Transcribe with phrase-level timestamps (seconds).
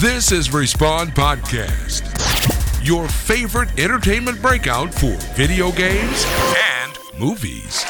[0.00, 2.04] This is Respawn Podcast,
[2.88, 6.26] your favorite entertainment breakout for video games
[6.82, 7.86] and movies.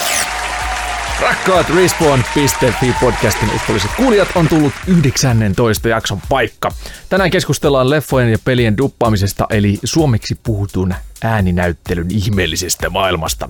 [1.23, 6.71] Rakkaat Respawn.fi podcastin uskolliset kuulijat on tullut 19 jakson paikka.
[7.09, 13.49] Tänään keskustellaan leffojen ja pelien duppaamisesta eli suomeksi puhutun ääninäyttelyn ihmeellisestä maailmasta.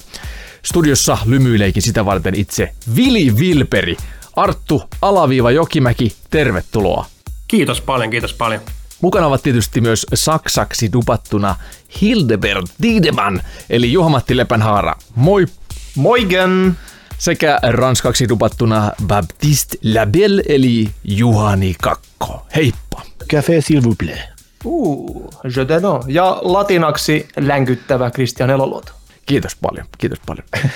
[0.63, 3.97] Studiossa lymyileikin sitä varten itse Vili Vilperi.
[4.37, 7.07] Arttu Alaviiva Jokimäki, tervetuloa.
[7.49, 8.63] Kiitos paljon, kiitos paljon.
[9.01, 11.57] Mukana ovat tietysti myös saksaksi dupattuna
[12.01, 13.41] Hildebert Diedemann,
[13.71, 14.95] eli Juha-Matti Lepänhaara.
[15.15, 15.47] Moi!
[15.95, 16.77] Moigen!
[17.19, 22.47] Sekä ranskaksi dupattuna Baptiste Labelle, eli Juhani Kakko.
[22.57, 23.03] Heippa!
[23.35, 24.23] Café s'il vous plaît.
[24.65, 26.03] Uh, je te know.
[26.07, 28.93] Ja latinaksi länkyttävä Christian Eloluoto.
[29.27, 30.45] Kiitos paljon, kiitos paljon.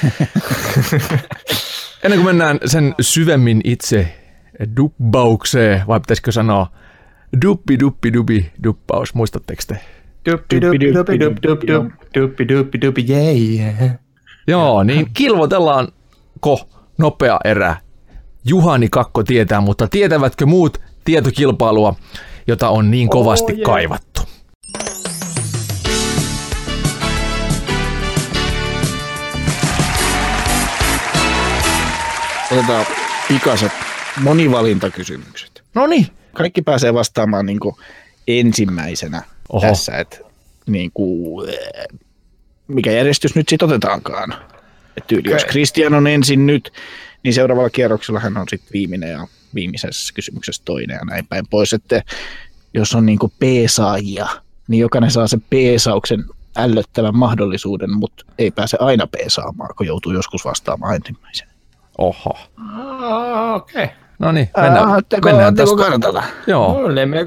[2.04, 4.21] Ennen kuin mennään sen syvemmin itse
[4.76, 6.66] dubbaukseen, vai pitäisikö sanoa
[7.44, 9.80] duppi duppi dubi duppaus, muistatteko te?
[10.30, 11.66] Duppi duppi duppi duppi duppi
[12.20, 13.94] duppi duppi duppi yeah.
[14.46, 17.76] Joo, niin kilvotellaanko nopea erä?
[18.44, 21.94] Juhani Kakko tietää, mutta tietävätkö muut tietokilpailua,
[22.46, 23.66] jota on niin kovasti Oh, yeah.
[23.66, 24.22] kaivattu?
[32.52, 32.86] Otetaan
[33.28, 33.72] pikaset
[34.20, 35.62] monivalintakysymykset.
[35.74, 37.76] No niin, Kaikki pääsee vastaamaan niin kuin
[38.28, 39.66] ensimmäisenä Oho.
[39.66, 40.18] Tässä, että
[40.66, 41.98] niin kuin, eh,
[42.68, 44.34] mikä järjestys nyt sitten otetaankaan.
[44.96, 45.50] Et tyyli, jos Okei.
[45.50, 46.72] Christian on ensin nyt,
[47.22, 51.72] niin seuraavalla kierroksella hän on sitten viimeinen ja viimeisessä kysymyksessä toinen ja näin päin pois.
[51.72, 52.02] Että
[52.74, 54.28] jos on niin kuin peesaajia,
[54.68, 56.24] niin jokainen saa sen peesauksen
[56.56, 61.50] ällöttävän mahdollisuuden, mutta ei pääse aina peesaamaan, kun joutuu joskus vastaamaan ensimmäisenä.
[61.98, 62.38] oho.
[62.56, 63.88] Ah, Okei.
[64.22, 65.90] No niin, mennään, Aatteko, mennään aatteko tästä.
[65.90, 66.22] kartalla?
[66.46, 67.26] Joo, No, niin, me.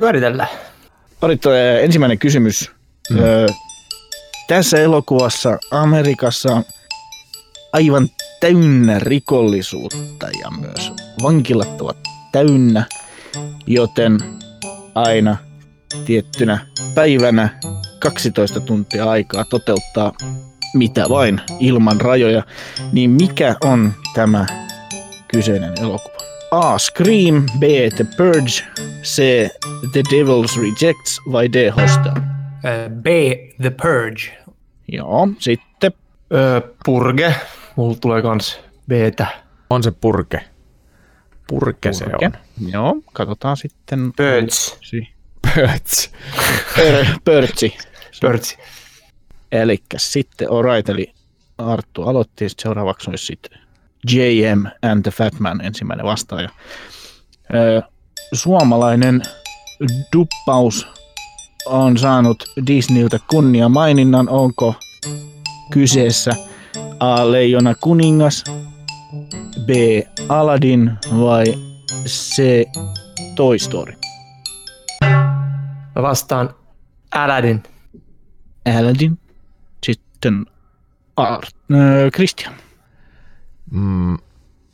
[1.22, 2.72] Olit äh, ensimmäinen kysymys.
[3.10, 3.20] Mm.
[3.24, 3.48] Ö,
[4.48, 6.64] tässä elokuvassa Amerikassa on
[7.74, 10.92] aivan täynnä rikollisuutta ja myös
[11.24, 11.98] vankilat ovat
[12.32, 12.86] täynnä,
[13.68, 14.20] joten
[14.96, 15.38] aina
[16.06, 17.50] tiettynä päivänä
[18.00, 20.12] 12 tuntia aikaa toteuttaa
[20.74, 22.44] mitä vain ilman rajoja,
[22.92, 24.46] niin mikä on tämä
[25.28, 26.15] kyseinen elokuva?
[26.52, 26.78] A.
[26.78, 27.64] Scream, B.
[27.96, 28.64] The Purge,
[29.04, 29.50] C.
[29.92, 31.70] The Devil's Rejects vai D.
[31.70, 32.14] Hostel?
[33.02, 33.06] B.
[33.62, 34.38] The Purge.
[34.88, 35.92] Joo, sitten
[36.34, 37.36] Ö, Purge.
[37.76, 39.28] Mulla tulee kans B-tä.
[39.70, 40.42] on se purke.
[41.48, 42.32] Purke, se on.
[42.72, 44.14] Joo, katsotaan sitten.
[44.18, 44.78] Birds.
[44.82, 45.08] Si-
[45.56, 46.12] Pöts.
[46.76, 47.78] Pör, pörtsi.
[48.22, 48.58] Birds.
[49.52, 51.14] Eli sitten alright, eli
[51.58, 53.60] Arttu aloitti, sitten seuraavaksi olisi sitten
[54.12, 56.50] JM and the Fat Man ensimmäinen vastaaja.
[58.34, 59.22] Suomalainen
[60.14, 60.88] duppaus
[61.66, 64.76] on saanut Disneyltä kunnia maininnan, onko
[65.72, 66.32] kyseessä
[67.00, 67.32] A.
[67.32, 68.44] Leijona kuningas,
[69.66, 69.70] B.
[70.30, 71.46] Aladdin vai
[72.08, 72.64] C.
[73.36, 73.94] Toy Story?
[75.96, 76.56] Mä vastaan
[77.12, 77.64] Aladdin.
[78.80, 79.20] Aladdin,
[79.84, 80.46] sitten
[81.18, 82.65] Art, äh, Christian.
[83.76, 84.18] Mm,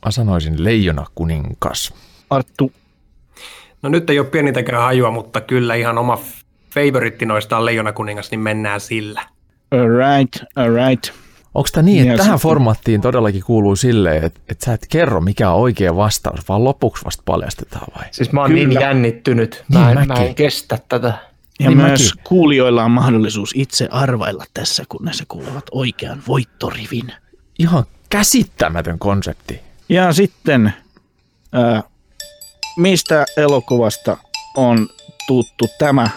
[0.04, 1.94] mä sanoisin leijona kuninkas.
[2.30, 2.72] Arttu,
[3.82, 6.18] No nyt ei ole pienintäkään hajua, mutta kyllä ihan oma
[6.74, 9.22] favoritti noista on Leijona kuningas, niin mennään sillä.
[9.70, 11.10] alright, alright.
[11.54, 15.50] Onko tämä niin, että tähän formaattiin todellakin kuuluu silleen, että, että sä et kerro mikä
[15.50, 18.04] on oikea vastaus, vaan lopuksi vasta paljastetaan vai?
[18.10, 18.68] Siis mä oon Kyllä.
[18.68, 19.64] niin jännittynyt.
[19.72, 21.14] Mä Niin en, mä en kestä tätä.
[21.60, 22.24] Ja Niin myös mäkin.
[22.28, 27.12] kuulijoilla on mahdollisuus itse arvailla tässä, kunnes he kuulevat oikean voittorivin.
[27.58, 29.60] Ihan käsittämätön konsepti.
[29.88, 30.72] Ja sitten,
[31.52, 31.82] ää,
[32.76, 34.16] mistä elokuvasta
[34.56, 34.88] on
[35.26, 36.08] tuttu tämä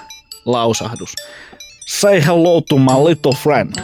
[0.46, 1.14] lausahdus?
[1.88, 3.76] Say hello to my little friend.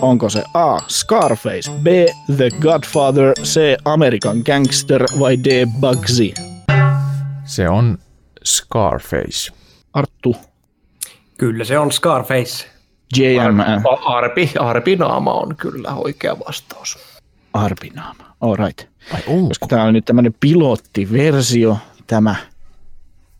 [0.00, 0.78] Onko se A.
[0.88, 1.86] Scarface, B.
[2.36, 3.60] The Godfather, C.
[3.84, 5.66] American Gangster vai D.
[5.80, 6.34] Bugsy?
[7.44, 7.98] Se on
[8.44, 9.52] Scarface.
[9.92, 10.36] Arttu,
[11.38, 12.66] Kyllä se on Scarface.
[13.16, 16.98] JM, A- Arpi, Arpi naama on kyllä oikea vastaus.
[17.52, 18.24] Arpinaama.
[18.40, 18.88] All right.
[19.12, 19.48] Vai onko?
[19.48, 22.36] Koska tämä on nyt tämmöinen pilottiversio, tämä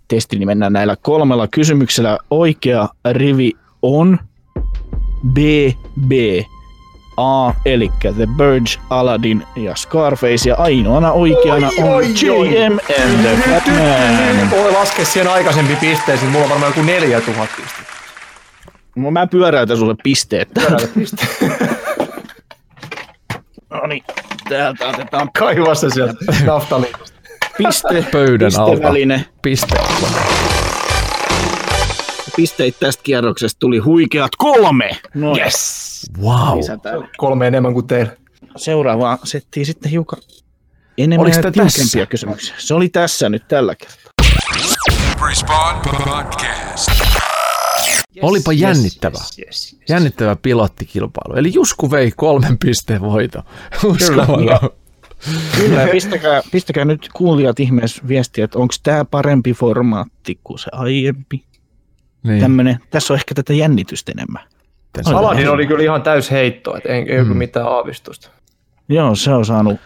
[0.09, 2.19] testi, niin mennään näillä kolmella kysymyksellä.
[2.31, 3.53] Oikea rivi
[3.83, 4.19] on
[5.33, 5.39] B,
[6.07, 6.13] B,
[7.17, 12.05] A, eli The Burge, Aladdin ja Scarface, ja ainoana oikeana Oi, on.
[12.05, 14.51] JM and the Fat Man.
[14.51, 16.31] Voi laskea siihen aikaisempi pisteisiin.
[16.31, 17.93] Mulla on varmaan joku 4000 pistettä.
[18.97, 20.49] No, mä pyöräytän sulle pisteet.
[20.55, 21.27] Pyöräytä piste.
[23.71, 24.03] No niin,
[24.49, 26.15] täältä otetaan Kaiva se sieltä
[26.47, 27.05] naftaliinista.
[27.59, 28.89] piste, Pöydän alta.
[29.43, 29.77] Piste.
[32.37, 34.91] pisteitä tästä kierroksesta tuli huikeat kolme.
[35.15, 35.41] Noin.
[35.41, 35.89] Yes!
[36.23, 36.59] Wow.
[36.59, 37.09] Lisätään.
[37.17, 38.13] Kolme enemmän kuin teillä.
[38.57, 40.19] Seuraavaan settiin sitten hiukan
[40.99, 42.55] enemmän Oliko ja tää tiukempia kysymyksiä.
[42.59, 44.13] Se oli tässä nyt tällä kertaa.
[45.29, 46.91] Respawn Podcast.
[48.23, 49.19] Olipa jännittävä.
[49.19, 49.89] Yes, yes, yes.
[49.89, 51.39] Jännittävä pilottikilpailu.
[51.39, 53.43] Eli Jusku vei kolmen pisteen voito.
[55.59, 60.71] Kyllä, ja pistäkää, pistäkää nyt kuulijat ihmeessä viestiä, että onko tämä parempi formaatti kuin se
[60.73, 61.45] aiempi.
[62.23, 62.41] Niin.
[62.41, 64.43] Tämmönen, tässä on ehkä tätä jännitystä enemmän.
[65.05, 67.37] Aladdin oli kyllä ihan täys heitto, että ei, ei mm.
[67.37, 68.31] mitään aavistusta.
[68.89, 69.81] Joo, se on saanut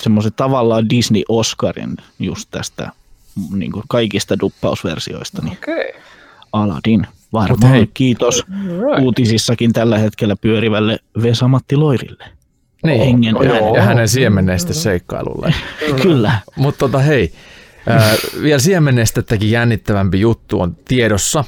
[0.00, 2.92] semmoisen tavallaan Disney-Oscarin just tästä
[3.54, 5.88] niin kuin kaikista duppausversioista, niin Okei.
[5.88, 6.00] Okay.
[7.32, 7.90] Mut Varmaan hei.
[7.94, 8.44] kiitos
[9.00, 12.24] uutisissakin tällä hetkellä pyörivälle Vesamatti Loirille.
[12.84, 13.00] Niin.
[13.00, 13.76] Hengen No joo.
[13.76, 15.54] Ja hänen siemenneistä seikkailulle.
[16.02, 16.32] Kyllä.
[16.56, 17.32] Mutta tota hei,
[17.86, 21.44] ää, vielä siemennestettäkin jännittävämpi juttu on tiedossa.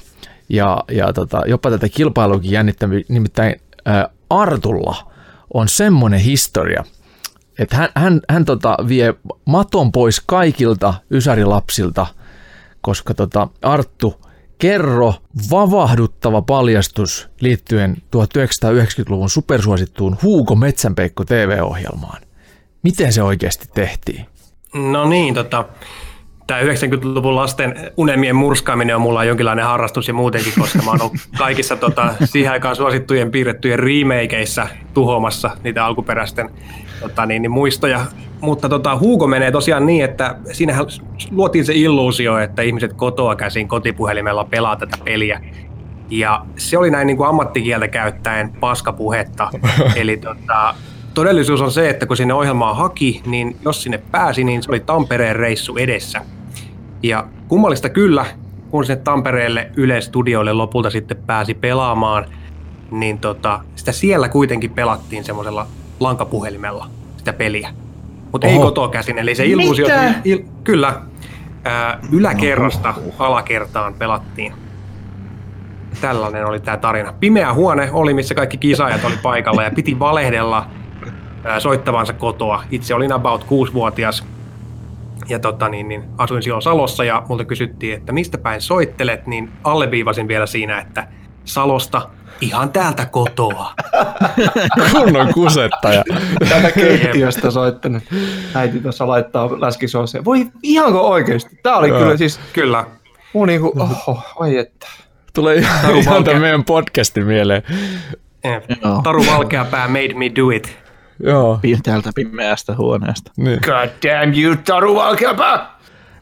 [0.48, 5.12] Ja, ja tota, jopa tätä kilpailuakin jännittävämpi, nimittäin ää, Artulla
[5.54, 6.84] on semmoinen historia,
[7.58, 9.14] että hän, hän, hän tota, vie
[9.44, 12.06] maton pois kaikilta ysärilapsilta,
[12.80, 14.20] koska tota, Arttu,
[14.62, 15.14] kerro
[15.50, 22.22] vavahduttava paljastus liittyen 1990-luvun supersuosittuun Huuko Metsänpeikko TV-ohjelmaan.
[22.82, 24.26] Miten se oikeasti tehtiin?
[24.74, 25.64] No niin, tota,
[26.46, 31.16] tämä 90-luvun lasten unelmien murskaaminen on mulla jonkinlainen harrastus ja muutenkin, koska mä oon ollut
[31.38, 36.50] kaikissa tota, siihen aikaan suosittujen piirrettyjen remakeissa tuhoamassa niitä alkuperäisten
[37.00, 38.06] tota, niin, niin, muistoja.
[38.42, 40.86] Mutta tota, Hugo menee tosiaan niin, että siinähän
[41.30, 45.40] luotiin se illuusio, että ihmiset kotoa käsin kotipuhelimella pelaa tätä peliä.
[46.10, 49.50] Ja se oli näin niin kuin ammattikieltä käyttäen paskapuhetta.
[49.96, 50.74] Eli tota,
[51.14, 54.80] todellisuus on se, että kun sinne ohjelmaan haki, niin jos sinne pääsi, niin se oli
[54.80, 56.20] Tampereen reissu edessä.
[57.02, 58.26] Ja kummallista kyllä,
[58.70, 62.24] kun sinne Tampereelle Yle-studioille lopulta sitten pääsi pelaamaan,
[62.90, 65.66] niin tota, sitä siellä kuitenkin pelattiin semmoisella
[66.00, 66.86] lankapuhelimella
[67.16, 67.70] sitä peliä.
[68.32, 69.86] Mutta ei kotoa käsin, eli se illuusio...
[69.86, 70.14] Mitä?
[70.24, 71.00] Il, kyllä,
[71.64, 74.52] ää, yläkerrasta alakertaan pelattiin.
[76.00, 77.12] Tällainen oli tämä tarina.
[77.20, 80.66] Pimeä huone oli, missä kaikki kisaajat oli paikalla ja piti valehdella
[81.44, 82.64] ää, soittavansa kotoa.
[82.70, 84.24] Itse olin about 6-vuotias
[85.28, 89.50] ja tota, niin, niin, asuin silloin Salossa ja multa kysyttiin, että mistä päin soittelet, niin
[89.64, 91.06] alleviivasin vielä siinä, että
[91.44, 92.08] Salosta
[92.40, 93.74] ihan täältä kotoa.
[94.92, 96.04] Kunnon kusettaja.
[96.48, 98.02] Tätä keittiöstä soittanut.
[98.54, 100.24] Äiti tuossa laittaa läskisooseen.
[100.24, 101.58] Voi ihanko oikeesti?
[101.62, 101.98] Tää oli Joo.
[101.98, 102.84] kyllä siis, Kyllä.
[103.32, 104.86] muu niinku, oho, ai että.
[105.34, 107.62] Tulee ihan, Taru ihan tämän meidän podcastin mieleen.
[108.82, 109.00] Joo.
[109.02, 110.78] Taru Valkeapää made me do it.
[111.22, 111.60] Joo.
[111.82, 113.32] Täältä pimeästä huoneesta.
[113.36, 113.58] Niin.
[113.64, 115.72] God damn you, Taru Valkeapää!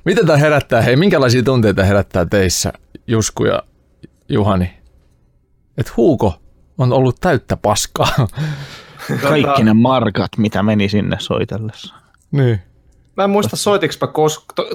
[0.05, 0.83] Mitä tämä herättää?
[0.83, 2.73] Hei, minkälaisia tunteita herättää teissä,
[3.07, 3.63] Jusku ja
[4.29, 4.80] Juhani?
[5.81, 6.35] Et Huuko
[6.79, 8.27] on ollut täyttä paskaa.
[9.23, 11.95] Kaikki ne markat, mitä meni sinne soitellessa.
[12.31, 12.61] niin.
[13.17, 14.69] Mä en muista soitiks mä koskaan,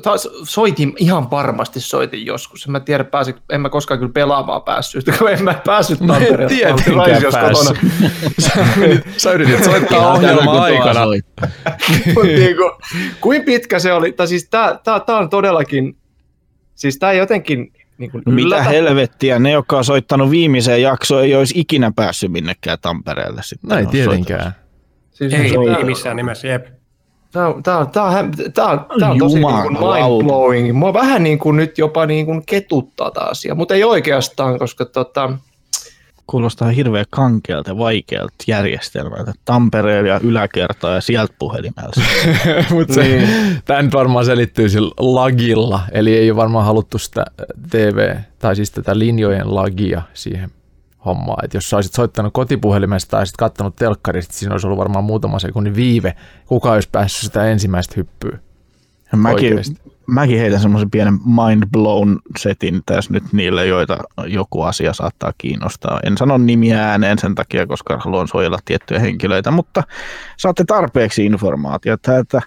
[0.44, 2.66] soitin ihan varmasti soitin joskus.
[2.66, 6.08] En mä tiedä, pääsin, en mä koskaan kyllä pelaamaan päässyt, kun en mä päässyt en
[6.08, 6.48] Tampereelle.
[6.48, 7.78] tietenkään Mä olin Raisiossa päässyt.
[8.46, 11.02] sä, menit- sä yritit soittaa ohjelman aikana.
[12.14, 12.72] Mut niinku,
[13.22, 15.98] kuin pitkä se oli, tai siis tää, tää, tää on todellakin,
[16.76, 18.64] siis tää jotenkin niinku No mitä yllätä.
[18.64, 23.42] helvettiä, ne jotka on soittanut viimeiseen jaksoon, ei olisi ikinä päässyt minnekään Tampereelle.
[23.44, 24.56] Sitten No ei tietenkään.
[25.12, 26.66] Siis Ei, tää- ei missään nimessä, jep.
[27.32, 28.66] Tää, on- tää, on- tää, on, tää,
[29.12, 30.74] on, tosi niin kuin mind-blowing.
[30.74, 34.86] Mua vähän niin kuin nyt jopa niin kuin ketuttaa tämä asia, mutta ei oikeastaan, koska
[34.86, 35.38] tota,
[36.28, 39.34] Kuulostaa hirveän kankealta ja vaikealta järjestelmältä.
[39.46, 42.04] Tampereella ja yläkertaa ja sieltä puhelimella.
[42.74, 43.30] Mutta se, niin.
[43.66, 47.26] tämä nyt varmaan selittyy sillä lagilla, eli ei ole varmaan haluttu sitä
[47.70, 50.52] TV, tai siis tätä linjojen lagia siihen
[51.06, 51.46] hommaan.
[51.46, 55.40] Että jos sä olisit soittanut kotipuhelimesta tai sitten kattanut telkkarista, siinä olisi ollut varmaan muutama
[55.40, 56.16] sekunnin viive.
[56.46, 58.40] Kuka olisi päässyt sitä ensimmäistä hyppyä?
[59.16, 59.60] Mäkin.
[60.08, 63.98] Mäkin heitän semmoisen pienen mind blown setin tässä nyt niille, joita
[64.28, 66.00] joku asia saattaa kiinnostaa.
[66.04, 69.84] En sano nimiä ääneen sen takia, koska haluan suojella tiettyjä henkilöitä, mutta
[70.38, 72.42] saatte tarpeeksi informaatiota, että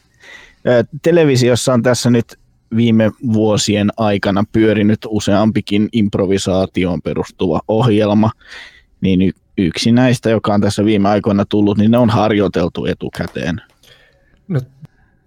[1.02, 2.38] televisiossa on tässä nyt
[2.76, 8.30] viime vuosien aikana pyörinyt useampikin improvisaatioon perustuva ohjelma,
[9.00, 13.60] niin yksi näistä, joka on tässä viime aikoina tullut, niin ne on harjoiteltu etukäteen.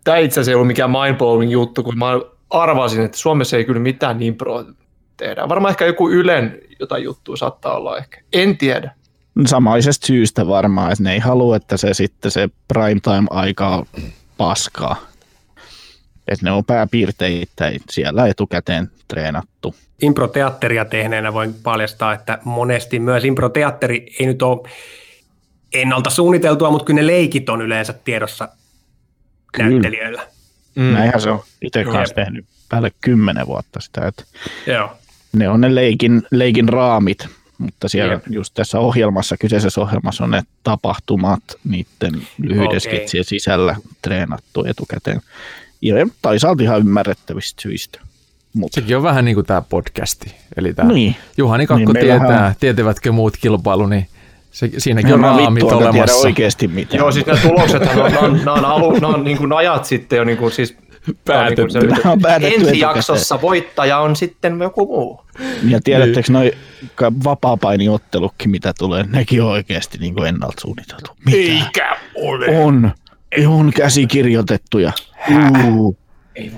[0.04, 2.12] Tämä itse asiassa ei ollut mikään mind-blowing juttu, kun mä
[2.50, 4.66] arvasin, että Suomessa ei kyllä mitään niin pro
[5.18, 5.50] tehdä.
[5.50, 8.22] Varmaan ehkä joku Ylen jotain juttua saattaa olla ehkä.
[8.34, 8.92] En tiedä.
[9.46, 13.86] samaisesta syystä varmaan, että ne ei halua, että se sitten se prime time aika on
[14.38, 14.96] paskaa.
[16.28, 19.76] Että ne on pääpiirteittäin siellä etukäteen treenattu.
[20.02, 24.70] Improteatteria tehneenä voin paljastaa, että monesti myös improteatteri ei nyt ole
[25.74, 28.50] ennalta suunniteltua, mutta kyllä ne leikit on yleensä tiedossa
[29.52, 29.70] Kyllä.
[29.70, 30.28] näyttelijöillä.
[30.76, 30.84] Mm.
[30.84, 34.24] Näinhän se on itse kanssa tehnyt päälle kymmenen vuotta sitä, että
[34.68, 34.98] Joo.
[35.34, 37.28] ne on ne leikin, leikin raamit,
[37.58, 38.24] mutta siellä Jep.
[38.30, 45.22] just tässä ohjelmassa, kyseisessä ohjelmassa on ne tapahtumat niiden lyhyiden skitsien sisällä treenattu etukäteen.
[45.82, 48.00] Ja toisaalta ihan ymmärrettävistä syistä.
[48.54, 50.36] Mutta Sekin on vähän niin kuin tämä podcasti.
[50.58, 51.16] Eli tämä Niin.
[51.38, 54.08] Juhani Kakko Niin, tietää, on- tietävätkö muut kilpailu, niin
[54.52, 56.28] se, siinäkin on mä raamit vittu tiedä olemassa.
[56.28, 57.00] oikeasti mitään.
[57.00, 60.24] Joo, siis ne tuloksethan on, on, on, alu, ne on niin kuin ajat sitten jo
[60.24, 60.78] niin kuin siis
[61.26, 61.80] Päätetty.
[61.80, 62.80] ne Ne on päätetty ensi etukäteen.
[62.80, 65.22] jaksossa voittaja on sitten joku muu.
[65.68, 66.52] Ja tiedättekö noi
[66.96, 71.12] ka- vapaa-painiottelutkin, mitä tulee, nekin on oikeasti niin kuin ennalta suunniteltu.
[71.26, 71.38] Mitä?
[71.66, 72.46] Eikä ole.
[72.64, 72.92] On.
[73.48, 74.92] On käsikirjoitettuja.
[75.76, 75.98] Uh,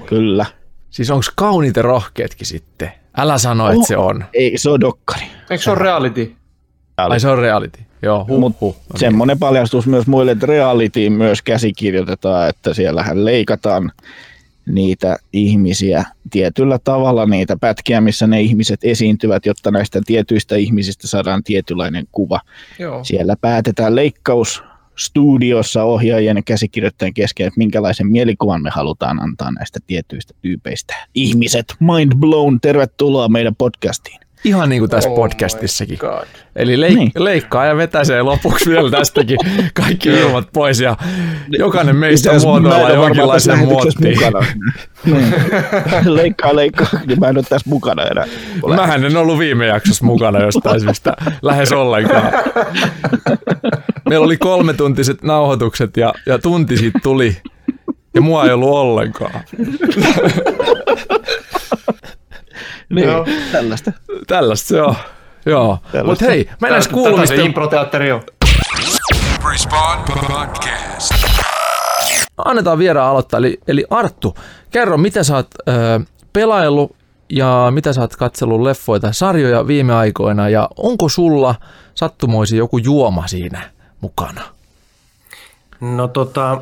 [0.06, 0.46] kyllä.
[0.90, 2.92] Siis onko kauniit ja rohkeatkin sitten?
[3.18, 4.26] Älä sano, että se on.
[4.34, 5.26] Ei, se on dokkari.
[5.50, 6.36] Eikö se ole reality?
[6.98, 7.80] Ai se on reality.
[8.02, 8.76] Joo, huh, Mut huh.
[8.96, 13.92] Semmoinen paljastus myös muille, että realityin myös käsikirjoitetaan, että siellähän leikataan
[14.66, 21.44] niitä ihmisiä tietyllä tavalla, niitä pätkiä, missä ne ihmiset esiintyvät, jotta näistä tietyistä ihmisistä saadaan
[21.44, 22.40] tietynlainen kuva.
[22.80, 23.04] Joo.
[23.04, 24.64] Siellä päätetään leikkaus
[24.98, 30.96] studiossa ohjaajien ja käsikirjoittajien kesken, että minkälaisen mielikuvan me halutaan antaa näistä tietyistä tyypeistä.
[31.16, 34.23] Ihmiset, mind blown, tervetuloa meidän podcastiin.
[34.46, 36.00] Ihan niin kuin tässä Oh podcastissakin.
[36.56, 37.12] Eli leik- Niin.
[37.18, 39.38] leikkaa ja vetäisee lopuksi vielä tästäkin
[39.74, 40.98] kaikki ilmat pois ja
[41.50, 44.18] jokainen meistä ole tässä jonkinlaisen muottiin.
[44.20, 44.46] mukana.
[45.06, 45.34] Niin.
[46.16, 48.26] leikkaa, leikkaa, niin mä en ole tässä mukana enää.
[48.76, 52.32] Mähän en ollut viime jaksossa mukana jostain syystä lähes ollenkaan.
[54.10, 57.38] Meillä oli kolme tuntiset nauhoitukset ja, ja tunti siitä tuli
[58.14, 59.32] ja mua ei ollut ollenkaan.
[62.90, 63.26] Niin, Joo.
[63.52, 63.92] tällaista.
[64.28, 64.96] Tällaista se on.
[65.46, 65.78] Joo.
[65.92, 66.26] Tällaista.
[66.26, 68.22] Mutta hei, mennään Tätä kuulumisten se improteatteri on.
[69.52, 71.14] Respawn Podcast.
[72.38, 73.38] annetaan vieraan aloittaa.
[73.38, 74.38] Eli, eli Arttu,
[74.72, 75.72] kerro, mitä sä oot ö,
[76.34, 76.96] pelaillut
[77.30, 81.56] ja mitä sä oot katsellut leffoja tai sarjoja viime aikoina ja onko sulla
[81.96, 83.62] sattumoisin joku juoma siinä
[84.02, 84.42] mukana?
[85.82, 86.62] No tota,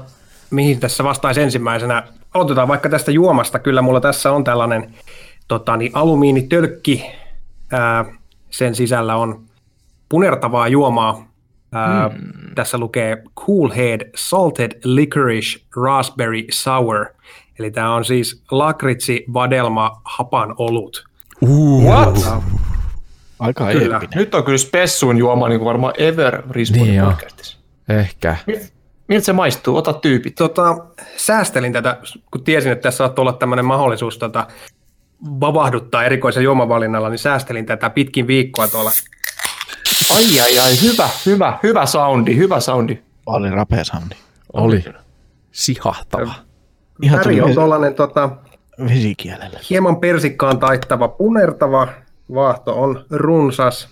[0.50, 2.04] mihin tässä vastaisi ensimmäisenä?
[2.34, 3.60] Aloitetaan vaikka tästä juomasta.
[3.60, 4.96] Kyllä mulla tässä on tällainen
[5.52, 7.06] tota, niin alumiinitölkki.
[7.72, 8.06] Ää,
[8.50, 9.46] sen sisällä on
[10.10, 11.28] punertavaa juomaa.
[11.72, 12.32] Ää, hmm.
[12.56, 17.06] Tässä lukee Cool Head Salted Licorice Raspberry Sour.
[17.60, 21.04] Eli tämä on siis lakritsi, vadelma, hapan olut.
[21.84, 22.44] What?
[23.40, 23.96] Aika Kyllä.
[23.96, 24.18] eeppinen.
[24.18, 26.44] Nyt on kyllä spessuin juoma niin kuin varmaan ever
[26.74, 27.58] Niin podcastissa.
[27.90, 28.36] Ehkä.
[29.08, 29.78] Miltä se maistuu?
[29.78, 30.36] Ota tyypit.
[30.36, 30.78] Tota,
[31.18, 31.98] säästelin tätä,
[32.32, 34.48] kun tiesin, että tässä saattaa olla tämmöinen mahdollisuus tota,
[35.24, 38.92] vavahduttaa erikoisen juomavalinnalla, niin säästelin tätä pitkin viikkoa tuolla.
[40.16, 42.98] Ai ai ai, hyvä, hyvä, hyvä soundi, hyvä soundi.
[43.26, 44.16] Oli rapea soundi.
[44.54, 44.84] Oli
[45.52, 46.34] sihahtava.
[47.02, 48.30] Ihan Väri on tuollainen tota,
[48.90, 49.60] vesikielellä.
[49.70, 51.88] hieman persikkaan taittava punertava,
[52.34, 53.90] vaahto on runsas.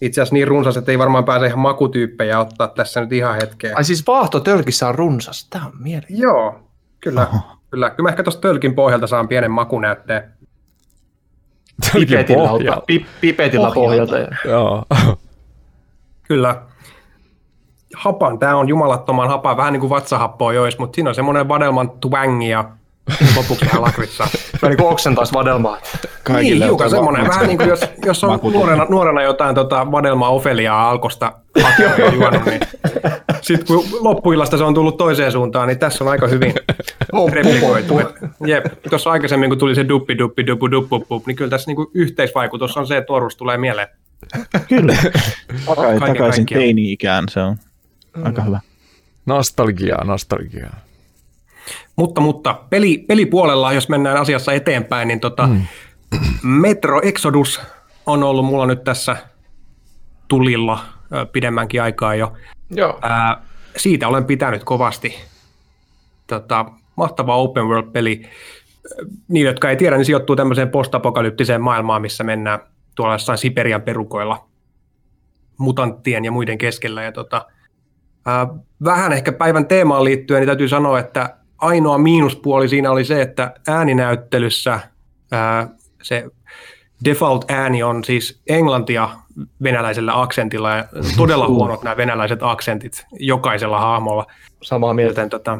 [0.00, 3.72] Itse asiassa niin runsas, että ei varmaan pääse ihan makutyyppejä ottaa tässä nyt ihan hetkeä.
[3.76, 5.46] Ai siis vaahto tölkissä on runsas.
[5.50, 6.22] Tää on mielenkiintoista.
[6.22, 6.60] Joo,
[7.00, 7.26] kyllä.
[7.72, 10.22] Kyllä, kyllä mä ehkä tuosta tölkin pohjalta saan pienen makunäytteen.
[11.92, 12.70] Pipetillä, pohjalla.
[12.70, 14.18] ottaa, pi, pipetillä pohjalta.
[14.18, 14.84] ja- Joo.
[16.28, 16.62] Kyllä.
[17.96, 21.90] Hapan, tämä on jumalattoman hapa, vähän niin kuin vatsahappoa jois, mutta siinä on semmoinen vadelman
[21.90, 22.64] twangi ja
[23.36, 24.26] lopuksi vähän lakritsaa.
[24.62, 25.78] Mä niin kuin oksentais vadelmaa.
[26.40, 30.90] niin, hiukan semmoinen, vähän niin kuin jos, jos on nuorena, nuorena jotain tota vadelmaa ofeliaa
[30.90, 32.60] alkosta hakea ja juonut, niin
[33.42, 36.54] sitten kun loppuillasta se on tullut toiseen suuntaan, niin tässä on aika hyvin
[37.32, 38.00] replikoitu.
[38.46, 41.90] Jep, tuossa aikaisemmin kun tuli se duppi, duppi, duppu, duppu, duppu, niin kyllä tässä niinku
[41.94, 43.88] yhteisvaikutus on se, että nuoruus tulee mieleen.
[44.68, 44.96] Kyllä.
[45.66, 47.56] Takai, Kaiken takaisin teini-ikään, se on
[48.24, 48.60] aika hyvä.
[49.26, 50.76] Nostalgiaa, nostalgiaa.
[51.96, 55.62] Mutta, mutta peli, pelipuolella, jos mennään asiassa eteenpäin, niin tota, mm.
[56.42, 57.60] Metro Exodus
[58.06, 59.16] on ollut mulla nyt tässä
[60.28, 60.84] tulilla
[61.32, 62.32] pidemmänkin aikaa jo.
[62.72, 62.98] Joo.
[63.02, 63.42] Ää,
[63.76, 65.14] siitä olen pitänyt kovasti.
[66.26, 68.22] Tota, mahtava open world-peli.
[69.28, 72.60] Niille, jotka ei tiedä, niin sijoittuu tämmöiseen postapokalyptiseen maailmaan, missä mennään
[72.94, 74.46] tuolla jossain Siperian perukoilla
[75.58, 77.02] mutanttien ja muiden keskellä.
[77.02, 77.46] Ja tota,
[78.26, 78.46] ää,
[78.84, 83.54] vähän ehkä päivän teemaan liittyen, niin täytyy sanoa, että ainoa miinuspuoli siinä oli se, että
[83.68, 84.80] ääninäyttelyssä
[85.32, 85.68] ää,
[86.02, 86.24] se
[87.04, 89.08] default ääni on siis englantia
[89.62, 90.84] venäläisellä aksentilla ja
[91.16, 94.26] todella huonot nämä venäläiset aksentit jokaisella hahmolla.
[94.62, 95.10] Samaa mieltä.
[95.10, 95.58] Joten tota,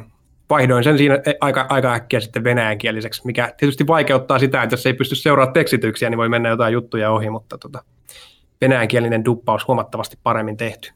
[0.51, 4.95] vaihdoin sen siinä aika, aika äkkiä sitten venäjänkieliseksi, mikä tietysti vaikeuttaa sitä, että jos ei
[4.95, 7.85] pysty seuraamaan tekstityksiä, niin voi mennä jotain juttuja ohi, mutta tota,
[8.61, 10.93] venäjänkielinen duppaus huomattavasti paremmin tehty.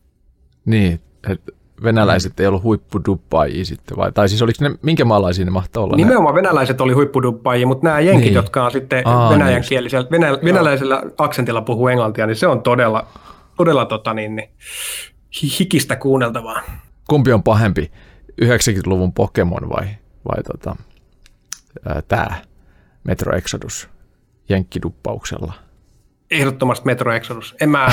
[0.64, 1.52] Niin, että
[1.82, 4.12] venäläiset ei ollut huippuduppaajia sitten, vai?
[4.12, 5.96] Tai siis oliko ne, minkä maalaisia ne mahtoi olla?
[5.96, 6.42] Nimenomaan ne?
[6.42, 8.34] venäläiset oli huippuduppaajia, mutta nämä jenkit, niin.
[8.34, 13.06] jotka on sitten Aa, venäjänkielisellä, venä, venäläisellä aksentilla puhuu englantia, niin se on todella,
[13.56, 14.50] todella tota, niin, niin,
[15.58, 16.62] hikistä kuunneltavaa.
[17.08, 17.90] Kumpi on pahempi,
[18.42, 19.86] 90-luvun Pokemon vai,
[20.28, 20.76] vai tota,
[22.08, 22.26] tämä
[23.04, 23.88] Metro Exodus
[24.48, 25.65] jenkkiduppauksella?
[26.30, 27.54] Ehdottomasti Metro Exodus.
[27.60, 27.92] En mä,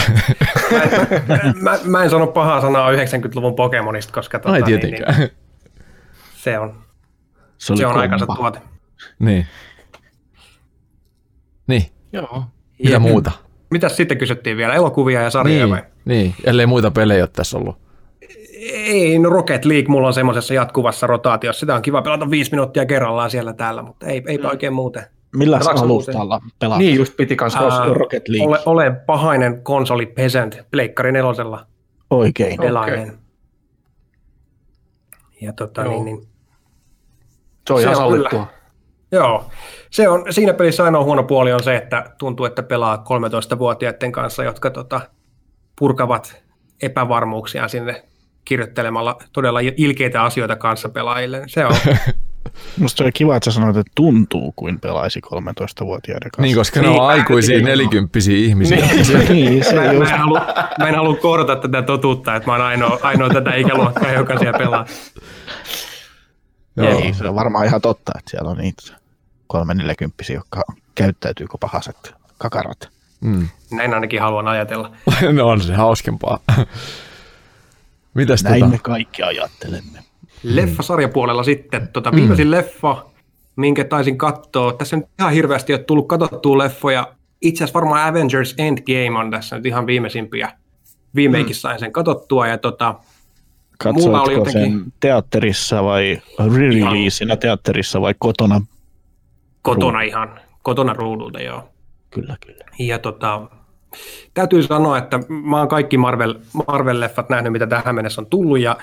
[0.72, 0.92] mä, en,
[1.62, 5.16] mä, mä, en sano pahaa sanaa 90-luvun Pokemonista, koska tota, Ai tietenkään.
[5.20, 5.32] Niin, niin,
[6.36, 6.84] se on,
[7.58, 8.60] se, se on aikansa tuote.
[9.20, 9.48] Niin.
[11.68, 11.86] Niin.
[12.14, 12.46] Joo.
[12.80, 13.32] Mitä ja, muuta?
[13.70, 14.74] Mitä sitten kysyttiin vielä?
[14.74, 15.84] Elokuvia ja sarjoja niin, vai?
[16.06, 17.78] Niin, ellei muita pelejä ole tässä ollut.
[18.72, 21.60] Ei, no Rocket League mulla on semmoisessa jatkuvassa rotaatiossa.
[21.60, 25.04] Sitä on kiva pelata viisi minuuttia kerrallaan siellä täällä, mutta ei, eipä oikein muuten.
[25.36, 26.80] Millä alustalla pelaat?
[26.80, 28.48] Niin, just piti kanssa uh, Rocket League.
[28.48, 31.66] Ole, ole pahainen konsoli Peasant, Pleikkari nelosella.
[32.10, 32.58] Oikein.
[32.58, 33.04] Pelainen.
[33.04, 33.18] Okay.
[35.42, 36.28] Ja tota, niin, niin,
[37.68, 38.48] se on ihan sallittua.
[39.12, 39.46] Joo.
[39.90, 44.44] Se on, siinä pelissä ainoa huono puoli on se, että tuntuu, että pelaa 13-vuotiaiden kanssa,
[44.44, 45.02] jotka tota,
[45.80, 46.44] purkavat
[46.82, 48.04] epävarmuuksia sinne
[48.46, 51.44] kirjoittelemalla todella ilkeitä asioita kanssa pelaajille.
[51.48, 51.76] Se on,
[52.80, 56.42] Musta oli kiva, että sä sanoit, että tuntuu kuin pelaisi 13-vuotiaiden kanssa.
[56.42, 58.78] Niin, koska ne on niin, aikuisia nelikymppisiä ihmisiä.
[58.78, 60.12] Niin, niin se mä, just...
[60.12, 60.42] mä, en halua,
[60.80, 64.58] mä en halua kohdata tätä totuutta, että mä oon ainoa, ainoa tätä ikäluokkaa, joka siellä
[64.58, 64.86] pelaa.
[66.78, 67.00] Joo.
[67.00, 68.94] Ei, se on varmaan ihan totta, että siellä on niitä
[69.48, 70.64] kolme nelikymppisiä, jotka
[70.96, 72.90] käyttäytyy kuin pahaset kakarat.
[73.22, 73.48] Mm.
[73.72, 74.92] Näin ainakin haluan ajatella.
[75.36, 76.40] no on se hauskempaa.
[78.14, 78.72] Mitäs Näin tota?
[78.72, 80.03] me kaikki ajattelemme.
[80.44, 82.52] Leffasarjapuolella sitten, tota, viimeisin mm.
[82.52, 83.06] leffa,
[83.56, 88.56] minkä taisin katsoa, tässä nyt ihan hirveästi ole tullut katsottua leffoja, itse asiassa varmaan Avengers
[88.58, 90.52] Endgame on tässä nyt ihan viimeisimpiä.
[91.16, 91.60] Viimeinkin mm.
[91.60, 92.96] sain sen katsottua ja tota,
[93.78, 94.62] Katsoitko mulla oli jotenkin...
[94.62, 98.62] sen teatterissa vai re-releaseina teatterissa vai kotona?
[99.62, 100.02] Kotona ruudulta.
[100.02, 101.70] ihan, kotona ruudulta joo.
[102.10, 102.66] Kyllä, kyllä.
[102.80, 103.42] Ja tota,
[104.34, 108.78] täytyy sanoa, että mä oon kaikki Marvel, Marvel-leffat nähnyt, mitä tähän mennessä on tullut, ja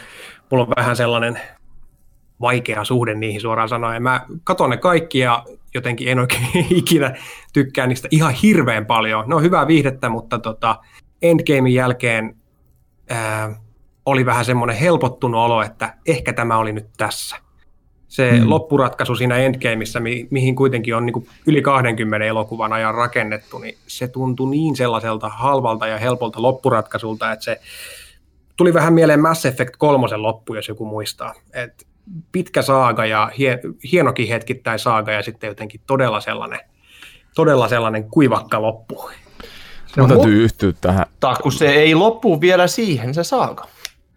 [0.50, 1.40] mulla on vähän sellainen
[2.40, 4.02] vaikea suhde niihin suoraan sanoen.
[4.02, 7.16] Mä katon ne kaikki ja jotenkin en oikein ikinä
[7.52, 9.28] tykkää niistä ihan hirveän paljon.
[9.28, 10.76] Ne on hyvää viihdettä, mutta tota,
[11.22, 12.36] Endgamein jälkeen
[13.08, 13.60] ää,
[14.06, 17.36] oli vähän semmoinen helpottunut olo, että ehkä tämä oli nyt tässä.
[18.08, 18.50] Se mm.
[18.50, 24.08] loppuratkaisu siinä Endgameissa, mi- mihin kuitenkin on niin yli 20 elokuvan ajan rakennettu, niin se
[24.08, 27.60] tuntui niin sellaiselta halvalta ja helpolta loppuratkaisulta, että se
[28.56, 31.34] tuli vähän mieleen Mass Effect 3 loppu, jos joku muistaa.
[31.52, 31.86] Et
[32.32, 33.58] pitkä saaga ja hie,
[33.92, 36.60] hienokin hetkittäin saaga ja sitten jotenkin todella sellainen,
[37.34, 39.10] todella sellainen kuivakka loppu.
[39.86, 41.06] Se täytyy yhtyä tähän.
[41.42, 43.66] kun se ei loppu vielä siihen, se saaga.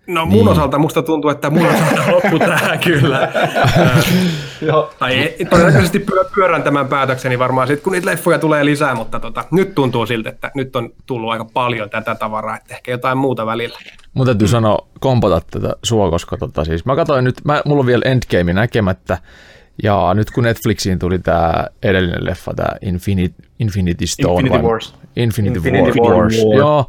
[0.08, 0.48] No mun niin.
[0.48, 3.32] osalta musta tuntuu, että mun osalta loppu tähän kyllä.
[5.00, 9.76] tai todennäköisesti pyörän tämän päätökseni varmaan sitten, kun niitä leffoja tulee lisää, mutta tota, nyt
[9.76, 13.80] tuntuu siltä, että nyt on tullut aika paljon tätä tavaraa, että ehkä jotain muuta välillä.
[14.14, 17.86] Mun täytyy sanoa, kompata tätä sua, koska tota, siis mä katsoin nyt, mä, mulla on
[17.86, 19.18] vielä Endgame näkemättä,
[19.84, 24.40] ja nyt kun Netflixiin tuli tämä edellinen leffa, tämä Infinity, Infinity Stone.
[24.40, 24.96] Infinity Wars.
[25.16, 26.14] Infinity, Infinity Wars.
[26.14, 26.38] Wars.
[26.58, 26.86] Joo,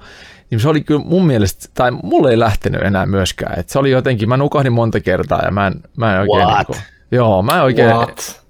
[0.50, 3.58] niin se oli kyllä mun mielestä, tai mulle ei lähtenyt enää myöskään.
[3.60, 6.48] Et se oli jotenkin, mä nukahdin monta kertaa ja mä en, mä en oikein...
[6.48, 6.56] What?
[6.56, 6.78] Niin kuin,
[7.10, 7.88] joo, mä en oikein...
[7.88, 8.44] What?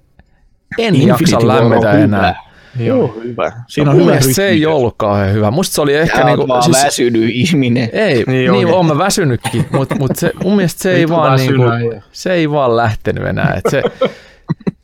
[0.77, 2.35] En Infinity jaksa lämmetä enää.
[2.79, 3.51] Joo, hyvä.
[3.67, 5.51] Siinä no, on hyvä se ei ollut kauhean hyvä.
[5.51, 6.17] Musta se oli ehkä...
[6.17, 7.89] Sä niinku, vaan siis, väsynyt ihminen.
[7.93, 11.63] Ei, niin, niin oon mä väsynytkin, mutta mut se, mun mielestä se ei, vaan, niinku,
[12.11, 13.53] se ei vaan lähtenyt enää.
[13.57, 13.83] Et se,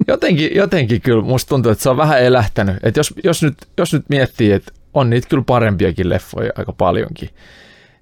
[0.08, 2.76] jotenkin, jotenkin kyllä musta tuntuu, että se on vähän elähtänyt.
[2.84, 7.30] Et jos, jos, nyt, jos nyt miettii, että on niitä kyllä parempiakin leffoja aika paljonkin.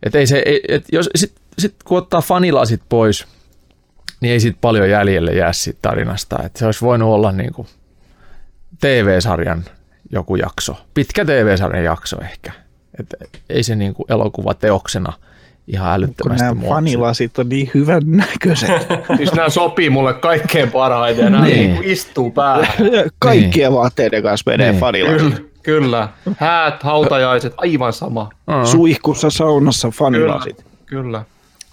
[0.03, 3.27] Et ei se, et jos, sit, sit, kun ottaa fanilasit pois,
[4.21, 6.43] niin ei siitä paljon jäljelle jää siitä tarinasta.
[6.43, 7.67] Et se olisi voinut olla niin kuin
[8.81, 9.63] TV-sarjan
[10.11, 12.51] joku jakso, pitkä TV-sarjan jakso ehkä.
[12.99, 13.15] Et
[13.49, 15.13] ei se niin kuin elokuvateoksena
[15.67, 18.69] ihan älyttömästi Kun nämä fanilasit on niin hyvän näköiset.
[19.17, 21.71] siis nämä sopii mulle kaikkein parhaiten, nämä niin.
[21.71, 22.73] niin istuu päähän.
[23.19, 23.79] Kaikkien niin.
[23.79, 24.79] vaatteiden kanssa menee niin.
[24.79, 25.49] fanilasit.
[25.63, 26.07] Kyllä.
[26.37, 28.29] Häät, hautajaiset, aivan sama.
[28.47, 28.65] Mm.
[28.65, 30.57] Suihkussa, saunassa, fanilasit.
[30.85, 31.03] Kyllä.
[31.03, 31.23] Kyllä.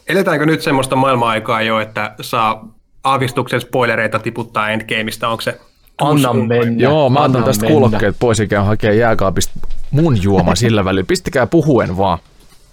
[0.08, 2.68] Eletäänkö nyt semmoista maailmaa-aikaa jo, että saa
[3.04, 5.28] aavistuksen spoilereita tiputtaa Endgameista?
[5.28, 5.60] Onko se
[5.98, 6.82] Anna mennä.
[6.82, 9.52] Joo, mä otan tästä kuulokkeet pois ja käyn hakemaan jääkaapista
[9.90, 11.06] mun juoma sillä välillä.
[11.08, 12.18] Pistäkää puhuen vaan.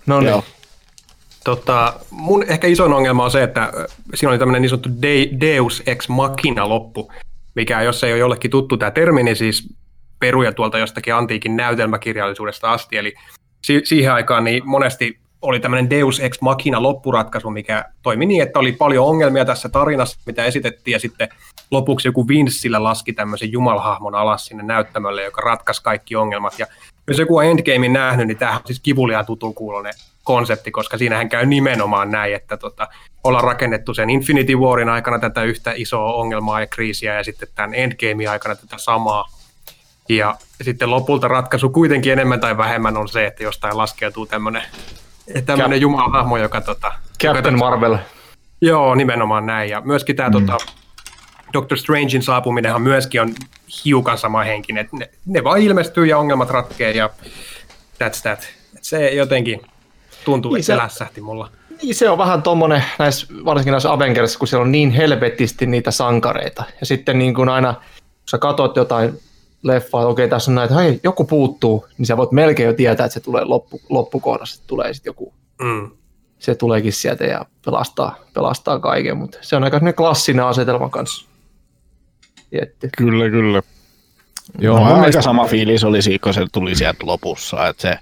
[0.06, 0.43] No niin.
[1.43, 3.71] Tota, mun ehkä isoin ongelma on se, että
[4.15, 7.12] siinä oli tämmöinen niin sanottu de- Deus ex machina loppu,
[7.56, 9.73] mikä jos ei ole jollekin tuttu tämä termi, niin siis
[10.23, 13.13] peruja tuolta jostakin antiikin näytelmäkirjallisuudesta asti, eli
[13.63, 18.59] si- siihen aikaan niin monesti oli tämmöinen Deus ex machina loppuratkaisu, mikä toimi niin, että
[18.59, 21.29] oli paljon ongelmia tässä tarinassa, mitä esitettiin, ja sitten
[21.71, 26.59] lopuksi joku Vinssillä laski tämmöisen jumalhahmon alas sinne näyttämölle, joka ratkaisi kaikki ongelmat.
[26.59, 26.65] Ja
[27.07, 31.29] jos joku on Endgamein nähnyt, niin tämähän on siis kivuliaan tutun kuulonen konsepti, koska siinähän
[31.29, 32.88] käy nimenomaan näin, että tota,
[33.23, 37.73] ollaan rakennettu sen Infinity Warin aikana tätä yhtä isoa ongelmaa ja kriisiä, ja sitten tämän
[37.73, 39.25] Endgamein aikana tätä samaa.
[40.10, 44.63] Ja sitten lopulta ratkaisu kuitenkin enemmän tai vähemmän on se, että jostain laskeutuu tämmöinen
[45.46, 46.62] tämmöinen jumalahahmo, joka...
[46.62, 47.98] Tota, Captain joka, Marvel.
[48.62, 49.70] Joo, nimenomaan näin.
[49.70, 50.46] Ja myöskin tämä mm.
[50.46, 50.66] tota,
[51.54, 53.34] Doctor Strangein saapuminenhan myöskin on
[53.86, 54.89] hiukan sama henkinen.
[54.92, 57.10] Ne, ne vaan ilmestyy ja ongelmat ratkee ja
[58.04, 58.48] that's that.
[58.78, 59.62] Et se jotenkin
[60.26, 61.50] tuntuu, niin että se lässähti mulla.
[61.82, 65.92] Niin se on vähän tommonen, näissä, varsinkin näissä Avengersissa, kun siellä on niin helvetisti niitä
[65.92, 66.63] sankareita.
[66.80, 67.84] Ja sitten niin kuin aina, kun
[68.30, 69.20] sä katot jotain
[69.63, 73.06] leffaa, että okei, tässä on näitä, hei, joku puuttuu, niin sä voit melkein jo tietää,
[73.06, 75.91] että se tulee loppu, loppukohdassa, että tulee sitten joku, mm.
[76.39, 81.26] se tuleekin sieltä ja pelastaa, pelastaa kaiken, mutta se on aika klassinen asetelma kanssa.
[82.49, 82.89] Tietty.
[82.97, 83.62] Kyllä, kyllä.
[84.60, 85.21] Joo, no, aika mielestä...
[85.21, 87.97] sama fiilis oli siinä, kun se tuli sieltä lopussa, että se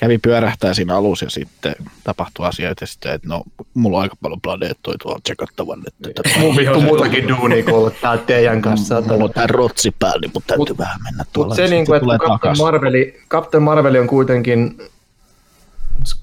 [0.00, 3.42] kävi pyörähtää siinä alussa ja sitten tapahtui asioita ja sitten, että no,
[3.74, 5.82] mulla on aika paljon planeettoja tuolla tsekattavan.
[5.86, 6.22] Että.
[6.38, 9.00] Mun vittu muutakin duunia kuin ollut täällä teidän kanssa.
[9.00, 11.48] Mulla on tää rotsi päällä, niin mun täytyy mut, vähän mennä tuolla.
[11.48, 14.78] Mutta se, niin kuin, että Captain Marveli, Captain Marveli on kuitenkin,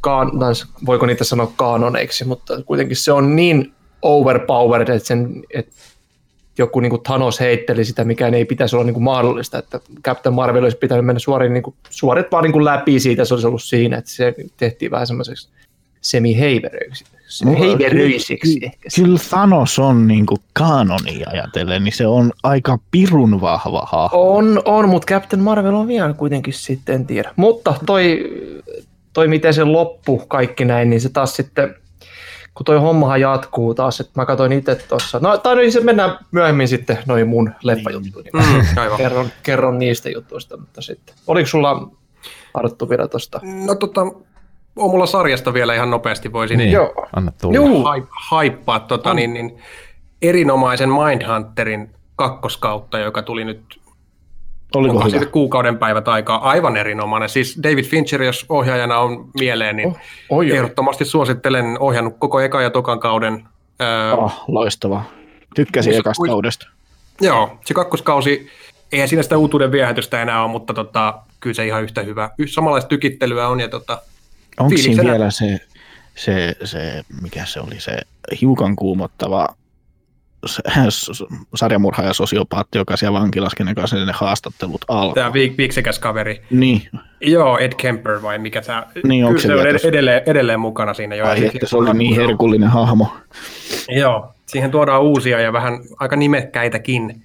[0.02, 0.32] kaan,
[0.86, 5.76] voiko niitä sanoa kaanoneiksi, mutta kuitenkin se on niin overpowered, että, sen, että
[6.58, 10.36] joku niin kuin Thanos heitteli sitä, mikä ei pitäisi olla niin kuin mahdollista, että Captain
[10.36, 13.48] Marvel olisi pitänyt mennä suorin, niin kuin, suoret vaan niin kuin läpi siitä, se olisi
[13.48, 15.50] ollut siinä, että se tehtiin vähän semmoiseksi
[16.02, 17.18] semi-heiveröisiksi.
[18.62, 18.90] ehkä.
[18.96, 24.36] Kyllä Thanos on niin kuin kanoni ajatellen, niin se on aika pirun vahva hahmo.
[24.36, 27.34] On, on, mutta Captain Marvel on vielä kuitenkin sitten, en tiedä.
[27.36, 28.32] Mutta toi,
[29.14, 31.76] toi miten se loppu kaikki näin, niin se taas sitten
[32.58, 36.18] kun toi hommahan jatkuu taas, että mä katsoin itse tuossa, no tai no, se mennään
[36.32, 38.56] myöhemmin sitten noin mun leffajuttuihin, niin.
[38.56, 41.90] Mm, kerron, kerron, niistä jutuista, mutta sitten, oliko sulla
[42.54, 43.40] Arttu vielä tuosta?
[43.66, 44.02] No tota,
[44.76, 47.08] on mulla sarjasta vielä ihan nopeasti voisin niin, Joo.
[47.16, 47.84] anna tulla.
[47.84, 49.58] Haip, haippaa tota, niin, niin,
[50.22, 53.82] erinomaisen Mindhunterin kakkoskautta, joka tuli nyt
[54.76, 55.10] Oliko hyvä?
[55.10, 57.30] Sitten kuukauden päivät aikaa aivan erinomainen.
[57.30, 59.98] Siis David Fincher, jos ohjaajana on mieleen, niin oh,
[60.30, 63.48] oh, ehdottomasti suosittelen ohjannut koko eka ja tokan kauden.
[64.18, 65.10] oh, loistavaa.
[65.56, 66.68] Tykkäsin se, ekasta kaudesta.
[67.22, 68.50] Joo, se kakkoskausi,
[68.92, 72.30] eihän siinä sitä uutuuden viehätystä enää ole, mutta tota, kyllä se ihan yhtä hyvä.
[72.54, 73.60] Samanlaista tykittelyä on.
[73.60, 74.02] Ja tota,
[74.60, 75.60] Onko siinä vielä se,
[76.16, 77.98] se, se, mikä se oli, se
[78.42, 79.48] hiukan kuumottava
[81.56, 85.16] sarjamurha ja sosiopaatti, joka siellä vankilaskin kanssa ne haastattelut alkoi.
[85.16, 86.42] Tämä viiksekäs kaveri.
[86.50, 86.90] Niin.
[87.22, 88.86] Joo, Ed Kemper vai mikä tämä?
[89.04, 91.16] Niin, onko se, se on edelleen, edelleen mukana siinä.
[91.16, 91.26] Jo.
[91.26, 93.18] Ai, että se oli niin herkullinen hahmo.
[93.90, 97.24] Joo, siihen tuodaan uusia ja vähän aika nimekkäitäkin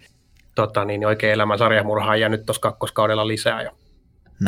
[0.54, 3.62] tota, niin oikein elämän sarjamurhaajia nyt tuossa kakkoskaudella lisää.
[3.62, 3.70] Ja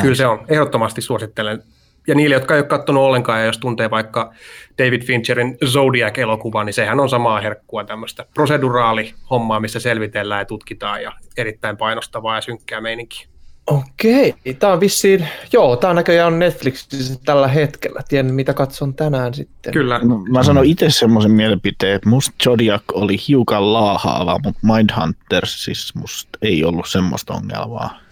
[0.01, 1.63] Kyllä se on, ehdottomasti suosittelen
[2.07, 4.33] ja niille, jotka ei ole katsonut ollenkaan, ja jos tuntee vaikka
[4.77, 11.11] David Fincherin Zodiac-elokuva, niin sehän on samaa herkkua tämmöistä proseduraali-hommaa, missä selvitellään ja tutkitaan, ja
[11.37, 13.27] erittäin painostavaa ja synkkää meininkiä.
[13.67, 18.01] Okei, tämä on vissiin, joo, tämä näköjään Netflixissä tällä hetkellä.
[18.07, 19.73] Tiedän, mitä katson tänään sitten.
[19.73, 19.99] Kyllä.
[20.03, 25.95] No, mä sanon itse semmoisen mielipiteen, että musta Zodiac oli hiukan laahaava, mutta Mindhunters siis
[25.95, 28.04] musta ei ollut semmoista ongelmaa.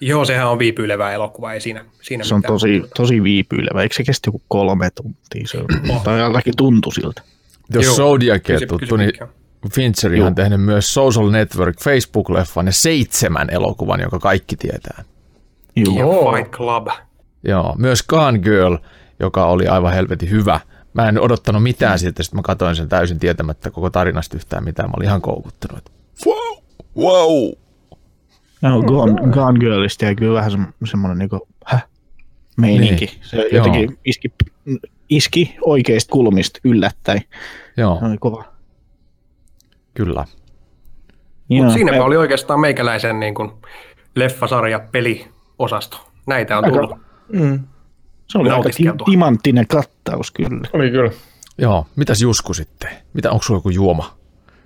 [0.00, 3.82] Joo, sehän on viipyilevä elokuva, ei siinä, siinä Se on tosi, tosi viipyilevä.
[3.82, 5.46] Eikö se kestä joku kolme tuntia?
[5.46, 6.02] Se on, oh.
[6.02, 7.22] Tai ainakin tuntui siltä.
[7.74, 9.12] Jos Zodiac on tuttu, niin
[9.72, 15.04] Fincher on tehnyt myös Social Network Facebook-leffan ja seitsemän elokuvan, jonka kaikki tietää.
[15.76, 16.32] Joo.
[16.32, 16.88] Fight Club.
[17.44, 18.76] Joo, myös Gone Girl,
[19.20, 20.60] joka oli aivan helvetin hyvä.
[20.92, 24.88] Mä en odottanut mitään siitä, sitten mä katsoin sen täysin tietämättä koko tarinasta yhtään mitään.
[24.88, 25.92] Mä olin ihan koukuttunut.
[26.26, 26.64] Wow!
[26.96, 27.52] wow.
[28.62, 31.86] No, Gone, Gone Girlista ja kyllä vähän semmoinen niinku, häh,
[32.56, 33.06] meininki.
[33.06, 33.18] Niin.
[33.22, 34.28] Se jotenkin iski,
[35.08, 37.20] iski oikeista kulmista yllättäen.
[37.76, 37.98] Joo.
[38.02, 38.44] oli kova.
[39.94, 40.24] Kyllä.
[41.48, 42.04] Mutta siinäpä me...
[42.04, 43.50] oli oikeastaan meikäläisen niin kuin
[44.14, 46.10] leffasarja peliosasto.
[46.26, 46.90] Näitä on tullut.
[47.32, 47.60] Mm.
[48.26, 48.68] Se oli aika
[49.04, 50.68] timanttinen kattaus kyllä.
[50.72, 51.10] Oli kyllä.
[51.58, 52.90] Joo, mitäs Jusku sitten?
[53.12, 54.19] Mitä, onko sulla joku juoma?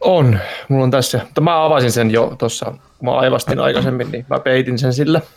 [0.04, 0.38] On,
[0.68, 1.20] mulla on tässä.
[1.24, 2.64] Mutta mä avasin sen jo tuossa,
[2.98, 5.20] kun mä aivastin aikaisemmin, niin mä peitin sen sillä.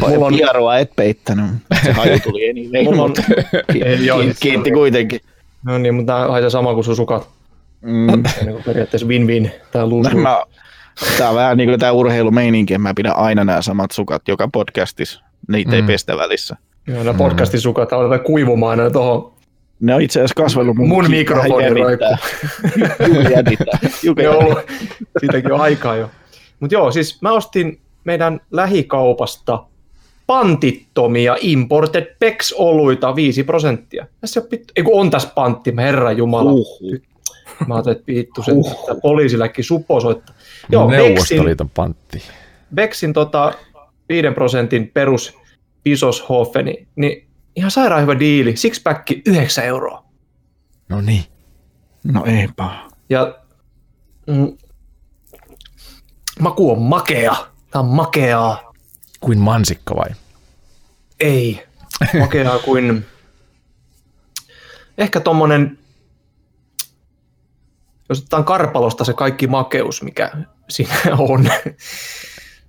[0.00, 1.46] Mulla on hieroa et peittänyt.
[1.84, 3.14] Se haju tuli anyway, Mulla on-
[3.74, 5.20] Ei, kiitti, kiitti kuitenkin.
[5.64, 7.28] No niin, mutta tämä haisee sama kuin sun sukat.
[7.80, 8.06] Mm.
[8.40, 9.50] Niin kuin periaatteessa win-win.
[9.72, 10.42] Tää lose Mä,
[11.18, 15.20] tää on vähän niin kuin tää urheilumeininki, mä pidän aina nämä samat sukat joka podcastissa.
[15.48, 15.86] Niitä ei Mm.
[15.86, 16.56] pestä välissä.
[16.86, 19.32] Joo, nämä podcastin sukat aletaan kuivumaan aina tuohon
[19.82, 22.16] Ne on itse asiassa kasvanut mun, mun mikrofoni roikkuu.
[24.26, 24.58] ollut
[25.20, 26.10] siitäkin on aikaa jo.
[26.60, 29.64] Mutta joo, siis mä ostin meidän lähikaupasta
[30.26, 34.06] pantittomia imported PEX-oluita 5 prosenttia.
[34.20, 36.52] Tässä on, pittu, ei kun on tässä pantti, herra jumala.
[36.52, 37.00] Uhuh.
[37.66, 39.00] Mä ajattelin, että vittu, se uh.
[39.02, 40.34] poliisiläkin suppo soittaa.
[40.70, 42.22] Joo, Bexin, Neuvostoliiton pantti.
[42.74, 43.52] Bexin tota
[44.08, 45.38] 5 prosentin perus
[45.84, 48.56] Bisoshofeni, niin ihan sairaan hyvä diili.
[48.56, 50.04] Sixpack 9 euroa.
[50.88, 51.24] No niin.
[52.04, 52.88] No ei paha.
[53.08, 53.38] Ja
[54.26, 54.56] mm,
[56.40, 57.36] maku on makea.
[57.70, 58.72] Tää on makeaa.
[59.20, 60.10] Kuin mansikka vai?
[61.20, 61.62] Ei.
[62.20, 63.06] Makeaa kuin
[64.98, 65.78] ehkä tommonen,
[68.08, 70.30] jos otetaan karpalosta se kaikki makeus, mikä
[70.68, 71.48] siinä on,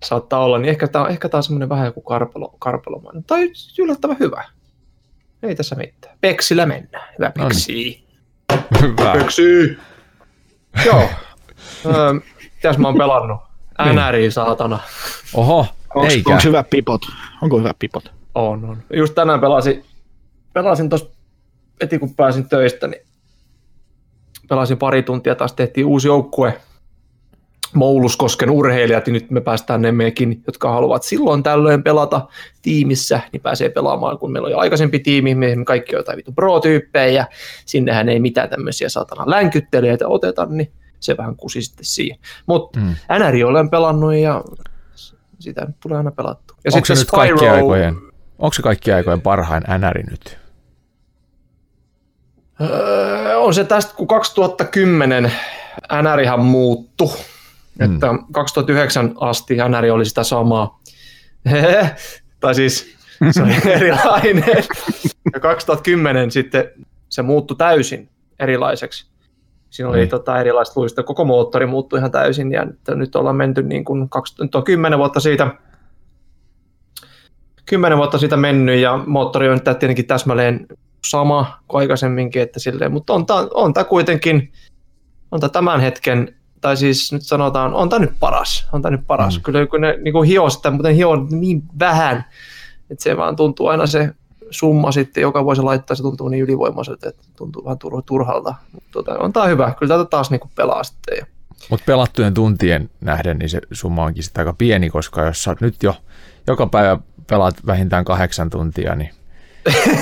[0.04, 3.24] saattaa olla, niin ehkä tää, ehkä tää on semmoinen vähän joku karpalo, karpalomainen.
[3.24, 4.44] Tai yllättävän hyvä.
[5.44, 6.18] Ei tässä mitään.
[6.22, 7.08] Peksillä mennään.
[7.20, 7.48] Hyvä niin.
[7.48, 8.04] peksi.
[8.82, 9.14] Hyvä.
[9.14, 9.78] Peksi.
[10.86, 11.10] Joo.
[11.86, 12.14] Öö,
[12.56, 13.42] mitäs mä oon pelannut?
[13.94, 14.80] NRI, saatana.
[15.34, 16.32] Oho, Onks, eikä.
[16.32, 17.02] onks hyvät pipot?
[17.42, 18.12] Onko hyvät pipot?
[18.36, 18.78] On, on.
[18.94, 19.86] Just tänään pelasin,
[20.54, 21.10] pelasin tuossa
[21.82, 23.02] heti kun pääsin töistä, niin
[24.50, 26.62] pelasin pari tuntia, taas tehtiin uusi joukkue,
[27.74, 32.28] Mouluskosken urheilijat, ja nyt me päästään ne mekin, jotka haluavat silloin tällöin pelata
[32.62, 37.08] tiimissä, niin pääsee pelaamaan, kun meillä oli aikaisempi tiimi, me kaikki on jotain vitu pro-tyyppejä,
[37.08, 37.26] ja
[37.66, 42.18] sinnehän ei mitään tämmöisiä satana länkyttelijöitä oteta, niin se vähän kusi sitten siihen.
[42.46, 42.96] Mutta Mm.
[43.20, 44.44] NRI olen pelannut, ja
[45.40, 46.58] sitä nyt tulee aina pelattua.
[46.66, 47.96] Ja Onko se nyt kaikki aikojen,
[48.40, 50.38] onko se kaikki aikojen parhain NR nyt?
[52.62, 55.32] Öö, on se tästä, kun 2010
[56.02, 57.12] NRihan muuttu.
[57.80, 57.94] Mm.
[57.94, 60.82] Että 2009 asti NR oli sitä samaa.
[62.40, 62.96] tai siis
[63.32, 64.64] se oli erilainen.
[65.34, 66.70] Ja 2010 sitten
[67.10, 68.10] se muuttui täysin
[68.40, 69.14] erilaiseksi.
[69.70, 70.10] Siinä oli Niin.
[70.10, 71.04] tota erilaiset luista.
[71.04, 74.64] Koko moottori muuttui ihan täysin ja nyt, nyt ollaan menty niin kuin, kaksi, nyt on
[74.64, 75.52] 10 vuotta siitä
[77.66, 80.68] kymmenen vuotta siitä mennyt ja moottori on nyt tietenkin täsmälleen
[81.08, 84.52] sama kuin aikaisemminkin, että silleen, mutta on tämä on tää kuitenkin,
[85.32, 89.08] on tää tämän hetken, tai siis nyt sanotaan, on tämä nyt paras, on tämä nyt
[89.08, 89.38] paras.
[89.38, 89.44] Mm.
[89.44, 92.26] Kyllä kun ne niin kuin hioo sitä, mutta ne hioo niin vähän,
[92.90, 94.10] että se vaan tuntuu aina se
[94.50, 98.56] summa sitten, joka vuosi laittaa, se tuntuu niin ylivoimaiselta, että tuntuu vähän tur- turhalta.
[98.72, 101.28] Mutta tota, on tämä hyvä, kyllä tätä taas niin kuin pelaa sitten.
[101.70, 105.84] Mutta pelattujen tuntien nähden, niin se summa onkin sitten aika pieni, koska jos sä nyt
[105.84, 105.96] jo
[106.48, 106.98] joka päivä
[107.28, 109.10] pelaat vähintään kahdeksan tuntia, niin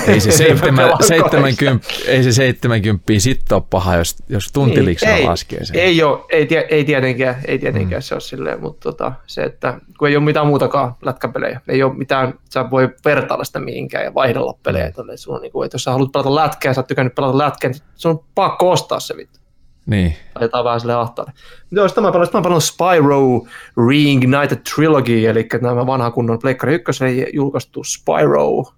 [0.08, 5.24] ei se, seitsemän, pelaa 70, ei se 70 sitten ole paha, jos, jos tuntiliksella ei,
[5.24, 5.78] laskee sen.
[5.78, 8.02] Ei, ole, ei, tie, ei tietenkään, ei tietenkään mm.
[8.02, 11.94] se ole silleen, mutta tota, se, että kun ei ole mitään muutakaan lätkäpelejä, ei ole
[11.94, 14.86] mitään, sä voi vertailla sitä mihinkään ja vaihdella pelejä.
[14.86, 14.92] Mm.
[14.92, 17.38] Tälle, sun on niin kuin, että jos sä haluat pelata lätkää sä oot tykännyt pelata
[17.38, 19.42] lätkää, niin sun on pakko ostaa se vittu.
[19.86, 20.16] Niin.
[20.34, 21.32] Laitetaan vähän sille ahtaalle.
[21.70, 23.46] Joo, sitten mä pelasin, mä pelasin Spyro
[23.88, 28.72] Reignited Trilogy, eli nämä vanha kunnon Pleikkari 1 julkaistu Spyro.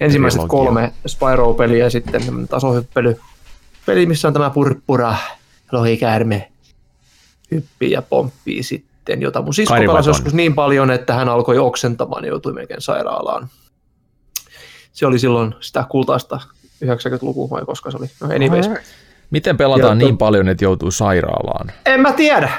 [0.00, 0.64] Ensimmäiset Trilogia.
[0.64, 3.16] kolme Spyro-peliä ja sitten tasohyppely.
[3.86, 5.14] Peli, missä on tämä purppura,
[5.72, 6.48] lohikäärme,
[7.50, 12.24] hyppii ja pomppii sitten, jota mun sisko pelasi joskus niin paljon, että hän alkoi oksentamaan
[12.24, 13.48] ja joutui melkein sairaalaan.
[14.92, 16.40] Se oli silloin sitä kultaista
[16.84, 18.06] 90-lukua vai koska se oli.
[18.20, 18.66] No anyways.
[19.30, 21.72] Miten pelataan Ja to- niin paljon, että joutuu sairaalaan?
[21.86, 22.50] En mä tiedä.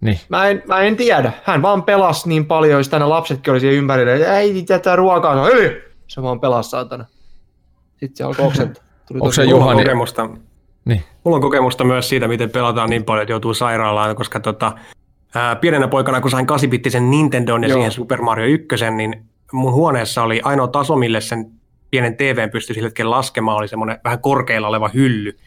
[0.00, 0.20] Niin.
[0.28, 1.32] Mä en, mä en tiedä.
[1.44, 4.38] Hän vaan pelasi niin paljon, jos tänne lapsetkin oli siellä ympärillä.
[4.38, 5.34] Ei tätä ruokaa.
[5.34, 5.91] No, yli!
[6.12, 7.04] Se vaan pelasi saatana.
[7.90, 8.84] Sitten se alkoi oksentaa.
[9.14, 10.28] Onko se Juhani- kokemusta,
[10.84, 11.02] Niin.
[11.24, 14.72] mulla on kokemusta myös siitä, miten pelataan niin paljon, että joutuu sairaalaan, koska tota,
[15.34, 17.76] ää, pienenä poikana, kun sain 8-bittisen Nintendon ja Joo.
[17.76, 21.50] siihen Super Mario 1, niin mun huoneessa oli ainoa taso, mille sen
[21.90, 25.38] pienen TVn pystyi sillä hetkellä laskemaan, oli semmoinen vähän korkealla oleva hylly.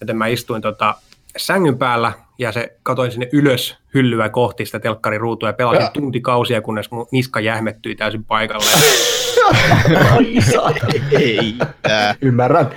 [0.00, 0.94] Joten mä istuin tota
[1.36, 6.90] sängyn päällä ja se katoin sinne ylös hyllyä kohti sitä telkkariruutua ja pelasin tuntikausia, kunnes
[6.90, 8.64] mun niska jähmettyi täysin paikalle.
[11.20, 11.54] Ei.
[11.82, 12.14] Tää.
[12.22, 12.70] Ymmärrän.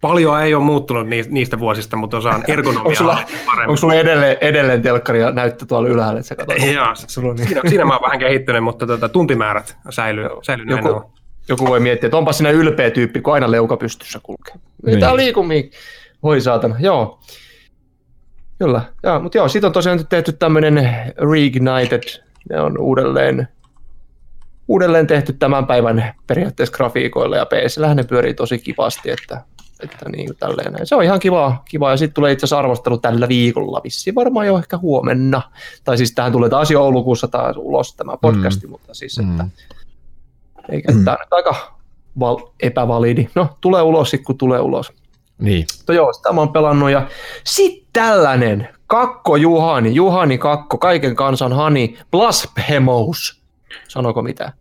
[0.00, 3.14] Paljon ei ole muuttunut ni- niistä vuosista, mutta osaan Onko ergonomiaa sulla,
[3.46, 3.68] paremmin.
[3.68, 6.72] onko sulla edelleen, edelleen telkkari ja näyttö tuolla ylhäällä, että sä katsot?
[6.74, 7.46] Joo, Sulla on niin.
[7.48, 11.12] siinä, siinä mä oon vähän kehittynyt, mutta tota, tuntimäärät säilyy, säilyy näin Joku,
[11.48, 14.54] joku voi miettiä, että onpa sinä ylpeä tyyppi, kun aina leuka pystyssä kulkee.
[14.54, 14.94] Niin.
[14.94, 15.62] Mitä liikumia?
[16.22, 17.20] Voi saatana, joo.
[18.58, 20.90] Kyllä, joo, mutta joo, siitä on tosiaan tehty tämmöinen
[21.32, 22.02] Reignited
[22.50, 23.48] Ne on uudelleen,
[24.72, 29.40] uudelleen tehty tämän päivän periaatteessa grafiikoilla ja ps ne pyörii tosi kivasti, että,
[29.80, 30.86] että niin kuin tälleen.
[30.86, 31.90] Se on ihan kiva, kiva.
[31.90, 35.42] ja sitten tulee itse asiassa arvostelu tällä viikolla, vissi varmaan jo ehkä huomenna.
[35.84, 38.70] Tai siis tähän tulee taas joulukuussa taas ulos tämä podcasti, mm.
[38.70, 39.50] mutta siis että, mm.
[40.68, 41.04] eikä mm.
[41.04, 41.76] tämä nyt aika
[42.20, 43.28] val- epävalidi.
[43.34, 44.92] No, tulee ulos sitten, kun tulee ulos.
[45.38, 45.66] Niin.
[45.78, 47.08] Mutta joo, sitä mä oon pelannut ja
[47.44, 53.41] sitten tällainen, Kakko Juhani, Juhani Kakko, kaiken kansan Hani, Blasphemous.
[53.88, 54.52] Sanoko mitä?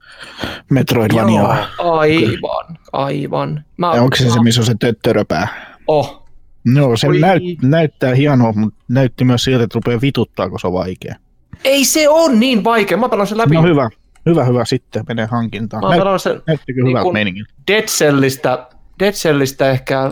[0.70, 1.42] Metroidvania.
[1.42, 3.66] Joo, aivan, aivan.
[3.78, 5.48] Mä, ja onko se se, missä on se töttöröpää?
[5.88, 6.22] Oh.
[6.66, 10.74] No, se näyt, näyttää hienoa, mutta näytti myös siltä, että rupeaa vituttaa, kun se on
[10.74, 11.16] vaikea.
[11.64, 13.56] Ei se on niin vaikea, mä pelaan sen läpi.
[13.56, 13.90] No hyvä,
[14.26, 15.84] hyvä, hyvä, sitten menee hankintaan.
[15.84, 17.54] Mä Näyt, sen näytti kyllä niin hyvältä meiningiltä.
[17.68, 18.68] Dead Cellistä,
[19.00, 20.12] Dead Cellistä ehkä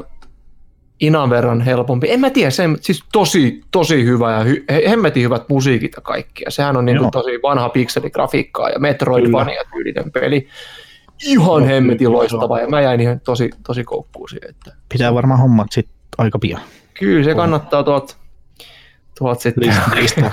[1.00, 2.12] inan verran helpompi.
[2.12, 6.44] En mä tiedä, se siis tosi, tosi hyvä ja hy, hemmetin hyvät musiikit ja kaikki.
[6.46, 10.48] Ja sehän on niin kuin tosi vanha pikseligrafiikkaa ja Metroidvania-tyylinen peli.
[11.26, 14.50] Ihan hemmetin loistava ja mä jäin ihan tosi, tosi koukkuun siihen.
[14.50, 16.62] Että Pitää varmaan hommat sitten aika pian.
[17.00, 18.18] Kyllä se kannattaa tuot,
[19.18, 19.74] tuot sitten.
[19.96, 20.32] Lista,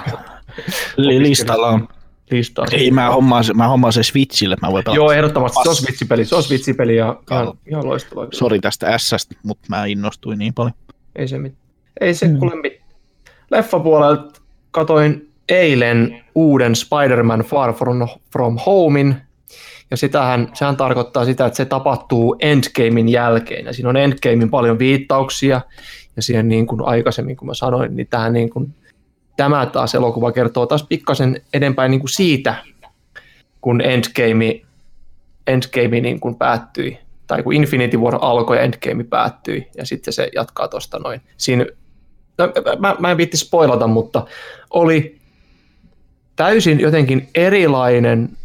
[0.96, 1.88] listalla on.
[2.30, 2.66] Listaa.
[2.72, 4.96] Ei, mä hommaan, mä hommaan se Switchille, mä voin pelata.
[4.96, 5.60] Joo, ehdottomasti.
[5.62, 8.26] Se on Switchipeli, se on Switchipeli ja ihan, ihan loistava.
[8.32, 10.74] Sori tästä s mutta mä innostuin niin paljon.
[11.16, 11.62] Ei se mitään.
[12.00, 12.38] Ei se mm.
[12.38, 12.90] kuule mitään.
[13.50, 19.16] Leffapuolelta katoin eilen uuden Spider-Man Far From, From Homein,
[19.90, 24.78] ja sitähän, sehän tarkoittaa sitä, että se tapahtuu Endgamein jälkeen, ja siinä on Endgamein paljon
[24.78, 25.60] viittauksia,
[26.16, 28.74] ja siihen niin kuin aikaisemmin, kun mä sanoin, niin tähän niin kuin
[29.36, 32.54] tämä taas elokuva kertoo taas pikkasen edempäin niin kuin siitä,
[33.60, 34.60] kun Endgame,
[35.46, 40.28] Endgame niin kuin päättyi, tai kun Infinity War alkoi ja Endgame päättyi, ja sitten se
[40.34, 41.20] jatkaa tuosta noin.
[41.36, 41.66] Siinä,
[42.38, 44.26] no, mä, mä en viitti spoilata, mutta
[44.70, 45.18] oli
[46.36, 48.36] täysin jotenkin erilainen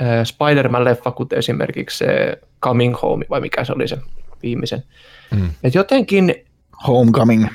[0.00, 3.98] äh, Spider-Man-leffa, kuten esimerkiksi se Coming Home, vai mikä se oli se
[4.42, 4.82] viimeisen.
[5.30, 5.50] Mm.
[5.62, 6.34] Et jotenkin...
[6.86, 7.46] Homecoming.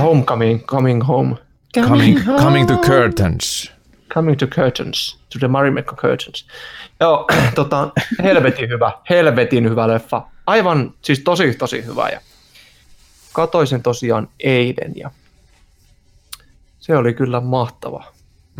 [0.00, 1.36] Homecoming, Coming Home.
[1.84, 3.72] Coming, coming to curtains.
[4.14, 6.46] Coming to curtains, to the Marimekko curtains.
[7.00, 7.90] Joo, tota,
[8.22, 10.22] helvetin hyvä, helvetin hyvä leffa.
[10.46, 12.08] Aivan, siis tosi, tosi hyvä.
[12.08, 12.20] Ja
[13.32, 15.10] katoin sen tosiaan eilen ja
[16.78, 18.04] se oli kyllä mahtava.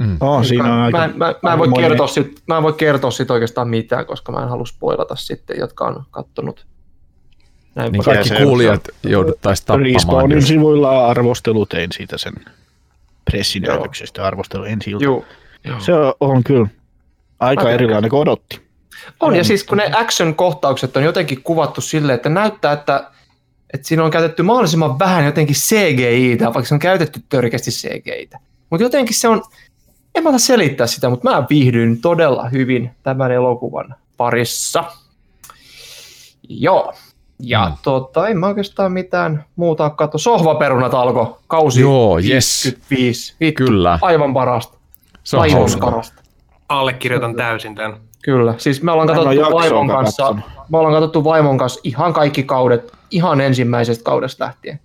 [0.00, 0.16] Mm.
[0.20, 3.10] Oh, siinä on aika, mä, mä, mä, en voi kertoa sit, mä en voi kertoa
[3.10, 6.66] sit oikeastaan mitään, koska mä en halua spoilata sitten, jotka on kattonut
[7.74, 9.94] näin niin kaikki kuulijat jouduttaisiin tappamaan.
[9.94, 12.32] Respawnin sivuilla arvostelu tein siitä sen
[13.30, 15.24] pressinäytöksestä arvostelu ensi Joo.
[15.78, 16.68] Se on kyllä
[17.40, 18.60] aika Aika erilainen kuin odotti.
[19.20, 23.10] On, ja siis kun ne action-kohtaukset on jotenkin kuvattu silleen, että näyttää, että,
[23.74, 28.30] että siinä on käytetty mahdollisimman vähän jotenkin CGI, vaikka se on käytetty törkeästi CGI.
[28.70, 29.42] Mutta jotenkin se on,
[30.14, 34.84] en mä selittää sitä, mutta mä viihdyin todella hyvin tämän elokuvan parissa.
[36.48, 36.94] Joo,
[37.38, 37.74] ja mm.
[37.82, 40.18] tota, en mä oikeastaan mitään muuta katso.
[40.18, 42.64] Sohvaperunat alkoi kausi Joo, yes.
[42.64, 43.34] 55.
[43.40, 43.98] Vittu, Kyllä.
[44.02, 44.78] Aivan parasta.
[45.24, 46.22] Se on aivan parasta.
[46.68, 47.96] Allekirjoitan täysin tämän.
[48.22, 50.36] Kyllä, siis me ollaan katsottu vaimon kanssa,
[50.68, 54.80] me ollaan katsottu vaimon kanssa ihan kaikki kaudet, ihan ensimmäisestä kaudesta lähtien.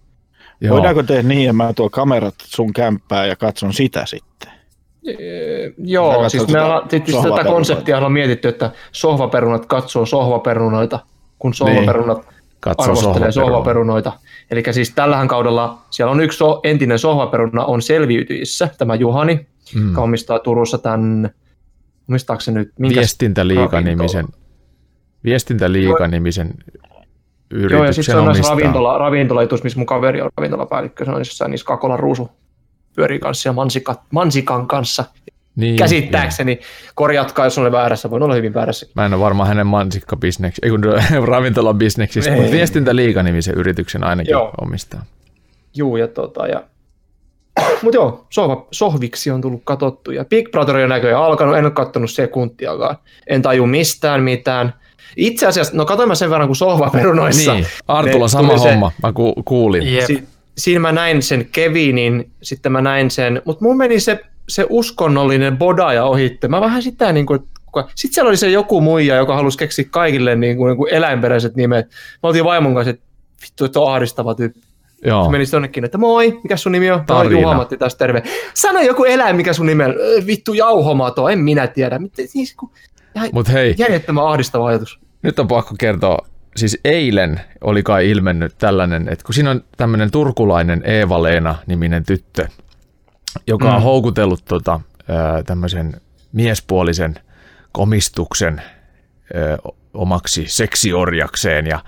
[0.62, 0.76] Joo.
[0.76, 4.52] Voidaanko tehdä niin, että mä tuon kamerat sun kämppää ja katson sitä sitten?
[5.08, 11.00] Ee, joo, siis me ollaan, siis tätä konseptia on mietitty, että sohvaperunat katsoo sohvaperunoita,
[11.40, 14.14] kun sohvaperunat niin Katso arvostelee sohvaperunoita.
[14.52, 19.88] Eli siis tällähän kaudella siellä on yksi so, entinen sohvaperuna on selviytyissä, tämä Juhani, mm.
[19.88, 21.30] joka omistaa Turussa tämän,
[22.10, 22.72] omistaako se nyt?
[22.82, 24.28] Viestintäliiga-nimisen,
[25.24, 26.54] Viestintäliiga-nimisen
[27.52, 31.12] yrityksen Joo, ja sitten se on näissä ravintola, ravintolaitus, missä mun kaveri on ravintolapäällikkö, se
[31.12, 32.30] on jossain niissä Kakolan ruusu
[32.96, 35.06] pyörii kanssa ja mansika, mansikan kanssa.
[35.56, 36.66] Niin, Käsittääkseni, niin.
[36.96, 38.88] korjatkaa, jos olen väärässä, voin olla hyvin väärässä.
[38.96, 40.84] Mä en ole varma hänen mansikkabisneksi, ei kun
[41.28, 44.52] ravintolabisneksistä, mutta viestintäliiga-nimisen yrityksen ainakin joo.
[44.62, 45.06] omistaa.
[45.76, 46.64] Juu, ja tota, ja...
[47.84, 51.72] mutta joo, sohva, sohviksi on tullut katsottu, ja Big Brother on näköjään alkanut, en ole
[51.72, 54.74] katsonut sekuntiakaan, en taju mistään mitään.
[55.16, 57.54] Itse asiassa, no katsoin mä sen verran kuin sohvaperunoissa.
[57.62, 59.88] Niin, Artulla sama se, homma, mä ku, kuulin.
[59.88, 60.06] Yep.
[60.06, 60.24] Si-
[60.58, 64.20] siinä mä näin sen Kevinin, sitten mä näin sen, mutta mun meni se
[64.52, 66.48] se uskonnollinen bodaja ohitte.
[66.48, 67.40] Mä vähän sitä niin kuin,
[67.96, 71.56] sitten siellä oli se joku muija, joka halusi keksiä kaikille niin kuin, niin kuin eläinperäiset
[71.56, 71.86] nimet.
[72.24, 73.06] Mä oltiin vaimon kanssa, että
[73.42, 74.60] vittu, että on ahdistava tyyppi.
[75.06, 75.26] Joo.
[75.26, 77.06] Se meni jonnekin, että moi, mikä sun nimi on?
[77.06, 78.24] Tämä Juha-Matti tästä terve.
[78.54, 79.96] Sano joku eläin, mikä sun nimi on.
[80.28, 82.00] Vittu jauhomato, en minä tiedä.
[82.26, 82.72] Siis, kun,
[83.32, 83.76] Mut hei.
[83.78, 85.00] Järjettömän ahdistava ajatus.
[85.22, 86.28] Nyt on pakko kertoa.
[86.56, 92.48] Siis eilen oli kai ilmennyt tällainen, että kun siinä on tämmöinen turkulainen Eeva-Leena niminen tyttö,
[93.48, 93.76] joka mm.
[93.76, 94.80] on houkutellut tota,
[95.46, 96.02] tämmöisen
[96.32, 97.16] miespuolisen
[97.72, 98.62] komistuksen
[99.36, 99.58] ö,
[99.94, 101.80] omaksi seksiorjakseen ja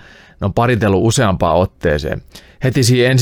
[0.41, 2.21] ne on paritellut useampaan otteeseen.
[2.63, 3.15] Heti siinä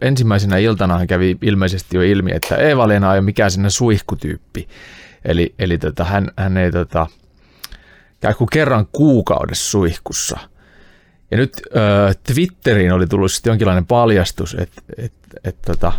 [0.00, 4.68] ensimmäisenä iltana hän kävi ilmeisesti jo ilmi, että Eeva-Leena ei ole mikään sinne suihkutyyppi.
[5.24, 7.06] Eli, eli tota, hän, hän ei tota,
[8.20, 10.38] käy kuin kerran kuukaudessa suihkussa.
[11.30, 15.12] Ja nyt ö, Twitteriin oli tullut sitten jonkinlainen paljastus, että et,
[15.44, 15.92] et, tota,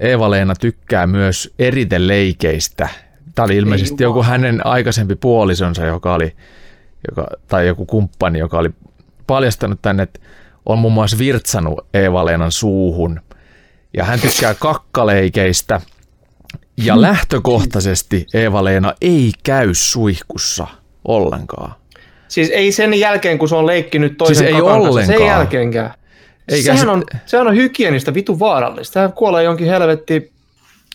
[0.00, 2.88] Eeva-Leena tykkää myös eriteleikeistä.
[3.34, 6.36] Tämä oli ilmeisesti joku hänen aikaisempi puolisonsa, joka oli,
[7.10, 8.70] joka, tai joku kumppani, joka oli
[9.26, 10.20] paljastanut tänne, että
[10.66, 13.20] on muun muassa virtsanut Eeva-Leenan suuhun.
[13.96, 15.80] Ja hän tykkää kakkaleikeistä.
[16.76, 20.66] Ja lähtökohtaisesti Eeva-Leena ei käy suihkussa
[21.04, 21.74] ollenkaan.
[22.28, 25.18] Siis ei sen jälkeen, kun se on leikkinyt toisen Siis ei kakan ollenkaan.
[25.18, 25.94] sen jälkeenkään.
[26.48, 28.92] Eikä sehän, se- on, sehän on hygienistä vitu vaarallista.
[28.92, 30.32] Sehän kuolee jonkin helvetti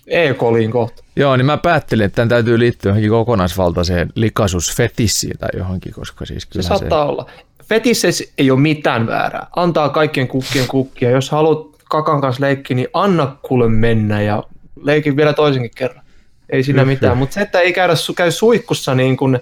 [0.07, 0.33] E.
[0.33, 1.03] coliin kohta.
[1.15, 6.43] Joo, niin mä päättelin, että tämän täytyy liittyä johonkin kokonaisvaltaiseen likaisuusfetissiin tai johonkin, koska siis
[6.43, 6.67] Se kyllä se...
[6.67, 7.29] saattaa olla.
[7.63, 9.47] Fetisseissä ei ole mitään väärää.
[9.55, 11.09] Antaa kaikkien kukkien kukkia.
[11.09, 14.43] Jos haluat kakan kanssa leikkiä, niin anna kuule mennä ja
[14.81, 16.03] leikin vielä toisenkin kerran.
[16.49, 17.17] Ei siinä mitään.
[17.17, 19.39] Mutta se, että ei käydä, käy suihkussa niin kuin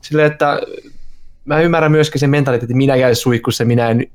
[0.00, 0.60] silleen, että
[1.44, 4.06] mä ymmärrän myöskin sen mentaliteetin, että minä käyn suihkussa, minä en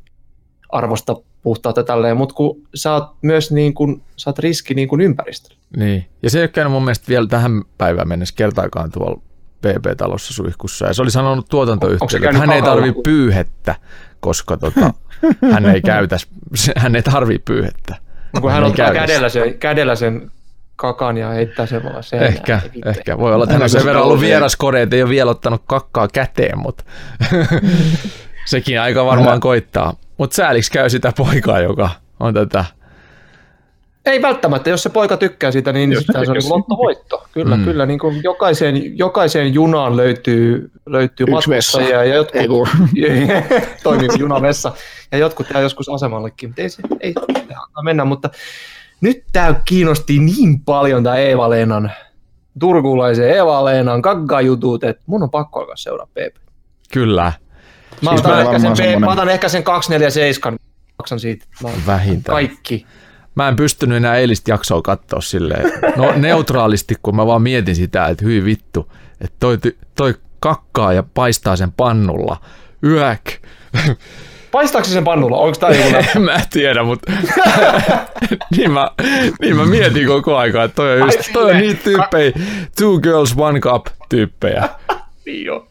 [0.70, 5.02] arvosta puhtautta tälleen, mutta kun sä oot myös niin kuin, sä oot riski niin kuin
[5.02, 5.58] ympäristölle.
[5.78, 6.06] Niin.
[6.24, 9.22] Ja se ei ole käynyt mun mielestä vielä tähän päivään mennessä kertaakaan tuolla
[9.62, 10.86] PP-talossa suihkussa.
[10.86, 13.76] Ja se oli sanonut tuotantoyhtiölle, että hän ei tarvi pyyhettä,
[14.20, 14.94] koska tota,
[15.54, 16.18] hän ei käytä,
[16.76, 17.96] hän ei tarvi pyyhettä.
[18.42, 20.32] Kun hän ei ottaa kädellä sen, kädellä sen
[20.76, 22.34] kakan ja heittää sen vaan seinään.
[22.34, 23.18] Ehkä, ehkä.
[23.18, 26.08] Voi olla, että hän on sen verran ollut vieraskore, että ei ole vielä ottanut kakkaa
[26.08, 26.84] käteen, mutta
[28.46, 29.94] sekin aika varmaan koittaa.
[30.18, 31.90] Mutta sääliksi käy sitä poikaa, joka
[32.20, 32.66] on tätä.
[34.06, 37.24] Ei välttämättä, jos se poika tykkää siitä, niin Jos sitten se on niin lottovoitto.
[37.34, 37.64] Kyllä, Mm.
[37.66, 37.86] kyllä.
[37.86, 41.78] Niin kuin jokaiseen, jokaiseen junaan löytyy, löytyy Yksi vessa.
[41.78, 42.68] matkustajia ja jotkut Ei kun,
[43.84, 44.72] toimii junavessa.
[45.12, 47.44] Ja jotkut jää joskus asemallekin, mutta ei se ei, ei
[47.84, 48.06] mennä.
[48.06, 48.30] Mutta
[49.02, 51.92] nyt tämä kiinnosti niin paljon tämä Eeva-Leenan,
[52.60, 56.36] turkulaisen Eeva-Leenan kaggajutut, että mun on pakko alkaa seuraa PP.
[56.94, 57.34] Kyllä,
[58.02, 60.60] Mä, Siis otan, mä- ehkä sen, semmonen- mä otan ehkä sen 247,
[60.98, 61.46] maksan siitä.
[61.64, 62.34] Mä vähintään.
[62.36, 62.86] kaikki.
[63.36, 68.06] Mä en pystynyt enää eilistä jaksoa katsoa silleen, no neutraalisti, kun mä vaan mietin sitä,
[68.06, 69.58] että hyi vittu, että toi,
[69.96, 72.38] toi kakkaa ja paistaa sen pannulla.
[72.84, 73.22] Yäk.
[74.52, 75.38] Paistaako se sen pannulla?
[75.38, 77.12] Onko tämä joku En mä tiedä, mutta
[78.58, 78.92] niin, mä,
[79.42, 82.32] niin mä mietin koko aika, että toi on, just, toi on niitä tyyppejä,
[82.78, 84.70] two girls, one cup tyyppejä.
[85.26, 85.68] Niin jo.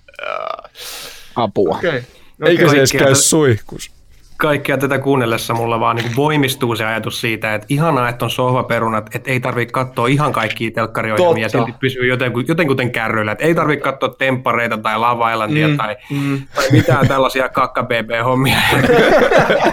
[1.36, 1.76] Apua.
[1.76, 2.02] Okei.
[2.46, 3.96] Eikä se edes kaikkea käy suihkus.
[4.36, 9.14] Kaikkea tätä kuunnellessa mulla vaan niin voimistuu se ajatus siitä, että ihanaa, että on sohvaperunat,
[9.14, 12.06] että ei tarvitse katsoa ihan kaikkia telkkariohjelmia ja silti pysyy
[12.46, 13.32] jotenkin, kärryillä.
[13.32, 16.42] Että ei tarvitse katsoa temppareita tai Lava Islandia mm, tai, mm.
[16.54, 18.56] tai mitään tällaisia kakka BB-hommia.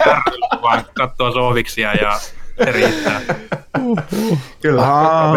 [0.03, 2.19] Kärryillä, vaan katsoa sohviksia ja
[2.65, 3.21] se riittää.
[4.61, 4.81] Kyllä.
[4.81, 5.35] Aa,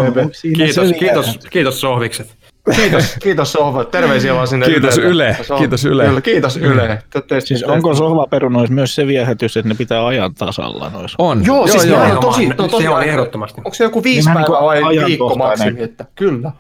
[0.57, 2.46] Kiitos, kiitos, kiitos sohvikset.
[2.77, 3.85] Kiitos, kiitos Sohva.
[3.85, 4.99] Terveisiä vaan sinne Kiitos.
[4.99, 6.05] Yle, Se on- kiitos Yle.
[6.07, 6.89] Kyllä, kiitos Yle.
[6.89, 11.17] Te teette- Siis onko sohvaperunoissa myös se viehätys, että ne pitää ajan tasalla noissa?
[11.19, 11.45] On.
[11.47, 11.97] Joo, siis joo.
[11.99, 12.33] ne on Nimenomaan.
[12.35, 13.61] tosi, no, tosi Se on ehdottomasti.
[13.61, 15.83] Onko se joku viisi Niin päivää vai niinku viikko maksimi?
[15.83, 16.53] Että kyllä.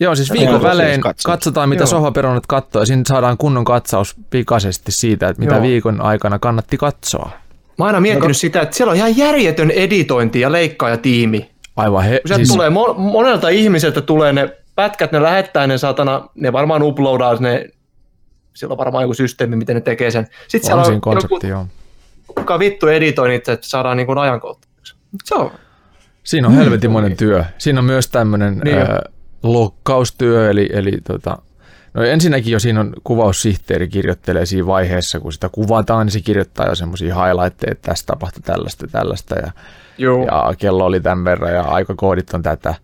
[0.00, 1.86] Joo, siis Joo, viikon välein siis katsotaan, mitä Joo.
[1.86, 5.62] sohvaperunat katsoo, ja siinä saadaan kunnon katsaus pikaisesti siitä, että mitä Joo.
[5.62, 7.30] viikon aikana kannatti katsoa.
[7.78, 11.50] Mä oon aina miettinyt sitä, että siellä on ihan järjetön editointi ja leikkaajatiimi.
[11.76, 14.50] Aivan he, sieltä siis, tulee mo- monelta ihmiseltä tulee ne
[14.80, 17.68] pätkät, ne lähettää ne satana, ne varmaan uploadaa ne,
[18.54, 20.26] siellä on varmaan joku systeemi, miten ne tekee sen.
[20.48, 21.60] Sitten siellä on siinä on konsepti, joo.
[21.60, 25.00] joku, kuka vittu editoi niitä, että saadaan niin ajankohtaisesti.
[25.24, 25.50] Se on,
[26.24, 27.44] Siinä on helvetimoinen työ.
[27.58, 28.98] Siinä on myös tämmöinen Niin on.
[29.42, 31.38] lokkaustyö, eli, eli tota,
[31.94, 36.66] no ensinnäkin jo siinä on kuvaussihteeri kirjoittelee siinä vaiheessa, kun sitä kuvataan, niin se kirjoittaa
[36.66, 39.52] jo semmoisia highlightteja, että tässä tapahtui tällaista ja tällaista, ja,
[39.98, 40.24] Joo.
[40.24, 42.74] ja kello oli tämän verran, ja aikakoodit on tätä.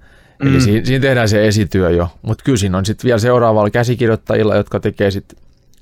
[0.42, 0.48] Mm.
[0.48, 4.56] Eli siinä, siinä tehdään se esityö jo, mutta kyllä siinä on sitten vielä seuraavalla käsikirjoittajilla,
[4.56, 5.38] jotka tekee sitten,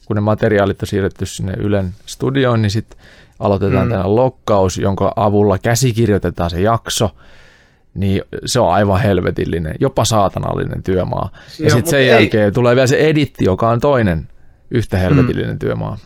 [0.06, 2.98] kun ne materiaalit on siirretty sinne Ylen studioon, niin sitten
[3.38, 3.90] aloitetaan mm.
[3.90, 7.10] tällainen lokkaus, jonka avulla käsikirjoitetaan se jakso,
[7.94, 11.30] niin se on aivan helvetillinen, jopa saatanallinen työmaa.
[11.32, 14.28] Ja Joo, sitten mut sen ei- jälkeen tulee vielä se editti, joka on toinen
[14.70, 15.58] yhtä helvetillinen mm.
[15.58, 15.98] työmaa.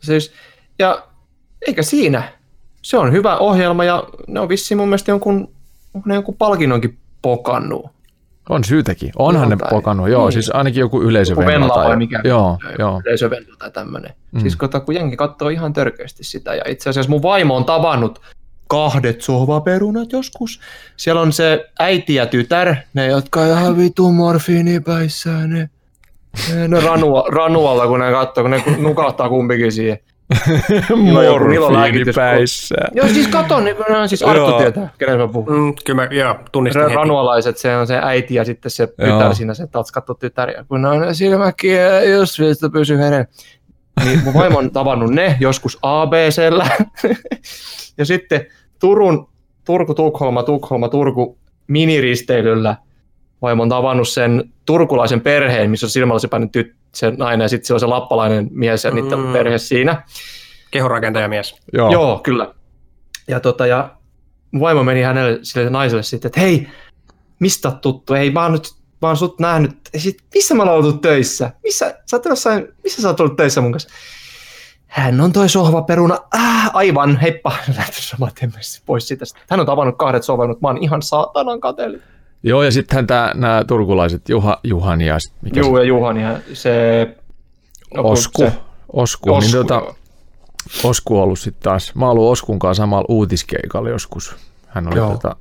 [0.00, 0.32] Siis,
[0.78, 1.06] ja
[1.66, 2.22] eikä siinä.
[2.82, 5.50] Se on hyvä ohjelma ja ne on vissiin mun mielestä jonkun,
[6.04, 7.86] ne jonkun palkinnonkin pokannut.
[8.48, 9.12] On syytäkin.
[9.18, 9.70] Onhan ne Jotain.
[9.70, 10.32] pokannut, joo, Niin.
[10.32, 11.52] siis ainakin joku Joku yleisövenla.
[11.52, 12.20] Venla tai- mikä?
[12.24, 13.00] Joo, joo.
[13.06, 14.12] Yleisövenla tai tämmöinen.
[14.32, 14.40] Mm.
[14.40, 18.20] Siis kota, kun jengi katsoo ihan törkeästi sitä ja itse asiassa mun vaimo on tavannut
[18.68, 20.60] kahdet sohvaperunat joskus.
[20.96, 25.70] Siellä on se äiti ja tytär, ne jotka ihan vitu morfiinipäissään, ne,
[26.54, 29.98] ne, ne ranua, ranualla, kun ne katsoo, kun ne nukahtaa kumpikin siihen.
[31.12, 32.74] Morfiinipäissä.
[32.94, 35.52] Joo, siis kato, niin, no, siis Arttu tietää, kenen mä puhun.
[35.52, 36.94] Mm, kyllä mä, joo, tunnistin heti.
[36.94, 39.18] Ranualaiset, se on se äiti ja sitten se Joo.
[39.18, 40.50] tytär siinä, se tatskattu tytär.
[40.50, 41.76] Ja kun on silmäkin,
[42.10, 43.26] jos vielä pysyy heren.
[44.04, 46.66] Niin mun vaimo on tavannut ne joskus ABCllä.
[47.98, 48.46] ja sitten
[48.80, 49.28] Turun,
[49.64, 52.76] Turku, Tukholma, Tukholma, Turku miniristeilyllä
[53.44, 57.76] vaimo on tavannut sen turkulaisen perheen, missä on silmälasipäinen tyt, se nainen ja sitten siellä
[57.76, 59.32] on se lappalainen mies ja niiden Mm.
[59.32, 60.02] perhe siinä.
[60.70, 61.54] Kehorakentajamies.
[61.72, 61.92] Joo.
[61.92, 62.54] Joo, Joo kyllä.
[63.28, 63.90] Ja, tota, ja
[64.60, 66.68] vaimo meni hänelle sille naiselle sitten, että hei,
[67.40, 68.14] mistä tuttu?
[68.14, 68.68] Hei, mä oon nyt
[69.02, 69.76] mä oon sut nähnyt.
[69.92, 71.50] Ja sit, missä me ollaan oltu töissä?
[71.62, 73.88] Missä, sä oot jossain, missä sä oot ollut töissä mun kanssa?
[74.86, 76.18] Hän on toi sohvaperuna.
[76.34, 77.52] Äh, aivan, heippa.
[77.76, 78.30] Lähti saman
[78.86, 79.24] pois siitä.
[79.50, 80.60] Hän on tavannut kahdet sohvaperunat.
[80.60, 82.06] Mä oon ihan saatanan kateellinen.
[82.46, 87.16] Joo, ja sittenhän nämä turkulaiset, Juha, Juhan ja mikä Juu, se, ja Juhani, ja se...
[87.94, 88.52] no, Osku, se-
[88.92, 89.96] Osku, niin Osku, tota, joo.
[90.84, 94.36] Osku on ollut sitten taas, mä oon ollut Oskun kanssa samalla uutiskeikalla joskus.
[94.66, 95.10] Hän oli Joo.
[95.10, 95.36] tota,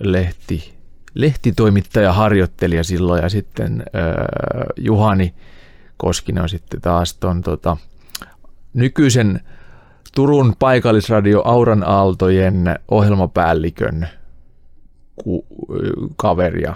[0.00, 0.74] lehti,
[1.14, 5.34] lehtitoimittaja, harjoittelija silloin ja sitten äh, Juhani
[5.96, 7.76] Koskinen on sitten taas ton tota,
[8.74, 9.40] nykyisen
[10.14, 14.08] Turun paikallisradio Auran Aaltojen ohjelmapäällikön
[15.24, 15.46] ku,
[16.16, 16.74] kaveri ja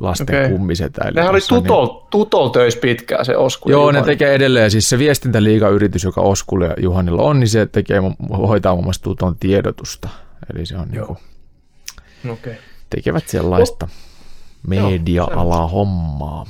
[0.00, 0.50] lasten Okei.
[0.50, 1.04] kummisetä.
[1.04, 3.70] Eli Nehän oli tuossa niin- tutol, tutol töissä pitkään se Osku.
[3.70, 4.12] Joo, ne Juhani.
[4.12, 4.70] tekee edelleen.
[4.70, 8.00] Siis se viestintäliigayritys, joka Oskulle ja Juhanilla on, niin se tekee,
[8.38, 10.08] hoitaa muun muassa tuton tiedotusta.
[10.54, 11.18] Eli se on niin kuin,
[12.32, 12.54] Okei.
[12.90, 13.88] tekevät sellaista
[14.66, 16.46] media-alaa hommaa.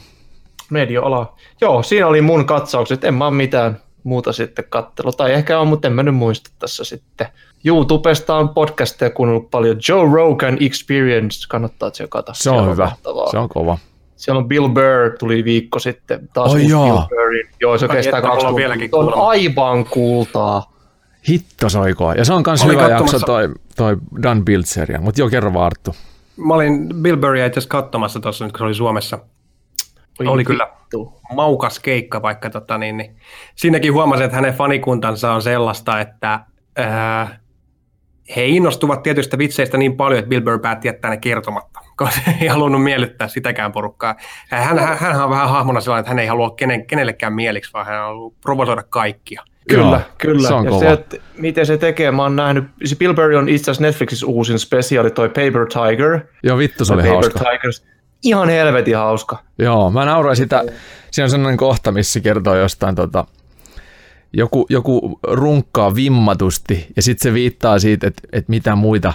[0.70, 1.36] media-ala.
[1.60, 3.04] Joo, siinä oli mun katsaukset.
[3.04, 5.12] En mä ole mitään muuta sitten kattelu.
[5.12, 7.26] Tai ehkä on, mutta en mä nyt muista tässä sitten.
[7.64, 9.76] YouTubesta on podcasteja kuunnellut paljon.
[9.88, 12.32] Joe Rogan Experience, kannattaa tsekata.
[12.34, 12.84] Se on hyvä.
[12.84, 13.30] mahtavaa.
[13.30, 13.78] Se on kova.
[14.16, 16.28] Siellä on Bill Burr, tuli viikko sitten.
[16.32, 16.84] Taas uusi joo.
[16.86, 17.48] Bill Burrin.
[17.60, 18.68] Joo, se Ai kestää kaksi tuntia.
[18.92, 20.72] on aivan kultaa.
[21.28, 22.14] Hitto soikoa.
[22.14, 25.00] Ja se on myös hyvä jakso toi, toi Dan Biltzeria.
[25.00, 25.94] Mutta joo, kerro vaan Arttu.
[26.36, 29.18] Mä olin Bill Burrya itse asiassa katsomassa tuossa nyt, kun se oli Suomessa.
[30.20, 31.20] Oi oli kyllä vittu.
[31.34, 33.16] maukas keikka, vaikka tota, niin, niin.
[33.54, 36.40] siinäkin huomasin, että hänen fanikuntansa on sellaista, että
[36.76, 37.40] ää,
[38.36, 42.48] he innostuvat tietystä vitseistä niin paljon, että Bill Burr päätti jättää ne kertomatta, koska ei
[42.48, 44.16] halunnut miellyttää sitäkään porukkaa.
[44.50, 47.86] Hän, hän, hän on vähän hahmona sellainen, että hän ei halua kenen, kenellekään mieliksi, vaan
[47.86, 49.42] hän haluaa provosoida kaikkia.
[49.68, 50.48] Kyllä, Joo, kyllä.
[50.48, 50.80] se on ja kova.
[50.80, 54.26] se, että miten se tekee, mä oon nähnyt, se Bill Burr on itse asiassa Netflixissä
[54.26, 56.20] uusin spesiaali, toi Paper Tiger.
[56.42, 57.38] Joo, vittu se oli Paper hauska.
[57.38, 57.86] Tigers.
[58.22, 59.38] Ihan helvetin hauska.
[59.58, 60.64] Joo, mä nauroin sitä.
[61.10, 63.24] Siinä on sellainen kohta, missä kertoo jostain tota,
[64.32, 69.12] joku, joku runkkaa vimmatusti ja sitten se viittaa siitä, että, että mitä muita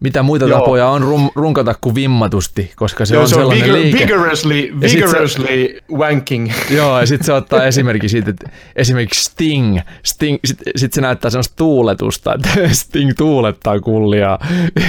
[0.00, 0.58] mitä muita Joo.
[0.58, 3.98] tapoja on rum, runkata kuin vimmatusti, koska se Joo, on se on sellainen vigor- liike.
[3.98, 6.52] vigorously, sit se- vigorously wanking.
[6.76, 11.30] Joo, ja sitten se ottaa esimerkki siitä, että esimerkiksi Sting, Sting sitten sit se näyttää
[11.30, 12.48] semmoista tuuletusta, että
[12.82, 14.38] Sting tuulettaa kullia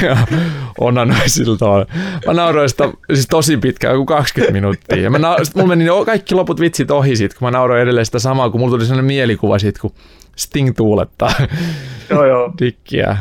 [0.01, 0.17] ja
[0.79, 1.65] onanoi siltä.
[2.27, 4.97] Mä nauroin sitä siis tosi pitkään, joku 20 minuuttia.
[5.01, 8.05] Ja mä na- sit mulla meni kaikki loput vitsit ohi siitä, kun mä nauroin edelleen
[8.05, 9.91] sitä samaa, kun mulla tuli sellainen mielikuva siitä, kun
[10.35, 11.31] Sting tuulettaa
[12.09, 12.53] joo, joo.
[12.59, 13.17] dikkiä.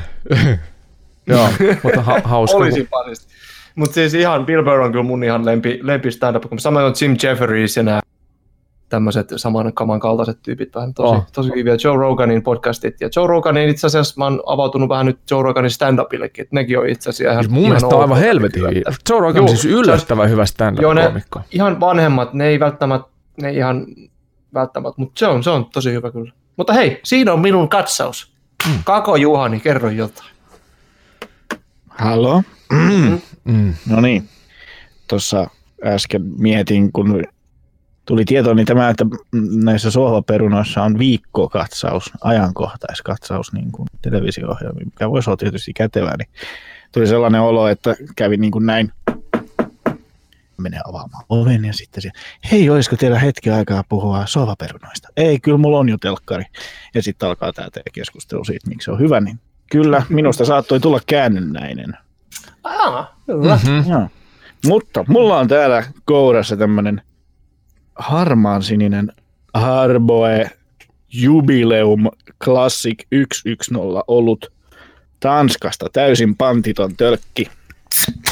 [1.31, 1.49] Joo,
[1.83, 2.57] mutta ha- hauska.
[2.59, 3.33] Olisi parista.
[3.75, 6.49] Mutta siis ihan Bill Burr on kyllä mun ihan lempi, lempi stand-up.
[6.49, 8.01] kun Samoin on Jim Jefferies ja nämä
[8.89, 11.27] tämmöiset saman kaman kaltaiset tyypit vähän tosi, Oh.
[11.33, 11.77] tosi hyviä.
[11.85, 13.01] Joe Roganin podcastit.
[13.01, 16.43] Ja Joe Roganin itse asiassa mä oon avautunut vähän nyt Joe Roganin stand-upillekin.
[16.43, 18.83] että nekin on itse asiassa ihan mun ihan mielestä on aivan helvetin hyviä.
[19.11, 21.41] Joe Rogan on siis yllättävän hyvä Joo, ne stand-up-koomikko.
[21.53, 23.09] ihan vanhemmat, ne ei välttämättä,
[23.43, 23.87] ne ihan
[24.55, 26.33] välttämättä, mutta se on, se on tosi hyvä kyllä.
[26.57, 28.33] Mutta hei, siinä on minun katsaus.
[28.69, 28.79] Mm.
[28.85, 30.30] Kako Juhani, kerro jotain.
[31.91, 32.43] Halo?
[33.45, 33.75] Mm.
[33.89, 34.29] No niin.
[35.09, 35.51] Tuossa
[35.85, 37.25] äsken mietin, kun
[38.05, 39.07] tuli tieto, niin tämä, että
[39.65, 46.29] näissä sohvaperunoissa on viikkokatsaus, ajankohtaiskatsaus niin kuin televisio-ohjelmiin, mikä voisi olla tietysti kätevää, niin
[46.93, 48.93] tuli sellainen olo, että kävi niin kuin näin,
[50.59, 52.11] menee avaamaan oven ja sitten se,
[52.53, 55.09] hei, olisiko teillä hetki aikaa puhua sohvaperunoista?
[55.17, 56.45] Ei, kyllä mulla on jo telkkari.
[56.95, 59.41] Ja sitten alkaa tämä keskustelu siitä, miksi se on hyvä, niin
[59.71, 61.97] kyllä, minusta saattoi tulla käännönnäinen.
[62.65, 63.61] Ah, hyvä.
[63.67, 63.91] Mm-hmm.
[63.93, 64.09] Joo.
[64.67, 67.03] Mutta mulla on täällä kourassa tämmönen
[67.95, 69.13] harmaan sininen
[69.55, 70.51] Harboe
[71.13, 72.09] Jubileum
[72.45, 72.99] Classic
[73.35, 74.53] 110 ollut
[75.21, 77.51] Tanskasta täysin pantiton tölkki.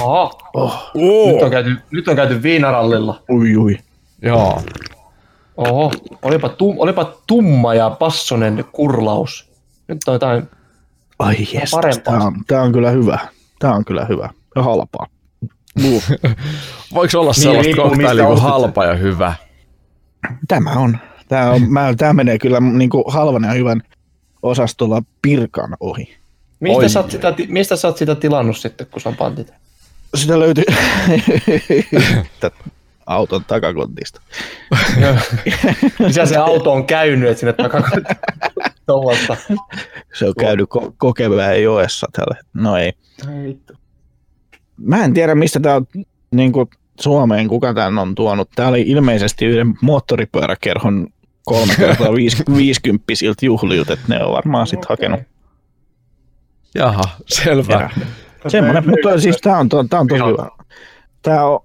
[0.00, 0.38] Oho.
[0.54, 0.90] Oh.
[0.94, 3.22] Nyt, on käyty, nyt on käyty viinarallilla.
[3.30, 3.78] Ui, ui.
[4.22, 4.62] Joo.
[5.56, 9.50] Oho, olipa, tum, olipa tumma ja passonen kurlaus.
[9.88, 10.48] Nyt on jotain
[11.18, 11.70] Ai jes,
[12.04, 13.18] tämä on, tää on kyllä hyvä.
[13.58, 15.06] Tämä on kyllä hyvä ja halpaa.
[16.94, 19.34] Voiko olla niin, sellaista koktailia kuin halpa ja hyvä?
[20.48, 20.98] Tämä on.
[21.28, 23.82] Tämä, on, mä, tämä menee kyllä niin kuin halvan ja hyvän
[24.42, 26.18] osastolla pirkan ohi.
[26.60, 29.52] Mistä sä, sitä, mistä sä oot sitä tilannut sitten, kun se on pantit?
[30.14, 30.64] Sitä löytyy
[33.06, 34.20] auton takakontista.
[35.98, 37.54] Missä se auto on käynyt, että sinne
[38.88, 39.36] takakontista?
[40.18, 42.36] se on käynyt ko- Kokemäen joessa tällä.
[42.54, 42.92] No ei.
[44.76, 45.86] Mä en tiedä, mistä tämä on
[46.30, 46.68] niin kuin
[47.00, 48.50] Suomeen, kuka tämän on tuonut.
[48.54, 51.06] Tämä oli ilmeisesti yhden moottoripyöräkerhon
[51.44, 52.12] kolme kertaa
[52.56, 55.20] viisikymppisiltä juhlilta, että ne on varmaan sitten hakenut.
[56.74, 57.90] Jaha, selvä.
[58.48, 60.48] Semmoinen, mutta siis tämä on, tää on tosi hyvä.
[61.22, 61.60] Tämä on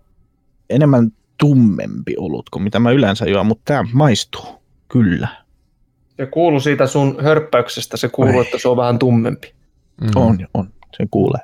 [0.70, 4.46] enemmän tummempi olut kuin mitä mä yleensä juon, mutta tämä maistuu,
[4.88, 5.43] kyllä.
[6.18, 9.54] Se kuuluu siitä sun hörppäyksestä, se kuuluu, että se on vähän tummempi.
[10.02, 10.10] Mm.
[10.16, 11.42] On, on, se kuulee.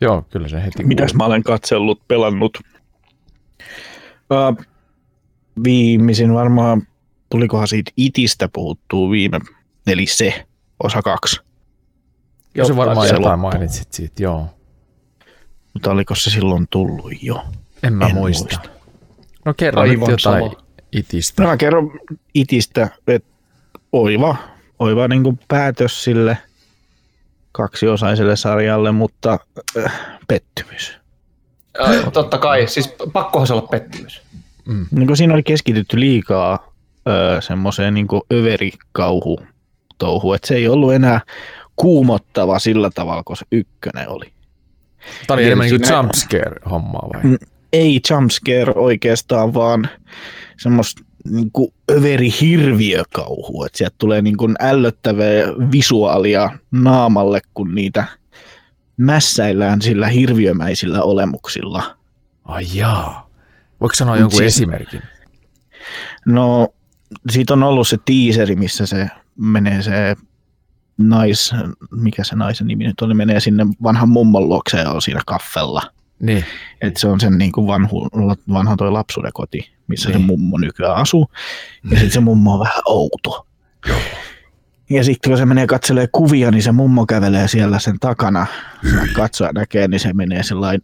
[0.00, 1.18] Joo, kyllä se heti Mitäs kuuluu.
[1.18, 2.58] mä olen katsellut, pelannut?
[4.30, 4.64] Uh,
[5.64, 6.82] viimeisin varmaan,
[7.30, 9.38] tulikohan siitä itistä puhuttuu viime,
[9.86, 10.46] eli se,
[10.84, 11.40] osa kaksi.
[12.54, 13.56] Joo, se varmaan se jotain loppu.
[13.56, 14.46] mainitsit siitä, joo.
[15.74, 17.44] Mutta oliko se silloin tullut jo?
[17.82, 18.56] En mä en muista.
[18.58, 18.82] muista.
[19.44, 20.62] No kerro Aivan nyt jotain sama.
[20.92, 21.42] itistä.
[21.42, 21.90] No mä kerron
[22.34, 23.31] itistä, että
[23.92, 24.36] oiva,
[24.78, 26.38] oiva niin kuin päätös sille
[27.52, 29.38] kaksiosaiselle sarjalle, mutta
[29.78, 30.98] äh, pettymys.
[31.78, 34.22] Ja, totta kai, siis pakkohan se olla pettymys.
[34.64, 34.86] Mm.
[34.90, 36.72] Niin kuin siinä oli keskitytty liikaa
[37.08, 39.40] öö, semmoiseen niin överikauhu
[39.98, 41.20] touhu, että se ei ollut enää
[41.76, 44.32] kuumottava sillä tavalla, kun se ykkönen oli.
[45.26, 47.22] Tämä oli enemmän niin jumpscare-hommaa vai?
[47.22, 47.36] Mm,
[47.72, 49.88] ei jumpscare oikeastaan, vaan
[50.58, 55.42] semmoista niin kuin överi hirviökauhu, että sieltä tulee niin kuin ällöttävää
[55.72, 58.04] visuaalia naamalle, kun niitä
[58.96, 61.96] mässäillään sillä hirviömäisillä olemuksilla.
[62.44, 63.30] Ai jaa.
[63.80, 65.02] Voiko sanoa jonkun siis, esimerkin?
[66.26, 66.68] No,
[67.30, 70.16] siitä on ollut se teaseri, missä se menee se
[70.98, 71.54] nais,
[71.90, 75.82] mikä se naisen nimi nyt oli, menee sinne vanhan mummon luokse ja on siinä kaffella.
[76.22, 76.44] Niin.
[76.80, 78.08] Et se on sen niin kuin vanhu,
[78.52, 80.20] vanha toi lapsuuden koti, missä niin.
[80.20, 81.30] se mummo nykyään asuu.
[81.84, 83.46] Ja sitten se mummo on vähän outo.
[83.88, 83.98] Joo.
[84.90, 88.46] Ja sitten kun se menee katselee kuvia, niin se mummo kävelee siellä sen takana.
[89.12, 90.82] Katsoa näkee, niin se menee sellainen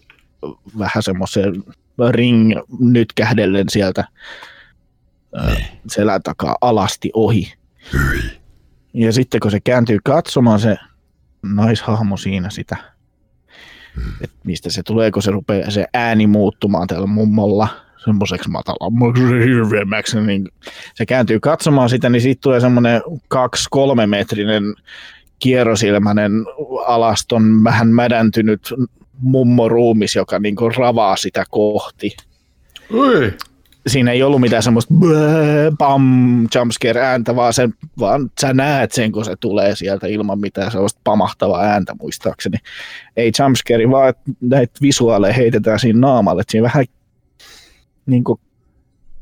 [0.78, 1.62] vähän semmoisen
[2.10, 4.04] ring nyt kähdellen sieltä
[5.46, 5.66] niin.
[5.86, 7.52] selän takaa alasti ohi.
[7.92, 8.38] Hyi.
[8.94, 10.76] Ja sitten kun se kääntyy katsomaan se
[11.42, 12.76] naishahmo siinä sitä,
[14.20, 17.68] että mistä se tulee, kun se rupeaa se ääni muuttumaan täällä mummolla
[18.04, 20.48] semmoiseksi matalammaksi hirveämmäksi, niin
[20.94, 24.74] se kääntyy katsomaan sitä, niin siitä tulee semmoinen kaksi-kolme metrinen
[25.38, 26.32] kierrosilmäinen
[26.86, 28.74] alaston vähän mädäntynyt
[29.20, 32.16] mummoruumis, joka niin ravaa sitä kohti.
[32.94, 33.32] Ui
[33.88, 34.94] siinä ei ollut mitään semmoista
[35.78, 36.02] pam
[36.54, 41.00] jumpscare ääntä, vaan, sen, vaan sä näet sen, kun se tulee sieltä ilman mitään sellaista
[41.04, 42.56] pamahtavaa ääntä muistaakseni.
[43.16, 46.84] Ei jumpscare, vaan näitä visuaaleja heitetään siinä naamalle, että siinä vähän
[48.06, 48.40] niin kuin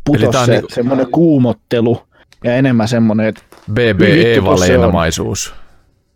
[0.05, 2.03] putos se, niin semmoinen kuumottelu
[2.45, 3.43] ja enemmän semmoinen, että
[3.73, 5.55] BBE-valeenamaisuus.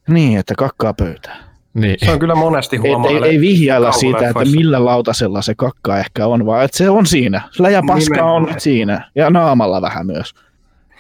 [0.09, 1.49] Niin, että kakkaa pöytään.
[1.75, 1.97] Niin.
[1.99, 3.11] Se on kyllä monesti huomaa.
[3.11, 7.07] Ei, ei, vihjailla siitä, että millä lautasella se kakka ehkä on, vaan että se on
[7.07, 7.43] siinä.
[7.59, 8.43] Läjäpaska Nimenomaan.
[8.43, 10.35] on siinä ja naamalla vähän myös.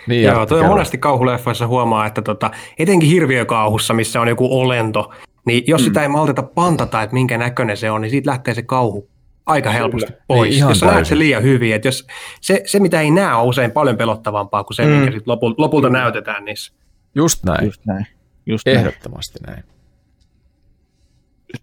[0.06, 5.12] Niin, Joo, toi monesti kauhuleffoissa huomaa, että tota, etenkin hirviökauhussa, missä on joku olento,
[5.46, 5.84] niin jos mm.
[5.84, 9.08] sitä ei malteta pantata, että minkä näköinen se on, niin siitä lähtee se kauhu
[9.46, 10.24] aika helposti Kyllä.
[10.28, 10.50] pois.
[10.50, 12.06] Niin, jos näet se liian hyvin, että jos
[12.40, 14.90] se, se, mitä ei näe, on usein paljon pelottavampaa kuin se, mm.
[14.90, 16.72] mikä sit lopulta, lopulta näytetään niissä.
[17.14, 17.64] Just näin.
[17.64, 18.06] Just näin.
[18.46, 19.56] Just Ehdottomasti näin.
[19.56, 19.79] näin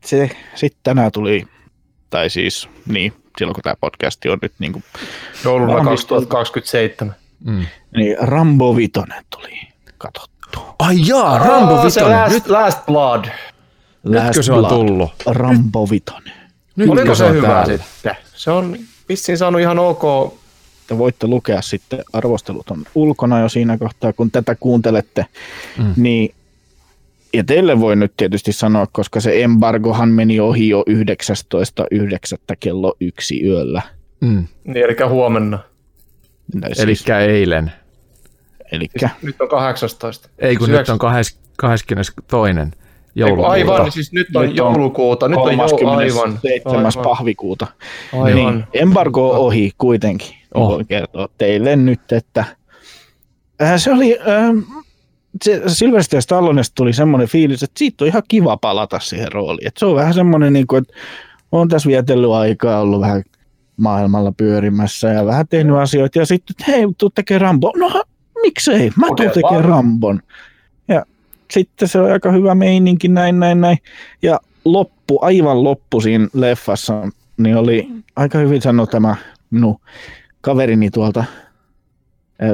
[0.05, 1.47] se sitten tänään tuli,
[2.09, 4.83] tai siis niin, silloin kun tämä podcasti on nyt niin kuin
[5.43, 7.15] jouluna 2027.
[7.45, 7.65] Mm.
[7.95, 9.59] Niin Rambo Vitonen tuli
[9.97, 10.59] katsottu.
[10.79, 12.19] Ai jaa, Rambo oh, Vitonen.
[12.19, 12.47] Last, Nyt...
[12.47, 13.25] last Blood.
[14.03, 14.71] Last Nytkö se on Blood.
[14.71, 15.13] tullut?
[15.25, 16.33] Rambo Vitonen.
[16.75, 17.77] Nyt Oliko se, se hyvä täällä?
[17.77, 18.15] sitten?
[18.35, 18.77] Se on
[19.09, 20.33] vissiin saanut ihan ok.
[20.88, 25.25] Te voitte lukea sitten, arvostelut on ulkona jo siinä kohtaa, kun tätä kuuntelette,
[25.77, 25.93] mm.
[25.95, 26.35] niin
[27.34, 30.95] ja teille voi nyt tietysti sanoa, koska se embargohan meni ohi jo 19.9.
[32.59, 33.82] kello yksi yöllä.
[34.21, 34.47] Mm.
[34.63, 35.59] Niin, eli huomenna.
[36.73, 37.71] Siis, eli eilen.
[38.71, 39.09] Elikkä.
[39.09, 40.30] Siis nyt on 18.
[40.39, 41.86] Ei kun siis nyt on 22.
[43.15, 43.51] joulukuuta.
[43.51, 45.28] Aivan, siis nyt on nyt joulukuuta.
[45.28, 46.39] Nyt on joulu, aivan.
[46.41, 46.75] 7.
[46.75, 46.91] Aivan.
[47.03, 47.67] pahvikuuta.
[48.13, 48.36] Aivan.
[48.36, 50.36] Niin, embargo on ohi kuitenkin.
[50.53, 50.69] Oh.
[50.69, 52.45] Voin kertoa teille nyt, että
[53.61, 54.84] äh, se oli äh,
[55.45, 59.67] se Sylvester Stallonesta tuli semmoinen fiilis, että siitä on ihan kiva palata siihen rooliin.
[59.67, 60.93] Että se on vähän semmoinen, niin kuin, että
[61.51, 63.23] on tässä vietellyt aikaa, ollut vähän
[63.77, 66.19] maailmalla pyörimässä ja vähän tehnyt asioita.
[66.19, 67.73] Ja sitten, että hei, tuu tekemään Rambo.
[67.77, 68.03] No
[68.41, 70.21] miksei, mä tuun tekemään Rambon.
[70.88, 71.05] Ja
[71.51, 73.77] sitten se on aika hyvä meininki, näin, näin, näin.
[74.21, 77.07] Ja loppu, aivan loppu siinä leffassa,
[77.38, 79.15] niin oli aika hyvin sanoa tämä
[79.51, 79.79] minun
[80.41, 81.23] kaverini tuolta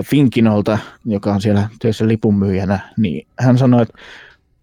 [0.04, 3.94] Finkinolta, joka on siellä työssä lipunmyyjänä, niin hän sanoi, että,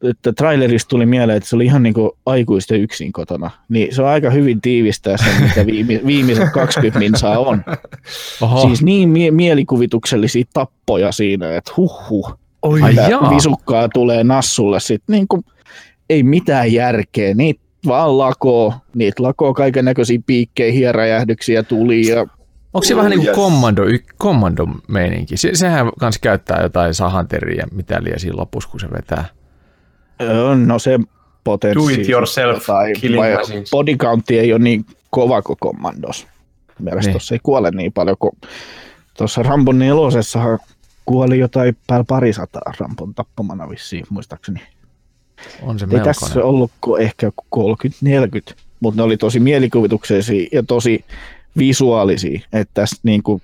[0.03, 3.51] että trailerista tuli mieleen, että se oli ihan niin kuin aikuisten yksin kotona.
[3.69, 7.65] Niin se on aika hyvin tiivistää sen, mitä viime, viimeiset 20 minsaa on.
[8.41, 8.61] Oho.
[8.63, 12.81] Siis niin mie- mielikuvituksellisia tappoja siinä, että huh Oi,
[13.35, 15.45] visukkaa tulee nassulle sitten niin kuin,
[16.11, 17.35] ei mitään järkeä.
[17.35, 22.27] Niitä vaan lakoo, niitä lakoo kaiken näköisiä piikkejä, hieräjähdyksiä tuli ja
[22.75, 23.83] Onko se oh, vähän niin kuin kommando,
[24.19, 25.37] kommando meininki?
[25.37, 29.25] Se, sehän kans käyttää jotain sahanteriä, mitä liian siinä lopussa, kun se vetää.
[30.67, 30.99] No se
[31.45, 31.97] potenssi.
[31.97, 32.93] Do it yourself tai
[33.71, 36.27] body count ei ole niin kova kuin kommandos.
[36.79, 37.13] Mielestäni niin.
[37.13, 38.33] tuossa ei kuole niin paljon kuin
[39.17, 40.59] tuossa Rambon nelosessahan
[41.05, 44.61] kuoli jotain päällä parisataa Rambon tappamana vissiin, muistaakseni.
[45.63, 51.05] On se Ei tässä ollut ehkä 30-40, mutta ne oli tosi mielikuvituksellisia ja tosi
[51.59, 52.41] visuaalisia.
[52.53, 53.43] Että tässä niin kuin,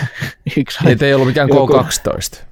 [0.56, 2.42] yksi, Niitä ei ollut mikään joku, K12.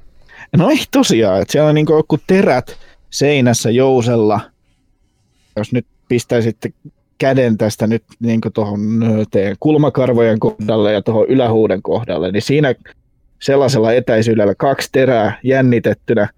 [0.57, 2.79] No ei tosiaan, että siellä on niin joku terät
[3.11, 4.41] seinässä jousella.
[5.57, 6.73] Jos nyt pistäisitte
[7.19, 8.81] käden tästä nyt niin tuohon
[9.31, 12.75] teidän kulmakarvojen kohdalle ja tuohon ylähuuden kohdalle, niin siinä
[13.39, 16.29] sellaisella etäisyydellä kaksi terää jännitettynä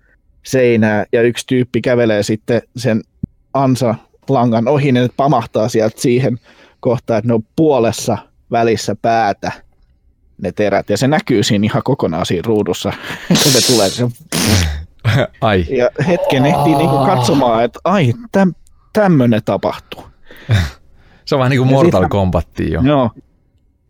[0.42, 3.00] seinää ja yksi tyyppi kävelee sitten sen
[3.54, 3.94] ansa
[4.28, 6.38] langan ohi, niin pamahtaa sieltä siihen
[6.80, 8.18] kohtaan, että ne on puolessa
[8.50, 9.52] välissä päätä
[10.42, 12.92] ne terät, ja se näkyy siinä ihan kokonaan siinä ruudussa,
[13.42, 13.88] kun ne tulee.
[13.88, 14.08] Se...
[15.40, 15.66] Ai.
[15.68, 18.52] Ja hetken ehtii niinku katsomaan, että ai, täm,
[18.92, 20.04] tämmöinen tapahtuu.
[21.24, 22.80] se on vähän niin kuin Mortal Kombat jo.
[22.80, 23.10] Joo.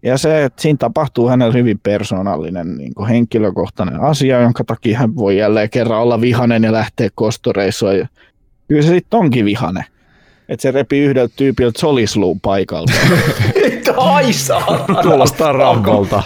[0.02, 5.16] Ja se, että siinä tapahtuu hänellä hyvin persoonallinen niin kuin henkilökohtainen asia, jonka takia hän
[5.16, 8.08] voi jälleen kerran olla vihanen ja lähteä kostoreissuun.
[8.68, 9.84] Kyllä se sitten onkin vihanen
[10.48, 12.92] että se repi yhdeltä tyypiltä solisluun paikalta.
[13.98, 15.02] Ai saatana.
[15.02, 16.22] Kuulostaa rambolta.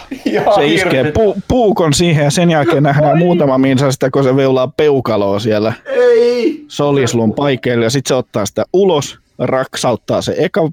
[0.55, 3.19] se iskee pu- puukon siihen ja sen jälkeen nähdään Ai.
[3.19, 6.65] muutama minsa sitä, kun se veulaa peukaloa siellä Ei.
[6.69, 10.69] solisluun paikeille ja sitten se ottaa sitä ulos, raksauttaa se eka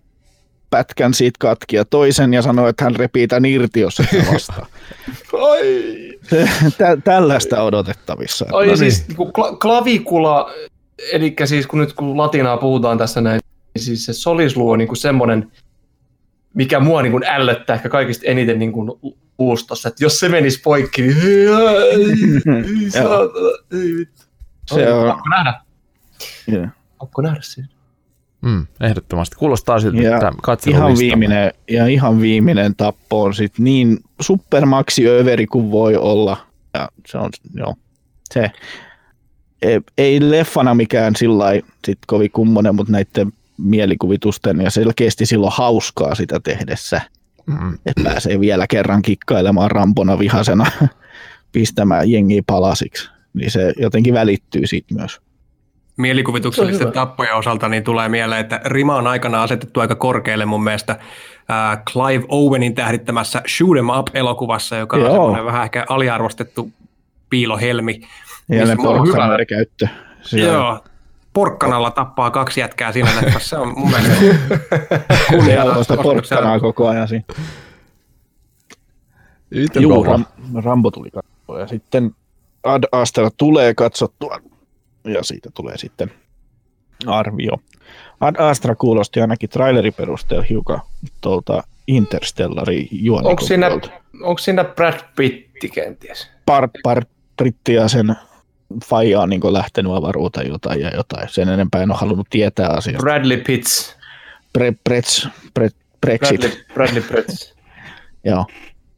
[0.70, 3.98] pätkän siitä katki ja toisen ja sanoo, että hän repii tämän irti, jos
[4.34, 4.66] vastaa.
[6.78, 8.46] Tä- tällaista odotettavissa.
[8.52, 9.18] Ai no siis niin.
[9.18, 10.52] kla- klavikula
[11.12, 13.42] eli siis kun nyt kun latinaa puhutaan tässä näin,
[13.76, 15.52] niin siis se solisluu on niin kuin semmoinen,
[16.54, 18.92] mikä mua niin kuin ällöttää ehkä kaikista eniten niin kuin
[19.40, 24.06] uustossa, että jos se menisi poikki, niin ei, saatana, ei
[24.66, 25.08] Se on...
[25.08, 25.62] Pakko nähdä.
[26.52, 26.70] Yeah.
[27.00, 27.70] Pakko nähdä siinä.
[28.42, 29.36] Mm, ehdottomasti.
[29.36, 35.48] Kuulostaa siltä, ja että ihan viimeinen, ja ihan viimeinen tappo on sit niin supermaksi överi
[35.48, 36.38] kuin voi olla.
[36.74, 37.76] Ja se on, joo,
[38.34, 38.52] se,
[39.98, 41.46] ei leffana mikään sillä
[41.86, 47.02] sit kovin kummonen, mutta näiden mielikuvitusten ja selkeästi silloin hauskaa sitä tehdessä.
[47.46, 47.78] Mm.
[47.86, 50.66] Että pääsee vielä kerran kikkailemaan rampona vihasena
[51.52, 53.10] pistämään jengiä palasiksi.
[53.34, 55.22] Niin se jotenkin välittyy siitä myös.
[55.98, 60.92] Mielikuvituksellisten tappojen osalta niin tulee mieleen, että rima on aikana asetettu aika korkealle mun mielestä
[60.92, 66.72] äh, Clive Owenin tähdittämässä Shoot 'em Up-elokuvassa, joka on vähän ehkä aliarvostettu
[67.30, 68.02] piilohelmi.
[68.50, 69.88] Ja ne porkkanari käyttö.
[70.22, 70.54] Siellä.
[70.54, 70.84] Joo,
[71.34, 73.50] porkkanalla tappaa kaksi jätkää siinä leffassa.
[73.50, 74.26] Se on mun mielestä
[75.30, 77.26] kunnianhimoista porkkanaa koko ajan siinä.
[79.80, 80.26] Juu, Ram-
[80.64, 82.16] Rambo tuli katsoa ja sitten
[82.64, 84.40] Ad Astra tulee katsottua
[85.04, 86.12] ja siitä tulee sitten
[87.08, 87.58] arvio.
[88.20, 90.82] Ad Astra kuulosti ainakin trailerin perusteella hiukan
[91.22, 92.90] tuolta Interstellari
[93.24, 93.68] onko siinä,
[94.22, 96.28] onko siinä Brad Pitti kenties?
[96.46, 98.16] Part, part, Britti ja sen
[98.86, 101.30] faija on niin lähtenyt avaruuteen jotain ja jotain.
[101.30, 103.02] Sen enempää en ole halunnut tietää asiasta.
[103.02, 103.96] Bradley Pitts.
[104.54, 105.70] Bre, Brets, Bre,
[106.02, 106.42] Brexit.
[106.42, 107.56] Bradley, Bradley Brets.
[108.26, 108.46] Joo,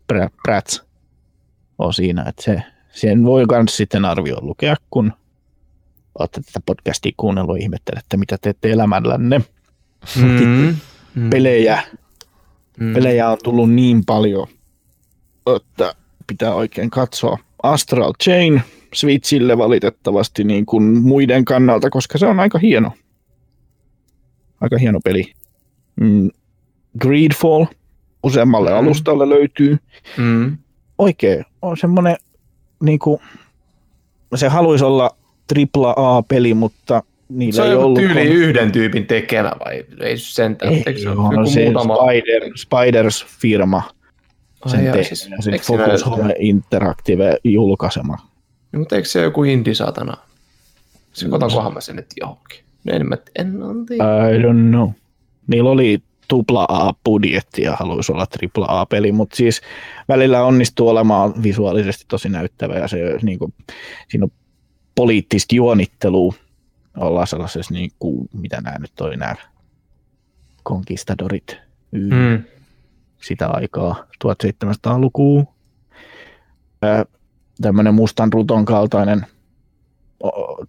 [0.07, 0.83] Bre, Brats
[1.77, 2.25] on siinä.
[2.27, 5.13] Että se, sen voi myös sitten arvio lukea, kun
[6.19, 9.41] olette tätä podcastia kuunnellut ja ihmettelette, mitä teette elämällänne.
[10.15, 10.75] Mm,
[11.15, 11.29] mm.
[11.29, 11.83] Pelejä,
[12.79, 12.93] mm.
[12.93, 14.47] pelejä on tullut niin paljon,
[15.55, 15.95] että
[16.27, 17.37] pitää oikein katsoa.
[17.63, 18.61] Astral Chain
[18.93, 22.91] Switchille valitettavasti niin kuin muiden kannalta, koska se on aika hieno.
[24.61, 25.31] Aika hieno peli.
[26.01, 26.29] Mm.
[26.99, 27.65] Greedfall
[28.23, 28.75] useammalle mm.
[28.77, 29.77] alustalle löytyy.
[30.17, 30.57] Mm.
[30.97, 32.15] Oikein on semmoinen,
[32.83, 33.19] niin kuin,
[34.35, 35.15] se haluaisi olla
[35.47, 37.99] tripla A-peli, mutta niillä Se on ei ollut...
[37.99, 40.73] tyyli yhden tyypin tekemä vai ei sentään?
[40.73, 41.95] ei, se on se muutama?
[41.95, 43.81] Spider, Spiders-firma
[44.67, 45.05] sen tehnyt.
[45.05, 45.29] siis-
[45.61, 48.30] Focus Home Interactive julkaisema.
[48.71, 50.17] No, mutta eikö se joku indie saatana?
[51.13, 52.59] Se otankohan mä sen nyt johonkin.
[52.83, 54.29] No en mä en, tiedä.
[54.29, 54.89] I don't know.
[55.47, 59.61] Niillä oli tupla A-budjetti ja haluaisi olla tripla A-peli, mutta siis
[60.09, 63.53] välillä onnistuu olemaan visuaalisesti tosi näyttävä ja se niin kuin,
[64.07, 64.31] siinä on
[64.95, 66.33] poliittista juonittelua.
[66.97, 69.35] Ollaan sellaisessa, niin kuin, mitä nämä nyt oli, nämä
[70.65, 71.57] conquistadorit
[71.91, 72.15] mm.
[72.15, 72.43] Mm.
[73.21, 75.43] sitä aikaa, 1700-lukua.
[77.61, 79.25] Tämmöinen mustan ruton kaltainen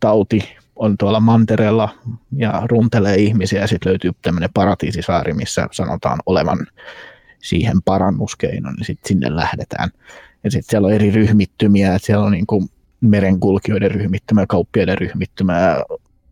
[0.01, 1.88] tauti on tuolla mantereella
[2.36, 6.66] ja runtelee ihmisiä ja sitten löytyy tämmöinen paratiisisaari, missä sanotaan olevan
[7.38, 9.90] siihen parannuskeinon, niin sitten sinne lähdetään.
[10.45, 12.68] Ja sitten siellä on eri ryhmittymiä, että siellä on niin kuin
[13.01, 15.76] merenkulkijoiden ryhmittymä, kauppiaiden ryhmittymä,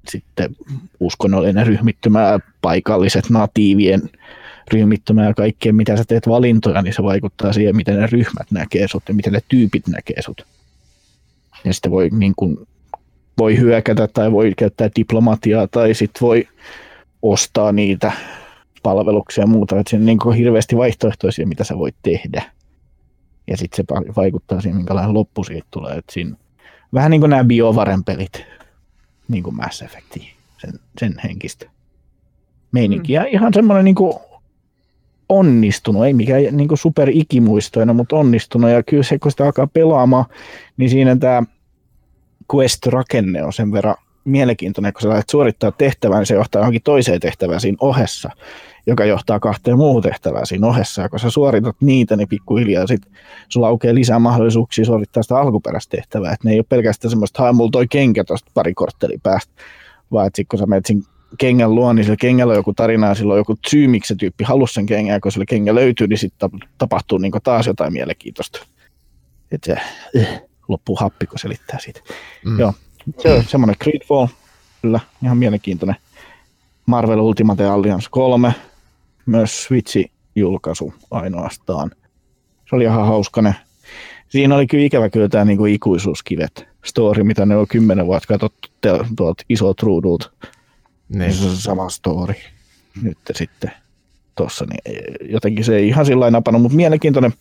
[0.09, 0.57] sitten
[1.01, 4.03] uskonnollinen ryhmittymä, paikalliset natiivien
[4.73, 8.89] ryhmittymä ja kaikkea, mitä sä teet valintoja, niin se vaikuttaa siihen, miten ne ryhmät näkee
[8.89, 10.47] sut ja miten ne tyypit näkee sut.
[11.65, 12.69] Ja sitten voi, niin kuin,
[13.39, 16.49] voi hyökätä tai voi käyttää diplomatiaa tai sitten voi
[17.23, 18.13] ostaa niitä
[18.83, 19.79] palveluksia ja muuta.
[19.79, 22.43] Että siinä on niin kuin hirveästi vaihtoehtoisia, mitä sä voit tehdä.
[23.47, 25.97] Ja sitten se vaikuttaa siihen, minkälainen loppu siitä tulee.
[25.97, 26.37] Et siinä,
[26.95, 28.45] vähän niin kuin nämä BioVaren pelit,
[29.29, 30.17] niin kuin Mass Effect,
[30.59, 31.71] sen, sen henkistä
[32.73, 33.13] meininki.
[33.13, 34.15] Ja ihan semmoinen niin kuin
[35.31, 38.71] onnistunut, ei mikään niin super ikimuistoinen, mutta onnistunut.
[38.71, 40.25] Ja kyllä se, kun sitä alkaa pelaamaan,
[40.77, 41.43] niin siinä tämä
[42.55, 47.21] quest-rakenne on sen verran mielenkiintoinen, kun sä lähdet suorittaa tehtävän, niin se johtaa johonkin toiseen
[47.21, 48.31] tehtävään siinä ohessa,
[48.87, 51.03] joka johtaa kahteen muuhun tehtävään siinä ohessa.
[51.03, 53.03] Ja kun sä suoritat niitä, niin pikkuhiljaa sit
[53.49, 56.33] sulla aukeaa lisää mahdollisuuksia suorittaa sitä alkuperäistä tehtävää.
[56.33, 59.53] Et ne ei ole pelkästään semmoista, hae mulla toi kenkä tuosta pari kortteli päästä,
[60.13, 61.03] vaan että kun sä menet siinä
[61.39, 64.15] kengän luo, niin sillä kengällä on joku tarina ja sillä on joku syy, miksi se
[64.15, 67.93] tyyppi halusi sen kengän, ja kun sillä kengä löytyy, niin sitten tapahtuu niin taas jotain
[67.93, 68.67] mielenkiintoista.
[69.53, 72.01] Että se äh, loppuu happi, kun selittää siitä.
[72.45, 72.59] Mm.
[72.59, 72.73] Joo,
[73.19, 74.27] se on semmoinen Creedfall,
[74.83, 75.97] kyllä, ihan mielenkiintoinen.
[76.87, 78.55] Marvel Ultimate Alliance 3,
[79.27, 81.91] myös Switch-julkaisu ainoastaan.
[82.71, 83.55] Se oli ihan hauskanen.
[84.29, 88.69] Siinä oli kyllä ikävä kyllä tämä niinku ikuisuuskivet story, mitä ne on kymmenen vuotta katsottu
[89.17, 90.31] tuolta isot ruudulta.
[91.15, 91.35] Niin.
[91.35, 92.35] Se on sama story
[93.03, 93.71] nyt sitten
[94.35, 97.33] tossa, niin jotenkin se ei ihan sillä napannut, mutta mielenkiintoinen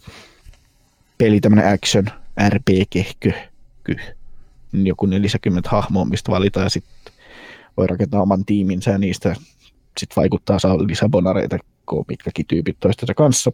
[1.18, 2.06] peli, tämmöinen action
[2.50, 3.32] RPG, kö,
[3.84, 3.96] kö.
[4.74, 7.14] joku 40 hahmoa, mistä valita ja sitten
[7.78, 9.36] voi rakentaa oman tiiminsä ja niistä
[9.98, 13.52] sitten vaikuttaa saa lisäbonareita, kun mitkäkin tyypit toistensa kanssa.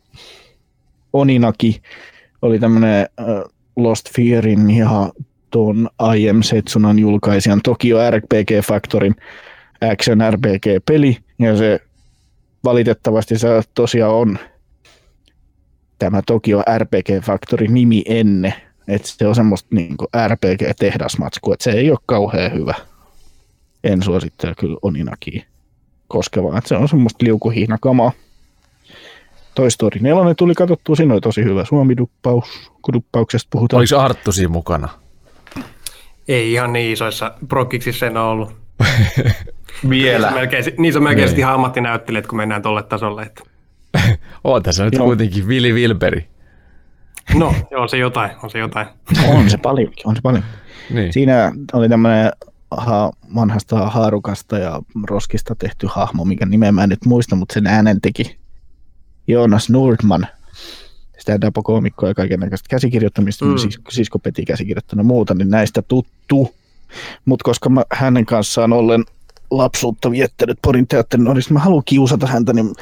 [1.13, 1.81] Oninaki
[2.41, 3.07] oli tämmöinen
[3.75, 5.09] Lost Fearin ja
[5.49, 9.15] tuon IM Setsunan julkaisijan Tokyo RPG Factorin
[9.81, 11.79] action RPG-peli, ja se
[12.63, 14.39] valitettavasti se tosiaan on
[15.99, 18.53] tämä Tokyo RPG Factory nimi ennen,
[18.87, 19.95] että se on semmoista niin
[20.27, 22.73] RPG-tehdasmatskua, että se ei ole kauhean hyvä.
[23.83, 25.43] En suosittele kyllä Oninakin
[26.07, 28.11] koskevaa, että se on semmoista liukuhihnakamaa.
[29.55, 33.77] Toy Story 4 tuli katsottua, siinä oli tosi hyvä suomiduppaus, kun duppauksesta puhutaan.
[33.77, 34.89] Oliko Arttu siinä mukana?
[36.27, 38.55] Ei ihan niin isoissa prokkiksissa en ole ollut.
[39.89, 40.31] Vielä.
[40.31, 41.39] Melkein, niissä on melkein Niin.
[41.39, 43.21] ihan ammattinäyttelijät, kun mennään tolle tasolle.
[43.23, 43.43] Että.
[44.43, 45.05] Oot tässä nyt Joo.
[45.05, 46.27] kuitenkin Vili Vilberi.
[47.35, 48.87] No, on se jotain, on se jotain.
[49.27, 50.43] On se paljon, on se paljon.
[50.89, 51.13] Niin.
[51.13, 52.31] Siinä oli tämmöinen
[52.71, 57.67] ha, vanhasta haarukasta ja roskista tehty hahmo, minkä nimeä mä en nyt muista, mutta sen
[57.67, 58.37] äänen teki
[59.27, 60.27] Jonas Nordman.
[61.17, 63.57] Sitä dapokoomikkoa ja kaiken näköistä käsikirjoittamista, Mm.
[63.57, 66.55] sis, sisko Peti käsikirjoittanut muuta, niin näistä tuttu.
[67.25, 69.03] Mutta koska mä hänen kanssaan ollen
[69.51, 72.73] lapsuutta viettänyt Porin teatterin nuorista, mä haluan kiusata häntä, niin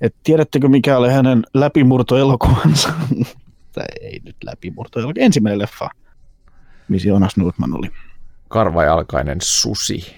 [0.00, 2.92] et tiedättekö mikä oli hänen läpimurtoelokuvansa?
[3.74, 5.90] tai ei nyt läpimurtoelokuva, ensimmäinen leffa,
[6.88, 7.90] missä Jonas Nordman oli.
[8.48, 10.14] Karvajalkainen susi.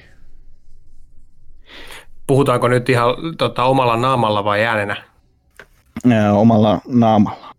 [2.26, 4.97] Puhutaanko nyt ihan tota, omalla naamalla vai äänenä?
[6.12, 7.55] Ää, omalla naamalla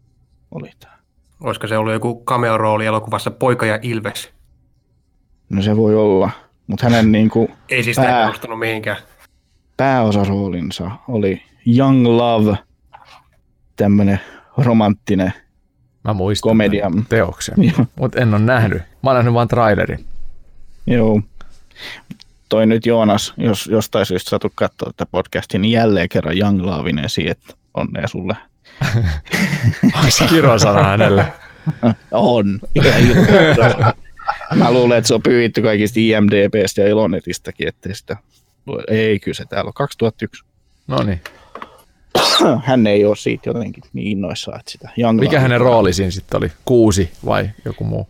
[0.51, 0.93] oli tämä.
[1.41, 4.29] Olisiko se ollut joku cameo-rooli elokuvassa Poika ja Ilves?
[5.49, 6.29] No se voi olla,
[6.67, 8.31] mutta hänen niin kuin, Ei siis Pää.
[8.59, 8.97] mihinkään.
[9.77, 11.41] pääosaroolinsa oli
[11.77, 12.57] Young Love,
[13.75, 14.19] tämmöinen
[14.57, 15.33] romanttinen.
[16.03, 16.91] Mä muistan Komedia.
[17.09, 17.55] teoksen,
[17.99, 18.81] mutta en ole nähnyt.
[19.03, 20.05] Mä oon nähnyt vaan trailerin.
[20.87, 21.21] Joo.
[22.49, 26.99] Toi nyt Joonas, jos jostain syystä satut katsoa tätä podcastia, niin jälleen kerran Young Lovein
[27.05, 28.35] esiin, että onnea sulle.
[29.83, 31.33] Onko se kirosana hänelle?
[32.11, 32.59] On.
[34.55, 38.17] Mä luulen, että se on pyhitty kaikista IMDBstä ja Ilonetistäkin, ettei sitä...
[38.87, 40.43] Ei, kyllä se täällä on 2001.
[40.87, 41.21] No niin.
[42.65, 46.37] Hän ei ole siitä jotenkin niin innoissaan, että sitä Young Mikä hänen rooli siinä sitten
[46.37, 46.51] oli?
[46.65, 48.07] Kuusi vai joku muu?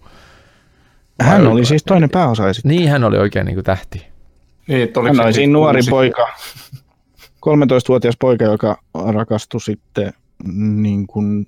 [1.22, 2.44] Hän oli siis toinen pääosa.
[2.64, 4.06] Niin, hän oli oikein niin kuin tähti.
[4.68, 5.90] Niin, Hän oli siinä nuori kuusi?
[5.90, 6.28] poika,
[7.46, 8.78] 13-vuotias poika, joka
[9.14, 10.14] rakastui sitten
[10.76, 11.48] niin kuin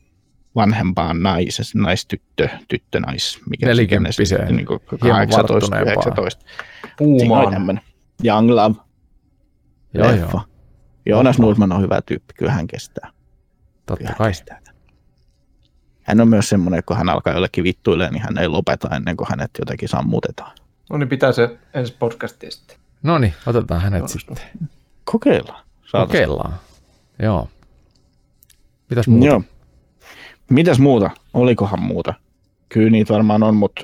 [0.55, 5.93] vanhempaan nais, naistyttö, tyttö, nais, mikä Nelikymppiseen, niin kuin hieman 18, varttuneempaan.
[5.93, 6.45] 19.
[6.97, 7.81] Siinä oli Puumaan.
[8.25, 8.75] Young Love
[9.93, 10.27] Joo, leffa.
[10.31, 10.41] joo.
[11.05, 13.09] Joonas Nordman on hyvä tyyppi, kyllä hän kestää.
[13.85, 14.29] Totta Kyllä hän kai.
[14.29, 14.61] kestää.
[16.03, 19.27] Hän on myös semmoinen, kun hän alkaa jollekin vittuilemaan, niin hän ei lopeta ennen kuin
[19.29, 20.51] hänet jotenkin sammutetaan.
[20.89, 22.77] No niin, pitää se ensi podcastiin sitten.
[23.03, 24.37] No niin, otetaan hänet sitten.
[25.03, 25.63] Kokeillaan.
[25.85, 26.27] Saataisiin.
[26.27, 26.59] Kokeillaan.
[27.21, 27.49] Joo.
[28.89, 29.25] Mitäs muuta?
[29.25, 29.41] Joo.
[30.49, 31.09] Mitäs muuta?
[31.33, 32.13] Olikohan muuta?
[32.69, 33.81] Kyllä niitä varmaan on, mutta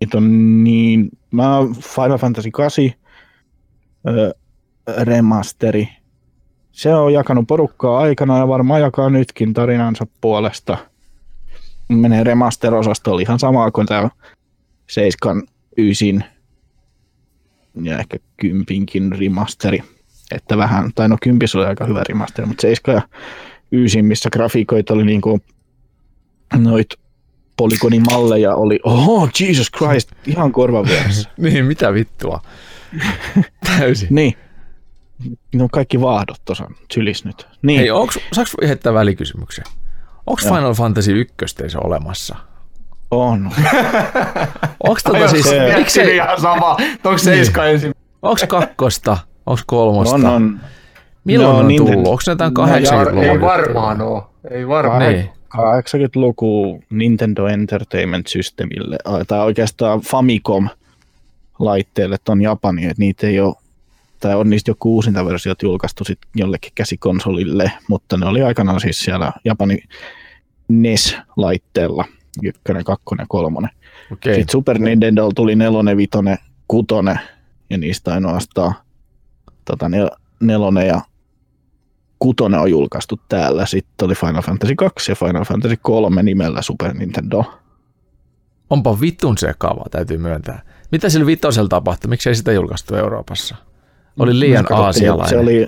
[0.00, 1.08] niitä on niin...
[1.30, 2.84] Mä oon Final Fantasy 8
[4.08, 4.34] ö,
[5.02, 5.88] remasteri.
[6.72, 10.78] Se on jakanut porukkaa aikana ja varmaan jakaa nytkin tarinansa puolesta.
[11.88, 14.10] Menee remaster-osastolle ihan samaa kuin tämä
[14.86, 15.42] 7,
[15.76, 16.24] 9
[17.82, 19.82] ja ehkä kympinkin remasteri.
[20.32, 23.02] Että vähän, tai no kympis oli aika hyvä remasteri, mutta 7 ja
[23.72, 25.40] ysin, missä grafiikoita oli niinku
[26.62, 26.86] noit
[27.56, 31.28] polygonimalleja oli, oho, Jesus Christ, ihan korvan vieressä.
[31.38, 32.40] Niin, mitä vittua?
[33.78, 34.08] Täysin.
[34.10, 34.34] niin.
[35.54, 37.46] No kaikki vaahdot tuossa sylis nyt.
[37.62, 39.64] Niin, Hei, onks, saaks heittää välikysymyksen?
[40.26, 40.40] Onko.
[40.42, 42.36] Final Fantasy 1 teissä olemassa?
[43.10, 43.50] on.
[44.88, 46.76] Onko tota siis, se- miksei, ihan sama.
[47.04, 47.94] Onko seiska ensin?
[48.22, 49.16] onks kakkosta?
[49.46, 50.14] Onks kolmosta?
[50.14, 50.60] on, on.
[51.24, 52.08] Milloin No, on tullut?
[52.08, 53.24] Onko ne jotain No, 80-luvun?
[53.24, 54.34] Ei varmaan oo.
[54.50, 55.12] Ei varmaan.
[55.12, 55.30] Niin.
[55.54, 58.96] 80-luku Nintendo Entertainment Systemille,
[59.28, 60.68] tai oikeastaan Famicom
[61.58, 63.54] laitteelle ton Japani, että niitä ei ole,
[64.20, 69.00] tai on niistä joku uusinta versiot julkaistu sit jollekin käsikonsolille, mutta ne oli aikanaan siis
[69.00, 69.78] siellä Japani
[70.68, 72.04] NES-laitteella,
[72.42, 73.70] ykkönen, kakkonen, kolmonen.
[74.12, 74.34] Okei.
[74.34, 76.38] Sitten Super Nintendo tuli nelonen, vitonen,
[76.68, 77.20] kutonen
[77.70, 78.74] ja niistä ainoastaan
[79.64, 81.00] tota, nel, nelonen ja
[82.18, 83.66] kutonen on julkaistu täällä.
[83.66, 87.44] Sitten oli Final Fantasy 2 ja Final Fantasy 3 nimellä Super Nintendo.
[88.70, 90.62] Onpa vitun sekava, täytyy myöntää.
[90.92, 92.08] Mitä sillä vitosella tapahtui?
[92.08, 93.56] Miksi ei sitä julkaistu Euroopassa?
[94.18, 95.28] Oli liian Katsottiin, aasialainen.
[95.28, 95.66] Se oli,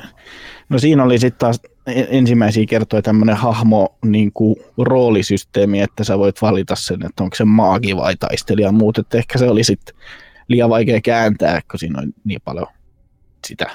[0.69, 6.43] no siinä oli sitten taas ensimmäisiä kertoja tämmöinen hahmo niin kuin roolisysteemi, että sä voit
[6.43, 8.99] valita sen, että onko se maagi vai taistelija ja muut.
[8.99, 9.97] Että ehkä se oli sitten
[10.49, 12.67] liian vaikea kääntää, kun siinä on niin paljon
[13.47, 13.71] sitä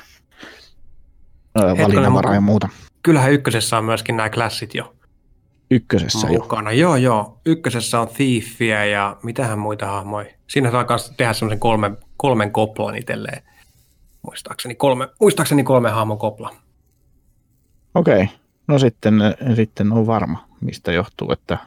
[1.55, 2.69] valinnanvaraa ja muuta.
[3.03, 4.93] Kyllähän ykkösessä on myöskin nämä klassit jo
[5.71, 6.39] Ykkösessä jo.
[6.39, 6.71] mukana.
[6.71, 7.37] Joo, joo.
[7.45, 10.33] Ykkösessä on Thiefiä ja mitähän muita hahmoja.
[10.47, 13.43] Siinä saa myös tehdä semmoisen kolmen, kolmen koplan itselleen.
[14.21, 16.55] Muistaakseni kolme, muistaakseni kolme hahmon kopla.
[17.95, 18.29] Okei,
[18.67, 19.13] no sitten,
[19.55, 21.57] sitten on varma, mistä johtuu, että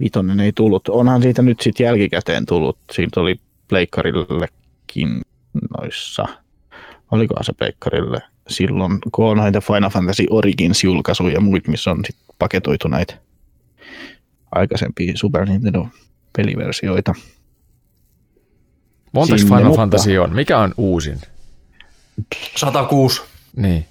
[0.00, 0.88] vitonen ei tullut.
[0.88, 2.78] Onhan siitä nyt sitten jälkikäteen tullut.
[2.92, 5.20] Siitä oli pleikkarillekin
[5.78, 6.24] noissa,
[7.10, 12.16] olikohan se pleikkarille silloin, kun on näitä Final Fantasy Origins-julkaisuja ja muita, missä on sit
[12.38, 13.14] paketoitu näitä
[14.52, 17.14] aikaisempia Super Nintendo-peliversioita.
[19.12, 20.34] Montaks sinne, Final mutta- Fantasy on?
[20.34, 21.20] Mikä on uusin?
[22.56, 23.22] 106.
[23.56, 23.86] Niin.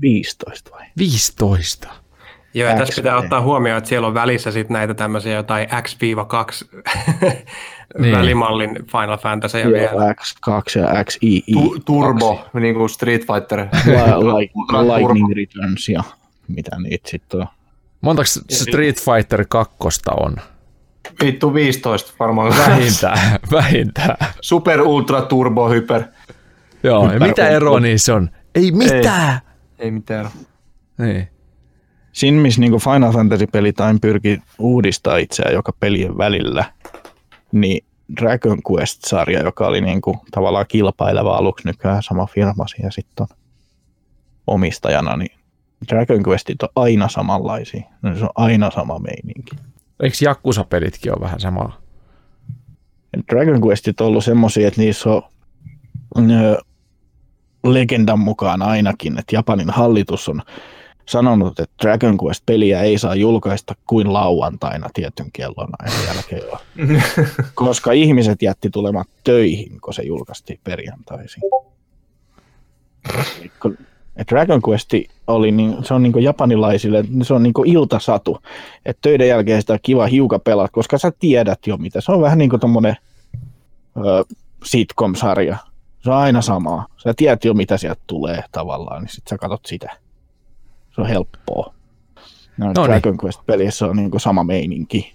[0.00, 0.86] 15 vai?
[0.98, 1.88] 15.
[2.54, 6.80] Joo, ja tässä pitää ottaa huomioon, että siellä on välissä sitten näitä tämmöisiä jotain X-2
[7.98, 8.16] Niin.
[8.16, 9.90] välimallin Final Fantasy ja vielä.
[9.92, 11.42] Joo, X2 ja XII.
[11.52, 13.58] Tu- turbo, niin kuin Street Fighter.
[14.38, 14.52] Like,
[14.96, 16.02] Lightning Returns ja
[16.48, 17.46] mitä niitä sitten on.
[18.00, 19.74] Montaks Street Fighter 2
[20.20, 20.36] on?
[21.24, 22.54] Vittu 15 varmaan.
[22.68, 23.18] Vähintään,
[23.52, 24.16] vähintään.
[24.40, 26.02] Super Ultra Turbo Hyper.
[26.82, 28.30] Joo, ja Hyper mitä on- eroa niissä on?
[28.54, 29.38] Ei mitään.
[29.78, 30.26] Ei mitään.
[30.98, 31.28] Niin.
[32.12, 36.64] Siinä, missä niin Final Fantasy-pelit aina pyrki uudistaa itseään joka pelien välillä,
[37.52, 37.84] niin
[38.20, 43.36] Dragon Quest-sarja, joka oli niin kuin tavallaan kilpaileva aluksi nykyään sama firma ja sitten on
[44.46, 45.32] omistajana, niin
[45.88, 47.82] Dragon Questit on aina samanlaisia.
[48.02, 49.56] No, se on aina sama meininki.
[50.02, 51.80] Eikö Jakkusa-pelitkin ole vähän samaa?
[53.32, 55.10] Dragon Questit on ollut semmoisia, että niissä
[56.14, 56.58] on ö,
[57.64, 60.42] legendan mukaan ainakin, että Japanin hallitus on
[61.06, 66.42] sanonut, että Dragon Quest-peliä ei saa julkaista kuin lauantaina tietyn kellonajan jälkeen.
[67.54, 71.42] Koska ihmiset jätti tulemaan töihin, kun se julkaistiin perjantaisin.
[74.16, 74.90] Et Dragon Quest
[75.26, 78.38] oli, niin, se on niin japanilaisille, se on niin iltasatu.
[78.86, 82.00] Että töiden jälkeen sitä on kiva hiukan pelata, koska sä tiedät jo mitä.
[82.00, 82.96] Se on vähän niin kuin tommonen
[83.96, 84.24] ö,
[84.64, 85.56] sitcom-sarja.
[86.00, 86.86] Se on aina samaa.
[86.96, 89.96] Sä tiedät jo, mitä sieltä tulee tavallaan, niin sit sä katot sitä.
[90.94, 91.74] Se on helppoa.
[92.56, 92.90] No, No no niin.
[92.90, 95.14] Dragon Quest-pelissä on niinku sama meininki.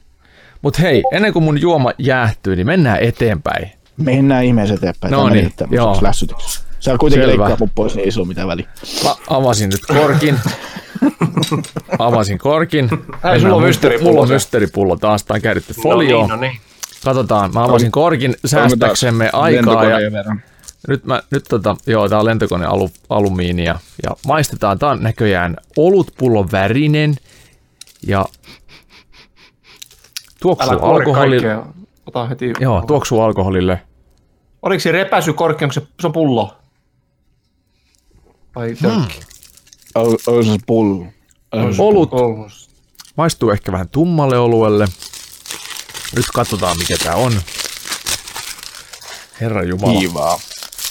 [0.62, 3.72] Mutta hei, ennen kuin mun juoma jäähtyy, niin mennään eteenpäin.
[3.98, 5.12] Mennään ihmeessä eteenpäin.
[5.12, 5.98] No niin, joo.
[6.02, 6.64] lässytykseksi.
[6.80, 7.44] Sä kuitenkin Selvä.
[7.44, 8.66] leikkaa mun pois, niin ei sulla mitään väliä.
[9.04, 10.40] Mä avasin nyt korkin.
[12.00, 12.90] Avasin korkin.
[13.24, 14.34] Ai, sulla on mysteeripullo Mulla on se.
[14.34, 15.24] mysteeripullo taas.
[15.24, 16.18] Tää on kääritty No folio.
[16.20, 16.58] niin, no niin.
[17.06, 19.84] Katsotaan, mä avasin korkin säästäksemme aikaa.
[19.86, 20.42] Ja verran.
[20.88, 23.80] Nyt mä, nyt tota, joo, tää on lentokone alu, alumiinia.
[24.04, 27.16] Ja maistetaan, tää on näköjään olutpullon värinen.
[28.08, 28.26] Ja
[30.42, 31.58] tuoksuu alkoholille.
[32.06, 32.54] Ota heti.
[32.60, 33.82] Joo, tuoksuu alkoholille.
[34.62, 36.58] Oliko se repäsy korkki, onko se, se on pullo?
[38.56, 39.20] Vai tölkki?
[39.96, 41.06] On se pullo.
[41.78, 42.48] Olut Oh.
[43.16, 44.88] maistuu ehkä vähän tummalle oluelle.
[46.16, 47.42] Nyt katsotaan mikä tää on.
[49.42, 50.40] Herra Jumala, Kivaa.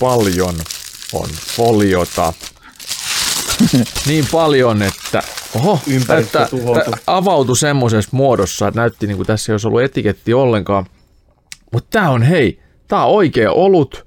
[0.00, 0.54] Paljon
[1.12, 2.32] on foliota.
[4.06, 5.22] niin paljon, että
[5.54, 10.34] oho, Ympäristö näyttää, avautui semmoisessa muodossa, että näytti niin kuin tässä ei olisi ollut etiketti
[10.34, 10.86] ollenkaan.
[11.72, 14.06] Mutta tää on, hei, tää on oikea olut,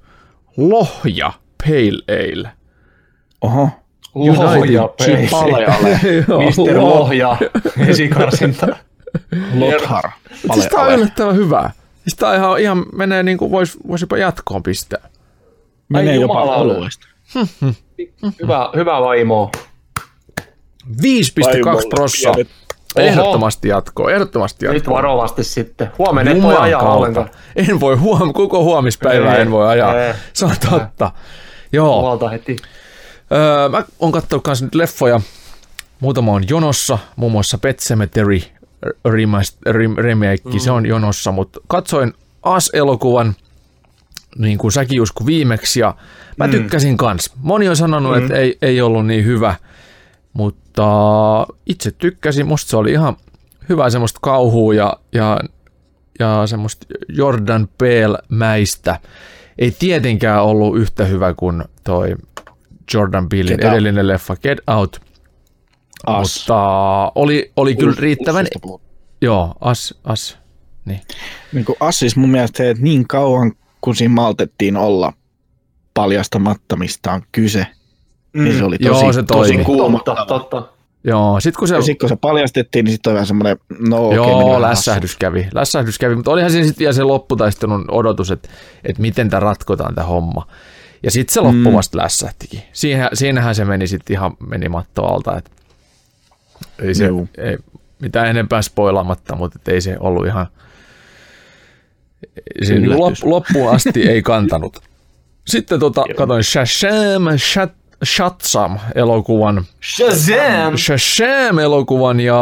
[0.56, 1.32] lohja
[1.66, 2.50] pale ale.
[3.40, 3.68] Oho.
[4.14, 4.88] Lohja.
[6.28, 7.36] Joo, Mister lo- Lohja,
[7.88, 8.66] esikarsinta.
[9.54, 10.10] Lothar.
[10.52, 11.70] Siis tää on yllättävän hyvää.
[12.02, 15.08] Siis tää ihan, ihan menee niin kuin vois, vois jopa jatkoon pistää.
[15.90, 17.06] Menee Ai jopa oluesta.
[18.42, 19.50] Hyvä, hyvä vaimo.
[20.88, 20.92] 5,2
[21.90, 22.34] prossaa.
[22.96, 24.94] Ehdottomasti jatkoa, ehdottomasti Nyt jatkoa.
[24.94, 25.90] varovasti sitten.
[25.98, 26.96] Huomenna et voi ajaa kautta.
[26.96, 27.30] ollenkaan.
[27.56, 30.00] En voi huom, koko huomispäivää Ei, en voi ajaa.
[30.00, 30.14] ei.
[30.32, 31.12] Se on totta.
[31.72, 32.00] Joo.
[32.00, 32.56] Huolta heti.
[33.32, 35.20] Öö, mä oon kattonut kans nyt leffoja.
[36.00, 38.40] Muutama on jonossa, muun muassa Pet Cemetery
[39.96, 42.12] remake, se on jonossa, mutta katsoin
[42.42, 43.34] As-elokuvan,
[44.38, 45.94] niin kuin säkin Jusku viimeksi, ja
[46.36, 47.32] mä tykkäsin kans.
[47.36, 49.54] Moni on sanonut, että ei, ei ollut niin hyvä,
[50.32, 50.86] mutta
[51.66, 53.16] itse tykkäsin, musta se oli ihan
[53.68, 55.40] hyvä semmoista kauhua ja, ja,
[56.18, 59.00] ja semmoista Jordan Peele-mäistä.
[59.58, 62.16] Ei tietenkään ollut yhtä hyvä kuin toi
[62.94, 65.00] Jordan Peelin edellinen leffa Get Out,
[66.06, 66.38] As.
[66.38, 68.46] mutta oli, oli kyllä riittävän,
[69.20, 70.38] joo, As, As,
[70.84, 71.00] niin.
[71.52, 75.12] Niin kuin Assis mun mielestä se, että niin kauan kun siinä maltettiin olla
[75.94, 77.66] paljastamatta, mistä on kyse,
[78.32, 78.44] mm.
[78.44, 80.16] niin se oli Joo, tosi, se tosi kuumottava.
[80.16, 80.80] Totta, totta.
[81.04, 83.58] Joo, sit kun se, Ja sitten kun se paljastettiin, niin sitten oli vähän semmoinen,
[83.88, 87.84] no okei, meni joo, lässähdys kävi, lässähdys kävi, mutta olihan siinä sitten vielä se lopputaistelun
[87.90, 88.48] odotus, että,
[88.84, 90.46] että miten tämä ratkotaan tämä homma.
[91.02, 92.62] Ja sitten se loppu vasta lässähtikin.
[92.72, 95.50] Siinä, siinähän se meni sitten ihan meni matto alta, että
[96.78, 97.28] ei se, Juu.
[97.38, 97.58] ei,
[98.00, 100.46] mitään enempää spoilaamatta, mutta et ei se ollut ihan,
[102.86, 104.76] lop, loppuun asti ei kantanut.
[105.46, 107.72] Sitten tota, katoin Shazam, Shat,
[108.04, 109.64] Shatsam elokuvan,
[109.96, 110.76] Shazam!
[110.76, 112.36] Shazam-elokuvan ja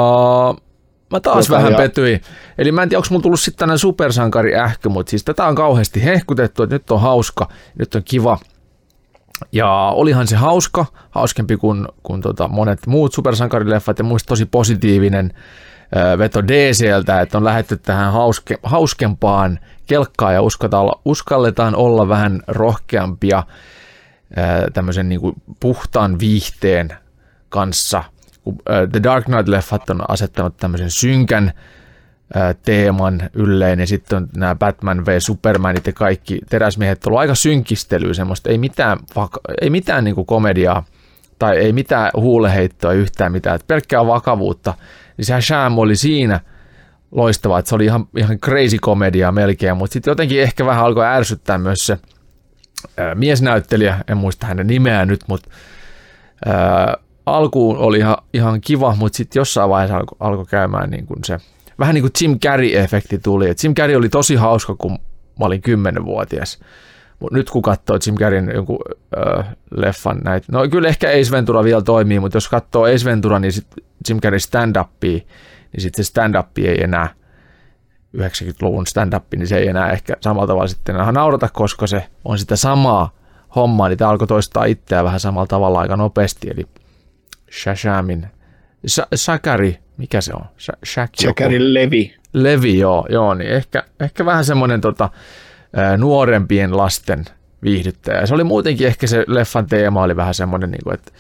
[1.11, 2.21] mä taas Tota, vähän ja- petyin.
[2.59, 5.55] Eli mä en tiedä, onko mulla tullut sitten tänään supersankari ähkö, mutta siis tätä on
[5.55, 7.49] kauheasti hehkutettu, että nyt on hauska,
[7.79, 8.39] nyt on kiva.
[9.53, 15.33] Ja olihan se hauska, hauskempi kuin, kuin tota monet muut supersankarileffat ja muista tosi positiivinen
[16.19, 22.43] veto DCltä, että on lähdetty tähän hauske, hauskempaan kelkkaan ja uskataan olla, uskalletaan olla vähän
[22.49, 23.43] rohkeampia
[24.73, 26.93] tämmöisen niin kuin puhtaan viihteen
[27.49, 28.05] kanssa.
[28.93, 31.53] The Dark Knight-leffat on asettanut tämmöisen synkän
[32.65, 37.35] teeman ylleen ja sitten on nämä Batman v Supermanit ja kaikki teräsmiehet on ollut aika
[37.35, 38.99] synkistelyä semmoista, ei mitään,
[39.61, 40.85] ei mitään niin komediaa
[41.39, 44.75] tai ei mitään huuleheittoa yhtään mitään, että pelkkää vakavuutta,
[45.19, 46.41] niin sehän Sham oli siinä
[47.11, 51.07] loistava, että se oli ihan, ihan crazy komedia melkein, mutta sitten jotenkin ehkä vähän alkoi
[51.07, 51.99] ärsyttää myös se
[52.97, 55.51] ää, miesnäyttelijä, en muista hänen nimeään nyt, mutta
[56.47, 56.97] ää,
[57.27, 61.39] alkuun oli ihan, ihan kiva, mutta sitten jossain vaiheessa alkoi alko käymään niin kuin se,
[61.79, 64.91] vähän niin kuin Jim Carrey-efekti tuli, että Jim Carrey oli tosi hauska, kun
[65.39, 66.59] mä olin 10-vuotias,
[67.19, 68.79] mutta nyt kun katsoo Jim Carreyn jonkun
[69.17, 69.43] ö,
[69.77, 73.53] leffan näitä, no kyllä ehkä Ace Ventura vielä toimii, mutta jos katsoo Ace Ventura, niin
[73.53, 73.67] sit
[74.09, 75.21] Jim Carrey stand-upia,
[75.73, 77.09] niin sitten se stand-up ei enää
[78.17, 82.39] 90-luvun stand-up, niin se ei enää ehkä samalla tavalla sitten enää naurata, koska se on
[82.39, 83.11] sitä samaa
[83.57, 86.67] hommaa, niin tämä alkoi toistaa itseään vähän samalla tavalla aika nopeasti, eli
[87.63, 88.27] Shashamin,
[88.87, 90.41] Sa- Sakari, mikä se on?
[90.59, 91.29] Sha- Shaq joku.
[91.43, 92.15] Jackarin Levi.
[92.33, 95.11] Levi, joo, joo niin ehkä, ehkä vähän semmoinen tota,
[95.97, 97.25] nuorempien lasten
[97.63, 98.27] viihdyttäjä.
[98.27, 101.13] Se oli muutenkin ehkä se leffan teema oli vähän semmoinen, niin kuin, että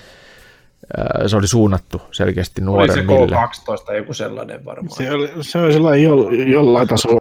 [1.27, 3.37] se oli suunnattu selkeästi Oli se nuoremmille.
[3.91, 4.97] K12 joku sellainen varmaan.
[4.97, 7.19] Se oli, se oli sellainen jo, jollain tasolla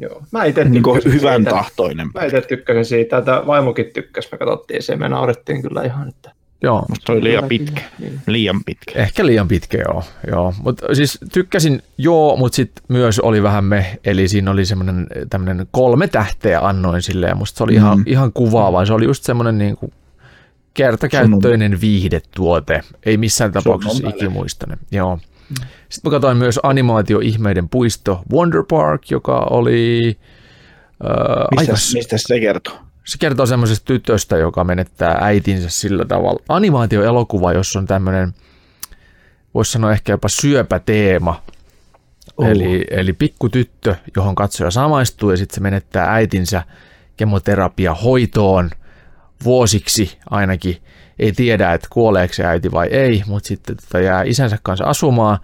[0.00, 0.22] Joo.
[0.32, 1.50] Mä itse Niin hyvän siitä.
[1.50, 2.10] tahtoinen.
[2.14, 6.32] Mä itse tykkäsin siitä, että vaimokin tykkäsi, me katsottiin se, me naurettiin kyllä ihan, että
[6.62, 7.82] Joo, Musta se oli liian pitkä.
[7.98, 8.20] Niin.
[8.26, 8.92] Liian pitkä.
[8.94, 10.04] ehkä liian pitkä joo.
[10.30, 10.54] joo.
[10.62, 15.66] Mutta siis tykkäsin joo, mutta sitten myös oli vähän me, eli siinä oli semmoinen tämmöinen
[15.70, 18.04] kolme tähteä annoin sille ja musta se oli ihan, Mm.
[18.06, 18.84] ihan kuvaava.
[18.86, 19.92] Se oli just semmoinen niin kuin
[20.74, 22.80] kertakäyttöinen viihdetuote.
[23.06, 24.78] Ei missään tapauksessa ikimuistainen.
[24.92, 25.18] Joo.
[25.88, 30.18] Sitten mä katsoin myös animaatio-ihmeiden puisto Wonder Park, joka oli...
[31.04, 31.10] Äh,
[31.56, 32.78] aika, Mistä, mistä se kertoo?
[33.08, 36.42] Se kertoo semmoisesta tytöstä, joka menettää äitinsä sillä tavalla.
[36.48, 38.34] Animaatioelokuva, jossa on tämmöinen,
[39.54, 41.42] voisi sanoa ehkä jopa syöpäteema.
[42.36, 42.46] Oh.
[42.46, 46.62] Eli, eli pikkutyttö, johon katsoja samaistuu ja sitten se menettää äitinsä
[47.16, 48.70] kemoterapia hoitoon
[49.44, 50.76] vuosiksi ainakin.
[51.18, 55.38] Ei tiedä, että kuoleeko se äiti vai ei, mutta sitten tota jää isänsä kanssa asumaan.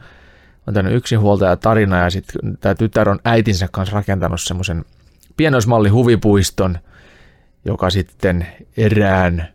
[0.67, 4.85] On tämmöinen yksinhuoltaja tarina ja sitten tämä tytär on äitinsä kanssa rakentanut semmoisen
[5.37, 6.79] pienoismalli huvipuiston,
[7.65, 8.47] joka sitten
[8.77, 9.49] erään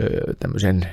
[0.00, 0.86] ö, tämmöisen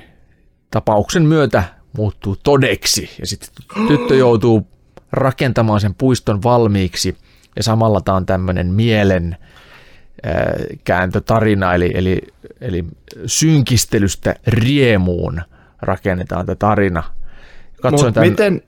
[0.71, 1.63] tapauksen myötä
[1.97, 3.09] muuttuu todeksi.
[3.19, 3.49] Ja sitten
[3.87, 4.67] tyttö joutuu
[5.11, 7.17] rakentamaan sen puiston valmiiksi.
[7.55, 9.37] Ja samalla tämä on tämmöinen mielen
[10.83, 12.21] kääntötarina, eli, eli,
[12.61, 12.85] eli
[13.25, 15.41] synkistelystä riemuun
[15.81, 17.03] rakennetaan tämä tarina.
[17.81, 18.61] Katsoin tämän, miten,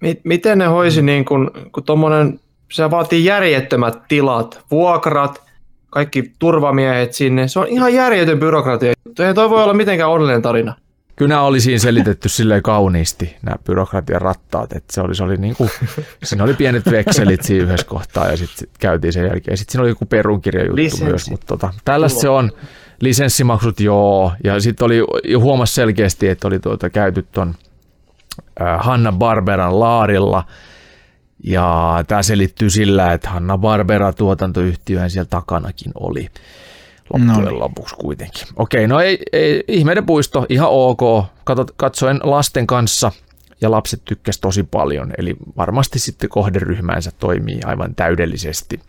[0.00, 2.40] mi, miten ne hoisi, niin kun, kun tommonen,
[2.72, 5.42] se vaatii järjettömät tilat, vuokrat,
[5.90, 7.48] kaikki turvamiehet sinne.
[7.48, 8.92] Se on ihan järjetön byrokratia.
[9.18, 10.74] Eihän toi voi olla mitenkään onnellinen tarina.
[11.16, 15.36] Kyllä nämä oli siinä selitetty silleen kauniisti, nämä byrokratian rattaat, että se oli, se oli
[15.36, 15.70] niin kuin,
[16.24, 19.56] siinä oli pienet vekselit siinä yhdessä kohtaa ja sitten sit käytiin sen jälkeen.
[19.56, 21.04] Sitten siinä oli joku perunkirjajuttu Lisenssi.
[21.04, 22.52] myös, mutta tota, tällaista se on.
[23.00, 25.00] Lisenssimaksut joo, ja sitten oli,
[25.38, 27.54] huomasi selkeästi, että oli tuota, käyty ton
[28.60, 30.44] äh, Hanna Barberan laarilla,
[31.44, 36.28] ja tämä selittyy sillä, että Hanna Barbera tuotantoyhtiöhän siellä takanakin oli
[37.12, 38.42] loppujen No lopuksi kuitenkin.
[38.56, 41.24] Okei, no ei, ei ihmeiden puisto, ihan ok.
[41.44, 43.12] Katot, katsoin lasten kanssa
[43.60, 48.80] ja lapset tykkäsivät tosi paljon, eli varmasti sitten kohderyhmänsä toimii aivan täydellisesti.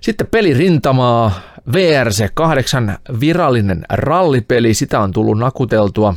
[0.00, 1.40] Sitten pelirintamaa,
[1.72, 6.14] VRC 8 virallinen rallipeli, sitä on tullut nakuteltua.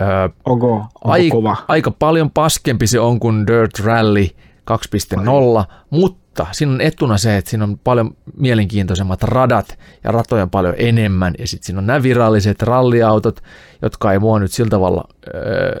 [0.00, 1.56] Öö, Onko, onko Ai, kova?
[1.68, 4.26] aika paljon paskempi se on kuin Dirt Rally
[4.70, 10.50] 2.0, mutta siinä on etuna se, että siinä on paljon mielenkiintoisemmat radat ja ratoja on
[10.50, 11.34] paljon enemmän.
[11.38, 13.42] Ja sitten siinä on nämä viralliset ralliautot,
[13.82, 15.04] jotka ei mua nyt sillä tavalla
[15.34, 15.78] öö,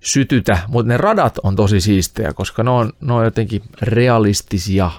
[0.00, 4.90] sytytä, mutta ne radat on tosi siistejä, koska ne on, ne on jotenkin realistisia,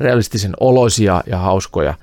[0.00, 1.94] realistisen olosia ja hauskoja.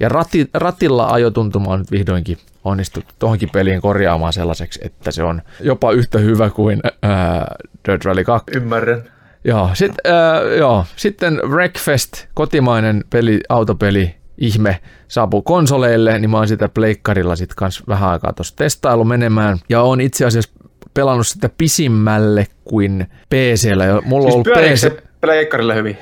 [0.00, 5.42] Ja rati, ratilla ajotuntuma on nyt vihdoinkin onnistuttu tuohonkin peliin korjaamaan sellaiseksi, että se on
[5.60, 7.54] jopa yhtä hyvä kuin ää,
[7.88, 8.56] Dirt Rally 2.
[8.56, 9.02] Ymmärrän.
[9.44, 10.84] Joo, sit, ää, joo.
[10.96, 17.82] Sitten Wreckfest, kotimainen peli, autopeli, ihme, saapuu konsoleille, niin mä oon sitä pleikkarilla sit kans
[17.88, 19.58] vähän aikaa tuossa testailu menemään.
[19.68, 20.50] Ja on itse asiassa
[20.94, 24.00] pelannut sitä pisimmälle kuin PCllä.
[24.04, 25.98] Mulla on Siis ollut pyöriikö PC, se pleikkarille hyvin?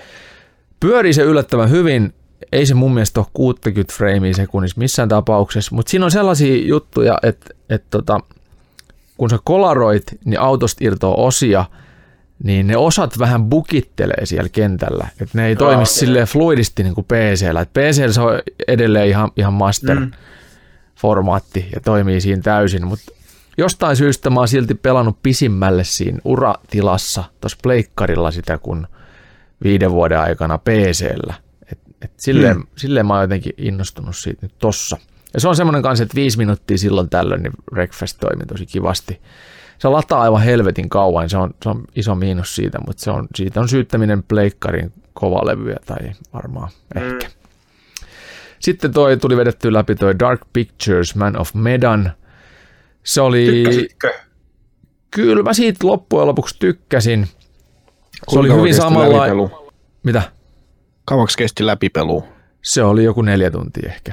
[0.80, 2.14] pyörii se yllättävän hyvin.
[2.52, 7.18] Ei se mun mielestä ole 60 freimiä sekunnissa missään tapauksessa, mutta siinä on sellaisia juttuja,
[7.22, 8.20] että, että tota,
[9.16, 11.64] kun sä kolaroit, niin autosta irtoaa osia,
[12.42, 15.08] niin ne osat vähän bukittelee siellä kentällä.
[15.20, 15.86] Että ne ei toimi okei.
[15.86, 17.60] silleen fluidisti niin kuin PCllä.
[17.60, 18.38] Et PCllä se on
[18.68, 23.12] edelleen ihan, ihan master-formaatti ja toimii siinä täysin, mutta
[23.58, 28.86] jostain syystä mä oon silti pelannut pisimmälle siinä uratilassa tuossa pleikkarilla sitä, kun
[29.62, 31.34] viiden vuoden aikana PCllä.
[32.04, 32.66] Et, silleen, hmm.
[32.76, 34.96] silleen mä oon jotenkin innostunut siitä nyt tossa.
[35.34, 39.20] Ja se on semmoinen kanssa, että viisi minuuttia silloin tällöin, niin Breakfast toimii tosi kivasti.
[39.78, 43.26] Se lataa aivan helvetin kauan, se on, se on iso miinus siitä, mutta se on,
[43.34, 45.98] siitä on syyttäminen pleikkarin kovalevyä tai
[46.34, 47.28] varmaan ehkä.
[48.58, 52.12] Sitten toi tuli vedetty läpi toi Dark Pictures Man of Medan.
[53.02, 53.46] Se oli...
[53.46, 54.12] Tykkäsitkö?
[55.10, 57.26] Kyllä mä siitä loppujen lopuksi tykkäsin.
[57.26, 57.32] Se
[58.26, 59.26] Kuinka oli hyvin samalla...
[60.02, 60.22] Mitä?
[61.04, 62.24] Kauaksi kesti läpipelu?
[62.62, 64.12] Se oli joku neljä tuntia ehkä.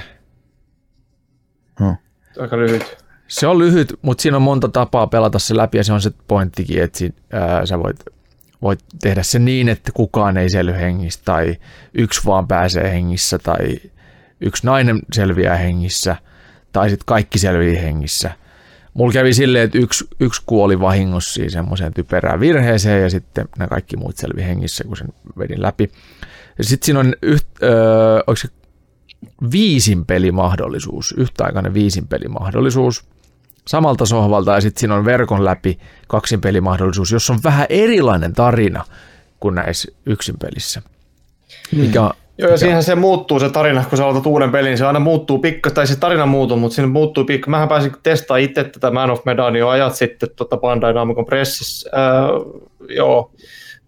[1.80, 1.96] Hmm.
[2.40, 2.96] Aika lyhyt.
[3.28, 6.10] Se on lyhyt, mutta siinä on monta tapaa pelata se läpi ja se on se
[6.28, 7.96] pointtikin, että sit, ää, sä voit,
[8.62, 11.56] voit tehdä se niin, että kukaan ei selly hengissä tai
[11.94, 13.76] yksi vaan pääsee hengissä tai
[14.40, 16.16] yksi nainen selviää hengissä
[16.72, 18.30] tai sitten kaikki selviää hengissä.
[18.94, 23.68] Mulla kävi silleen, että yksi, yksi kuoli vahingossa siihen semmoiseen typerään virheeseen ja sitten nämä
[23.68, 25.08] kaikki muut selvi hengissä, kun sen
[25.38, 25.90] vedin läpi.
[26.58, 28.48] Ja sitten siinä on yht, öö, onko se
[29.52, 33.04] viisin pelimahdollisuus, yhtäaikainen viisin pelimahdollisuus
[33.68, 38.84] samalta sohvalta ja sitten siinä on verkon läpi kaksin pelimahdollisuus, jossa on vähän erilainen tarina
[39.40, 40.82] kuin näissä yksin pelissä.
[41.76, 45.00] Mikä, Joo, ja siihen se muuttuu se tarina, kun sä aloitat uuden pelin, se aina
[45.00, 47.50] muuttuu pikka, tai se tarina muuttuu, mutta siinä muuttuu pikka.
[47.50, 51.90] Mähän pääsin testaamaan itse tätä Man of Medan jo ajat sitten tota Bandai Namco Pressissä,
[51.94, 52.30] äh,
[52.88, 53.30] joo,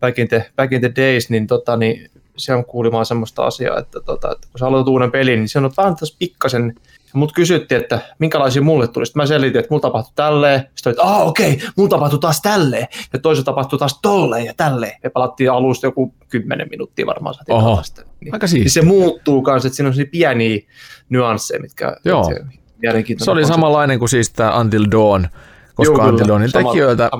[0.01, 4.01] back in, the, back in the days, niin, tota, niin siellä kuulimaan semmoista asiaa, että,
[4.01, 6.75] tota, että kun sä aloitat uuden pelin, niin se on vähän tässä pikkasen,
[7.13, 9.07] mut kysyttiin, että minkälaisia mulle tuli.
[9.07, 10.61] Sitten mä selitin, että mulla tapahtui tälleen.
[10.75, 12.87] Sitten että ah okei, okay, mulla tapahtui taas tälleen.
[13.13, 14.93] Ja toisella tapahtui taas tolleen ja tälleen.
[15.03, 17.35] Me palattiin alusta joku kymmenen minuuttia varmaan.
[17.35, 17.83] Saatiin Oho.
[18.21, 20.61] Niin, aika niin se muuttuu kanssa, että siinä on pieniä
[21.09, 21.97] nyansseja, mitkä...
[22.05, 22.25] Joo.
[22.25, 23.47] Se, se oli konsepti.
[23.47, 25.27] samanlainen kuin siis tämä Until Dawn,
[25.75, 26.19] koska Juu,
[26.53, 27.11] Sama- tekijöiltä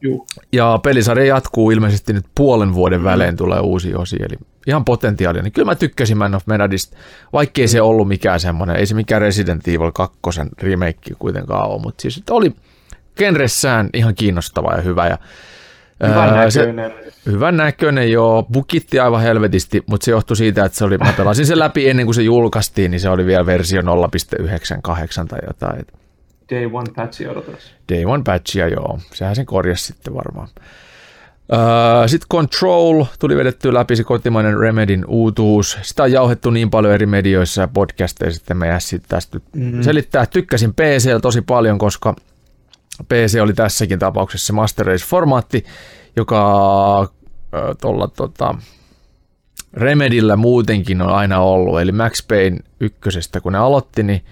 [0.00, 0.26] juu.
[0.52, 5.42] Ja pelisarja jatkuu ilmeisesti nyt puolen vuoden välein tulee uusi osi, eli ihan potentiaalia.
[5.42, 6.96] Niin kyllä mä tykkäsin Man of Menadista,
[7.32, 10.18] vaikkei se ollut mikään semmoinen, ei se mikään Resident Evil 2
[10.62, 12.52] remake kuitenkaan ole, mutta siis oli
[13.16, 15.06] genressään ihan kiinnostava ja hyvä.
[15.06, 15.18] Ja,
[16.08, 16.92] Hyvän se, näköinen.
[17.26, 18.46] hyvän näköinen, joo.
[18.52, 22.06] Bukitti aivan helvetisti, mutta se johtui siitä, että se oli, mä pelasin sen läpi ennen
[22.06, 23.86] kuin se julkaistiin, niin se oli vielä versio 0.98
[25.28, 25.86] tai jotain.
[26.50, 27.74] Day One patchi odotus.
[27.92, 28.98] Day One patchia, joo.
[29.14, 30.48] Sehän sen korjasi sitten varmaan.
[32.06, 35.78] Sitten Control tuli vedetty läpi se kotimainen Remedin uutuus.
[35.82, 39.82] Sitä on jauhettu niin paljon eri medioissa ja podcasteissa, että me äsken tästä mm.
[39.82, 40.26] selittää.
[40.26, 42.14] Tykkäsin PCllä tosi paljon, koska
[43.08, 45.64] PC oli tässäkin tapauksessa se Master Race-formaatti,
[46.16, 48.54] joka äh, tuolla tota,
[49.74, 51.80] Remedillä muutenkin on aina ollut.
[51.80, 54.24] Eli Max Payne ykkösestä, kun ne aloitti, niin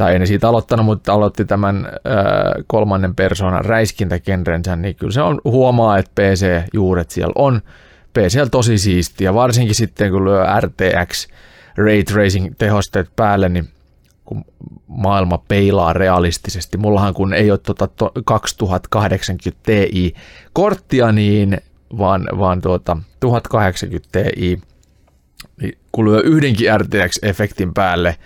[0.00, 1.92] tai ei siitä aloittanut, mutta aloitti tämän äh,
[2.66, 7.60] kolmannen persoonan räiskintäkenrensä, niin kyllä se on, huomaa, että PC-juuret siellä on.
[8.12, 11.28] PC on tosi siistiä, varsinkin sitten kun lyö RTX
[11.76, 13.68] Ray Tracing tehosteet päälle, niin
[14.24, 14.44] kun
[14.86, 16.78] maailma peilaa realistisesti.
[16.78, 21.58] Mullahan kun ei ole tuota to, 2080 Ti-korttia, niin
[21.98, 24.60] vaan, vaan tuota 1080 Ti,
[25.60, 28.16] niin kun lyö yhdenkin RTX-efektin päälle,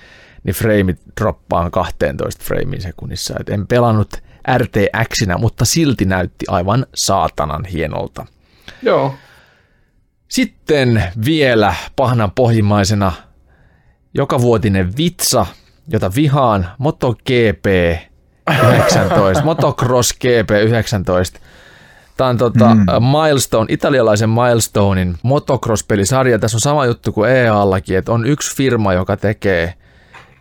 [0.45, 3.35] niin frameit droppaan 12 frameen sekunnissa.
[3.41, 4.23] Et en pelannut
[4.59, 8.27] RTXinä, mutta silti näytti aivan saatanan hienolta.
[8.83, 9.15] Joo.
[10.29, 13.13] Sitten vielä pahnan pohjimmaisena
[14.15, 15.47] jokavuotinen vitsa,
[15.89, 17.67] jota vihaan, MotoGP
[18.73, 21.41] 19, Motocross GP 19.
[22.17, 22.85] Tämä on tota, mm.
[23.01, 26.39] Milestone, italialaisen Milestonein motocross-pelisarja.
[26.39, 29.75] Tässä on sama juttu kuin EA-allakin, että on yksi firma, joka tekee,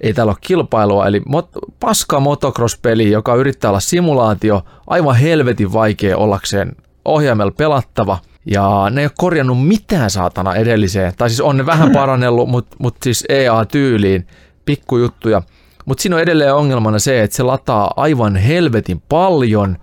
[0.03, 1.49] ei täällä ole kilpailua, eli mot,
[1.80, 6.75] paska motocross-peli, joka yrittää olla simulaatio, aivan helvetin vaikea ollakseen
[7.05, 8.17] ohjaimella pelattava.
[8.45, 12.75] Ja ne ei ole korjannut mitään saatana edelliseen, tai siis on ne vähän parannellut, mutta
[12.80, 14.27] mut siis EA-tyyliin,
[14.65, 15.41] pikkujuttuja.
[15.85, 19.77] Mutta siinä on edelleen ongelmana se, että se lataa aivan helvetin paljon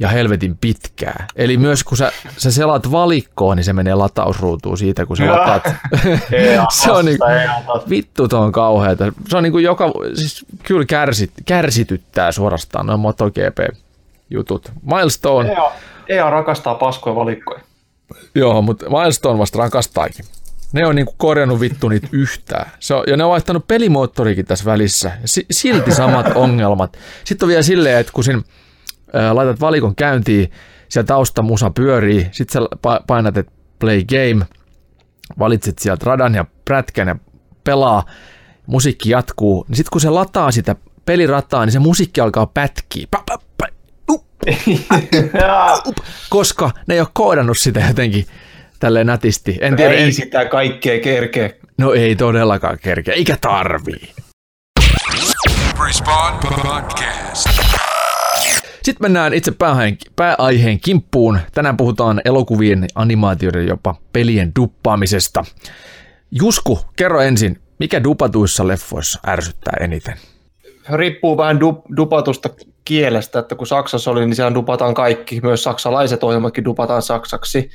[0.00, 1.26] ja helvetin pitkää.
[1.36, 5.62] Eli myös kun sä, sä selaat valikkoon, niin se menee latausruutuun siitä, kun sä lataat.
[6.82, 7.24] se on niinku,
[7.90, 9.12] vittu tuo on kauheata.
[9.28, 14.72] Se on niinku joka, siis kyllä kärsit, kärsityttää suorastaan noin MotoGP-jutut.
[14.82, 15.72] Milestone, EA,
[16.08, 17.60] EA rakastaa paskoja valikkoja.
[18.34, 20.24] Joo, mutta Milestone vasta rakastaakin.
[20.72, 22.70] Ne on niinku korjannut vittu niitä yhtään.
[22.80, 25.12] Se on, ja ne on vaihtanut pelimoottorikin tässä välissä.
[25.24, 26.98] Si- silti samat ongelmat.
[27.24, 28.44] Sitten on vielä silleen, että kun sin, ää,
[29.32, 30.50] laitat valikon käyntiin,
[30.88, 34.46] siellä tausta musa pyörii, sitten sä pa- painat, että play game,
[35.38, 37.16] valitset sieltä radan ja prätkän ja
[37.64, 38.04] pelaa,
[38.66, 40.76] musiikki jatkuu, niin sitten kun se lataa sitä
[41.06, 43.06] pelirataa, niin se musiikki alkaa pätkiä.
[43.10, 43.42] Pa, up,
[45.86, 45.96] up,
[46.30, 48.26] koska ne ei ole koodannut sitä jotenkin
[48.78, 49.58] tälleen nätisti.
[49.60, 51.50] En tiedä, Ei en, sitä kaikkea kerkeä.
[51.78, 54.12] no ei todellakaan kerkeä, eikä tarvii.
[55.86, 57.48] Respawn Podcast.
[58.82, 61.38] Sitten mennään itse pääaiheen, pääaiheen kimppuun.
[61.54, 65.44] Tänään puhutaan elokuvien, animaatioiden jopa pelien duppaamisesta.
[66.30, 70.14] Jusku, kerro ensin, mikä dupatuissa leffoissa ärsyttää eniten?
[70.92, 72.48] Riippuu vähän du, dupatusta
[72.84, 77.70] kielestä, että kun Saksassa oli, niin siellä dupataan kaikki, myös saksalaiset ohjelmatkin dupataan saksaksi.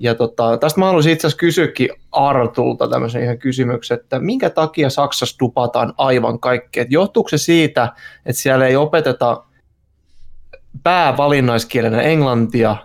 [0.00, 4.90] Ja tota, tästä mä haluaisin itse asiassa kysyäkin Artulta tämmöisen ihan kysymyksen, että minkä takia
[4.90, 6.80] Saksassa dupataan aivan kaikki?
[6.80, 7.92] Et johtuuko se siitä,
[8.26, 9.44] että siellä ei opeteta
[10.82, 12.76] päävalinnaiskielenä englantia,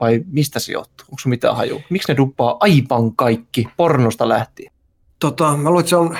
[0.00, 1.06] vai mistä se johtuu?
[1.10, 1.82] Onko mitään haju?
[1.90, 4.72] Miksi ne duppaa aivan kaikki pornosta lähtien?
[5.18, 6.16] Tota, mä luulen, että se on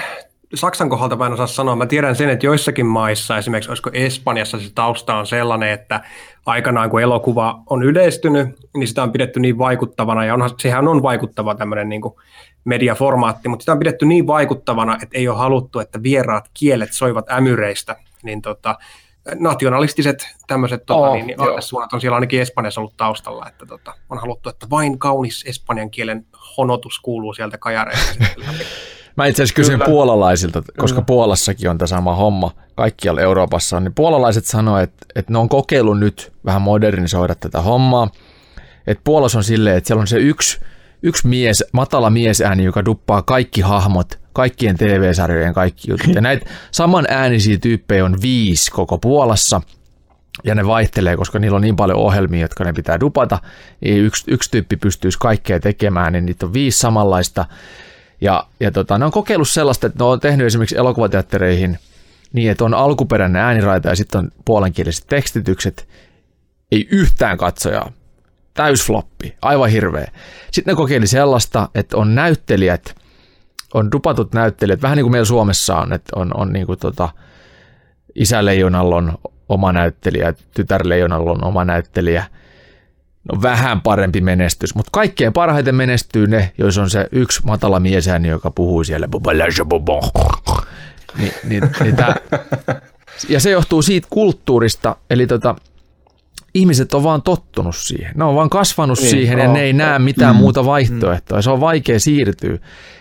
[0.55, 1.77] Saksan kohdalta mä en osaa sanoa.
[1.77, 6.01] Mä tiedän sen, että joissakin maissa, esimerkiksi olisiko Espanjassa se tausta on sellainen, että
[6.47, 11.03] aikanaan kun elokuva on yleistynyt, niin sitä on pidetty niin vaikuttavana, ja onhan, sehän on
[11.03, 12.03] vaikuttava tämmöinen niin
[12.65, 17.31] mediaformaatti, mutta sitä on pidetty niin vaikuttavana, että ei ole haluttu, että vieraat kielet soivat
[17.31, 18.79] ämyreistä, niin tota,
[19.39, 24.19] nationalistiset tämmöiset tota, oh, niin, suunnat on siellä ainakin Espanjassa ollut taustalla, että tota, on
[24.19, 26.27] haluttu, että vain kaunis espanjan kielen
[26.57, 28.25] honotus kuuluu sieltä kajareista.
[29.17, 29.91] Mä itse asiassa kysyin Kyllä.
[29.91, 31.07] puolalaisilta, koska Kyllä.
[31.07, 35.49] Puolassakin on tämä sama homma, kaikkialla Euroopassa on, niin puolalaiset sanoivat, että, että ne on
[35.49, 38.11] kokeillut nyt vähän modernisoida tätä hommaa.
[38.87, 40.61] Että Puolassa on silleen, että siellä on se yksi,
[41.05, 46.15] yksi mies, matala miesääni, joka duppaa kaikki hahmot, kaikkien TV-sarjojen kaikki jutut.
[46.15, 49.61] Ja näitä saman äänisiä tyyppejä on viisi koko Puolassa,
[50.45, 53.39] ja ne vaihtelee, koska niillä on niin paljon ohjelmia, jotka ne pitää dupata.
[53.81, 57.45] Niin yksi, yksi tyyppi pystyisi kaikkea tekemään, niin niitä on viisi samanlaista.
[58.21, 61.79] Ja, ja tota, ne on kokeillut sellaista, että ne on tehnyt esimerkiksi elokuvateattereihin
[62.33, 65.89] niin, että on alkuperäinen ääniraita ja sitten on puolenkieliset tekstitykset.
[66.73, 67.93] Ei yhtään katsojaa.
[68.55, 69.37] Täysfloppi.
[69.43, 70.11] Aivan hirveä.
[70.51, 72.95] Sitten ne kokeili sellaista, että on näyttelijät,
[73.75, 77.09] on dupatut näyttelijät, vähän niin kuin meillä Suomessa on, että on, on niin kuin tota,
[78.15, 79.19] isä Leijonalla on
[79.49, 82.25] oma näyttelijä, tytär Leijonalla on oma näyttelijä–
[83.33, 88.29] no vähän parempi menestys, mutta kaikkein parhaiten menestyy ne, jos on se yksi matala miesääni,
[88.29, 89.09] joka puhuu siellä
[91.19, 92.17] niin, niin, niin tää,
[93.29, 95.55] ja se johtuu siitä kulttuurista, eli tota,
[96.55, 98.13] ihmiset on vaan tottunut siihen.
[98.17, 101.43] Ne on vaan kasvanut niin, siihen ja ne ei näe mitään mm, muuta vaihtoehtoa.
[101.43, 102.59] Se on vaikea siirtyä.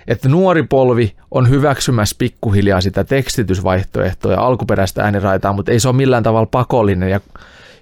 [0.07, 5.95] Että nuori polvi on hyväksymässä pikkuhiljaa sitä tekstitysvaihtoehtoa ja alkuperäistä ääniraitaa, mutta ei se ole
[5.95, 7.19] millään tavalla pakollinen ja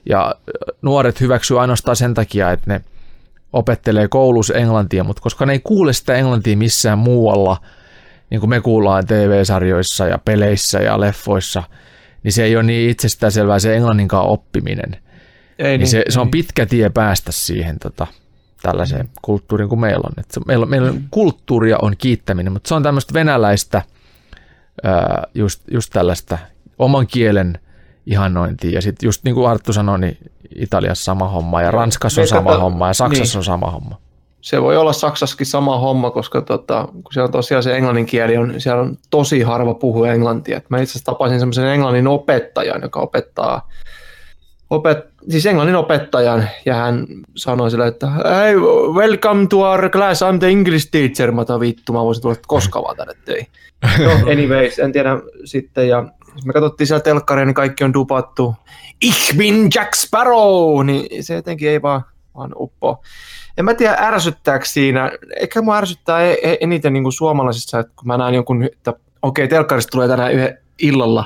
[0.09, 0.35] ja
[0.81, 2.81] nuoret hyväksyy ainoastaan sen takia, että ne
[3.53, 7.57] opettelee koulussa englantia, mutta koska ne ei kuule sitä englantia missään muualla,
[8.29, 11.63] niin kuin me kuullaan TV-sarjoissa ja peleissä ja leffoissa,
[12.23, 14.97] niin se ei ole niin itsestäänselvää se englanninkaan oppiminen.
[15.61, 18.07] Ei niin, niin se, se on pitkä tie päästä siihen tota,
[18.61, 20.13] tällaiseen kulttuuriin kuin meillä on.
[20.17, 21.03] Et se, meillä, meillä mm.
[21.11, 23.81] kulttuuria on kiittäminen, mutta se on tämmöistä venäläistä,
[24.83, 26.37] ää, just, just tällaista
[26.79, 27.59] oman kielen–
[28.05, 28.73] ihannointiin.
[28.73, 30.17] Ja sitten just niin kuin Arttu sanoi, niin
[30.55, 33.39] Italiassa sama homma ja Ranskassa on sama homma ja Saksassa niin.
[33.39, 33.97] on sama homma.
[34.41, 38.37] Se voi olla Saksassakin sama homma, koska tota, kun siellä on tosiaan se englannin kieli,
[38.37, 40.57] on, siellä on tosi harva puhua englantia.
[40.57, 43.69] Et mä itse asiassa tapasin semmoisen englannin opettajan, joka opettaa
[44.69, 44.97] opet,
[45.29, 48.55] siis englannin opettajan, ja hän sanoi sille, että hey,
[48.93, 51.31] welcome to our class, I'm the English teacher.
[51.31, 53.47] Mä vittu, mä voisin tulla koskaan vaan tänne töihin.
[54.05, 56.05] No, anyways, en tiedä sitten, ja
[56.45, 58.55] me katsottiin siellä telkkaria, niin kaikki on dupattu.
[59.01, 60.85] Ich bin Jack Sparrow!
[60.85, 62.01] Niin se jotenkin ei vaan,
[62.35, 63.03] vaan uppo.
[63.57, 65.11] En mä tiedä, ärsyttääkö siinä.
[65.39, 68.91] Ehkä mua ärsyttää e- e- eniten niin kuin suomalaisissa, että kun mä näen jonkun, että
[69.21, 71.25] okei, okay, telkkarista tulee tänään yhden illalla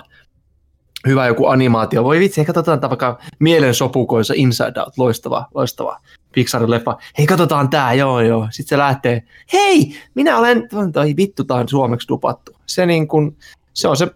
[1.08, 2.04] hyvä joku animaatio.
[2.04, 5.98] Voi vitsi, katsotaan tämä vaikka mielensopukoissa Inside Out, loistava, loistava
[6.34, 6.98] Pixarin leffa.
[7.18, 8.48] Hei, katsotaan tää, joo joo.
[8.52, 9.24] Sitten se lähtee,
[9.54, 12.56] hei, minä olen, toi vittu, tää on suomeksi dupattu.
[12.66, 13.38] Se, niin kun,
[13.74, 14.12] se on se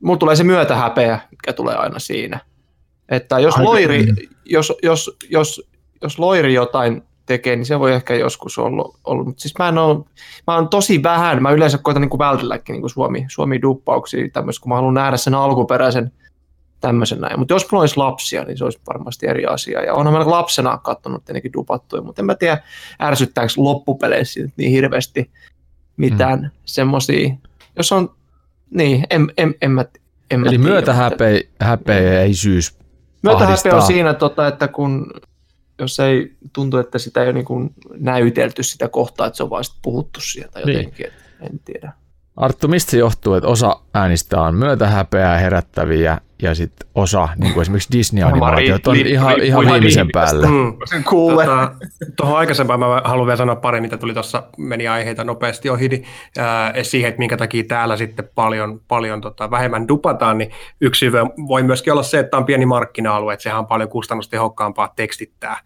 [0.00, 2.40] mulla tulee se myötähäpeä, mikä tulee aina siinä.
[3.08, 4.06] Että jos loiri,
[4.44, 5.62] jos, jos, jos,
[6.02, 8.94] jos loiri jotain tekee, niin se voi ehkä joskus olla.
[9.04, 9.26] ollut.
[9.26, 10.04] Mutta siis mä, en ole,
[10.46, 14.68] mä oon tosi vähän, mä yleensä koitan niin vältelläkin niin kuin Suomi, Suomi-duppauksia tämmöistä, kun
[14.68, 16.12] mä haluan nähdä sen alkuperäisen
[16.80, 17.38] tämmöisen näin.
[17.38, 19.82] Mutta jos mulla olisi lapsia, niin se olisi varmasti eri asia.
[19.82, 22.58] Ja onhan mä lapsena katsonut tietenkin dupattuja, mutta en mä tiedä,
[23.02, 25.30] ärsyttääkö loppupeleissä niin hirveästi
[25.96, 26.50] mitään mm.
[26.64, 27.34] semmoisia,
[27.76, 28.14] jos on
[28.70, 29.84] niin, en, en, en mä,
[30.30, 32.76] en mä Eli myötähäpeä häpeä ei syys
[33.22, 35.10] Myötähäpeä on siinä, tota, että kun
[35.78, 39.64] jos ei tuntu, että sitä ei ole niin näytelty sitä kohtaa, että se on vain
[39.82, 40.76] puhuttu sieltä niin.
[40.76, 41.52] jotenkin, niin.
[41.52, 41.92] en tiedä.
[42.36, 47.62] Arttu, mistä se johtuu, että osa äänistä on myötähäpeää herättäviä ja sitten osa, niin kuin
[47.62, 50.46] esimerkiksi Disney-animaatiot, on ihan, ihan viimeisen päälle.
[50.46, 50.76] Mm.
[51.10, 51.72] Tota,
[52.16, 56.04] tuohon aikaisempaan mä haluan vielä sanoa pari, mitä tuli tuossa, meni aiheita nopeasti ohi, niin,
[56.38, 60.50] äh, siihen, että minkä takia täällä sitten paljon, paljon tota, vähemmän dupataan, niin
[60.80, 61.12] yksi syy
[61.48, 65.60] voi myöskin olla se, että on pieni markkina-alue, että sehän on paljon kustannustehokkaampaa tekstittää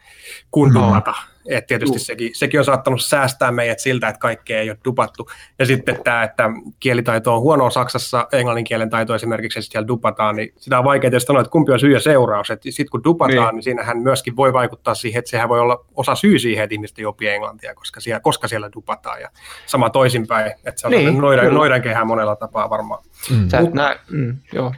[0.51, 1.11] kuin dupata.
[1.11, 5.31] Mm et tietysti sekin, sekin on saattanut säästää meidät siltä, että kaikkea ei ole dupattu.
[5.59, 6.51] Ja sitten tämä, että
[6.81, 11.11] kielitaito on huonoa Saksassa, englannin kielen taito esimerkiksi, että siellä dupataan, niin sitä on vaikea
[11.11, 12.49] tietysti sanoa, että kumpi on syy ja seuraus.
[12.49, 13.55] Sitten kun dupataan, niin.
[13.55, 16.99] niin siinähän myöskin voi vaikuttaa siihen, että sehän voi olla osa syy siihen, että ihmiset
[16.99, 19.21] ei opi englantia, koska siellä, koska siellä dupataan.
[19.21, 19.29] Ja
[19.67, 23.05] sama toisinpäin, että se on niin, noidan, noidankehä monella tapaa varmaan.
[23.31, 23.49] Mm.
[23.49, 24.73] Sä et näe, mm, joo.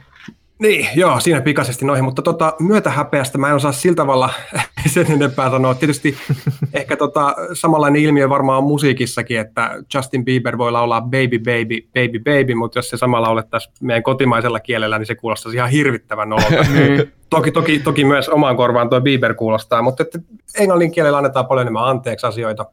[0.63, 4.29] Niin, joo, siinä pikaisesti noihin, mutta tota, myötähäpeästä mä en osaa sillä tavalla
[4.93, 5.75] sen enempää sanoa.
[5.75, 6.17] Tietysti
[6.73, 12.19] ehkä tota, samanlainen ilmiö varmaan on musiikissakin, että Justin Bieber voi laulaa baby, baby, baby,
[12.19, 16.63] baby, mutta jos se samalla laulettaisiin meidän kotimaisella kielellä, niin se kuulostaisi ihan hirvittävän nololta.
[16.73, 17.13] Niin.
[17.29, 20.19] toki, toki, toki myös omaan korvaan tuo Bieber kuulostaa, mutta että
[20.59, 22.65] englannin kielellä annetaan paljon enemmän anteeksi asioita.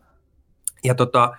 [0.85, 1.33] Ja tota,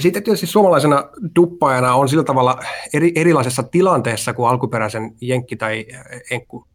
[0.00, 1.04] sitten tietysti suomalaisena
[1.36, 2.58] duppaajana on sillä tavalla
[2.94, 5.86] eri, erilaisessa tilanteessa kuin alkuperäisen jenkki- tai
[6.30, 6.66] enkku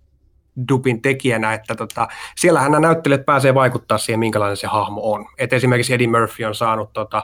[0.70, 5.26] dupin tekijänä, että tota, siellähän nämä näyttelijät pääsee vaikuttaa siihen, minkälainen se hahmo on.
[5.38, 7.24] Et esimerkiksi Eddie Murphy on saanut tota,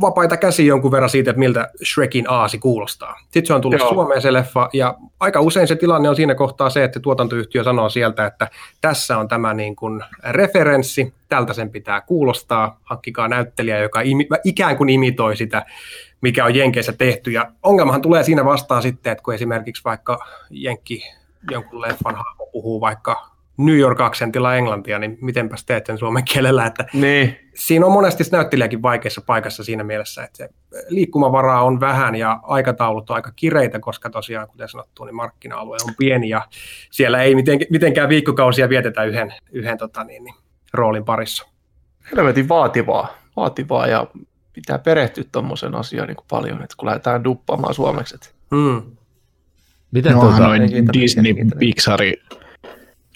[0.00, 3.18] vapaita käsiä jonkun verran siitä, että miltä Shrekin aasi kuulostaa.
[3.22, 3.88] Sitten se on tullut Joo.
[3.88, 7.88] Suomeen se leffa, ja aika usein se tilanne on siinä kohtaa se, että tuotantoyhtiö sanoo
[7.88, 8.48] sieltä, että
[8.80, 14.76] tässä on tämä niin kuin referenssi, tältä sen pitää kuulostaa, hankkikaa näyttelijä, joka imi, ikään
[14.76, 15.66] kuin imitoi sitä,
[16.20, 20.18] mikä on Jenkeissä tehty, ja ongelmahan tulee siinä vastaan sitten, että kun esimerkiksi vaikka
[20.50, 21.02] Jenkki
[21.50, 23.31] jonkun leffan hahmo puhuu vaikka
[23.66, 27.36] New York-aksentilla englantia, niin mitenpäs teet sen suomen kielellä, että niin.
[27.54, 30.48] siinä on monesti näyttelijäkin vaikeassa paikassa siinä mielessä, että se
[30.88, 35.94] liikkumavaraa on vähän ja aikataulut on aika kireitä, koska tosiaan, kuten sanottu, niin markkina-alue on
[35.98, 36.42] pieni ja
[36.90, 37.34] siellä ei
[37.70, 40.34] mitenkään viikkokausia vietetä yhden, yhden tota niin, niin,
[40.74, 41.48] roolin parissa.
[42.12, 44.06] Helvetin vaativaa, vaativaa ja
[44.52, 48.16] pitää perehtyä tuommoisen asiaan niin paljon, että kun lähdetään duppaamaan suomeksi.
[48.50, 48.82] Hmm.
[49.90, 50.62] Miten no, tuota, noin
[50.92, 52.22] Disney, Pixari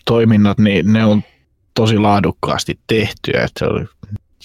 [0.07, 1.23] toiminnot, niin ne on
[1.75, 3.85] tosi laadukkaasti tehtyä, että se oli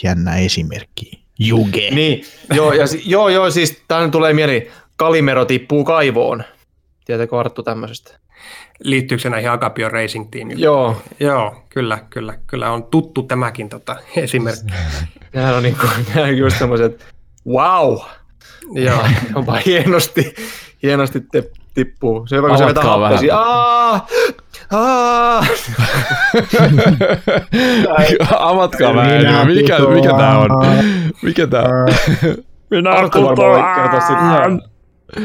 [0.04, 1.22] jännä esimerkki.
[1.40, 1.92] Juge.
[1.92, 6.44] Niin, joo, ja, joo, joo, siis tämä tulee mieli, Kalimero tippuu kaivoon.
[7.06, 8.20] Tiedätkö Arttu tämmöisestä?
[8.84, 10.60] Liittyykö se näihin Agapio Racing Teamiin?
[10.60, 11.02] Joo.
[11.20, 14.74] Joo, kyllä, kyllä, kyllä on tuttu tämäkin tota, esimerkki.
[15.34, 17.06] Nämä on niin kuin, just tämmöiset,
[17.48, 17.98] wow!
[18.74, 19.06] Joo.
[19.36, 20.36] Onpa hienosti,
[20.84, 22.28] hienosti te, tippuu.
[22.28, 23.28] Se on kun se vetää happesi.
[28.40, 29.48] Avatkaa vähän.
[29.48, 30.50] Mikä, mikä tää on?
[31.22, 31.88] Mikä tää on?
[32.72, 32.92] Minä
[34.08, 34.72] sitten.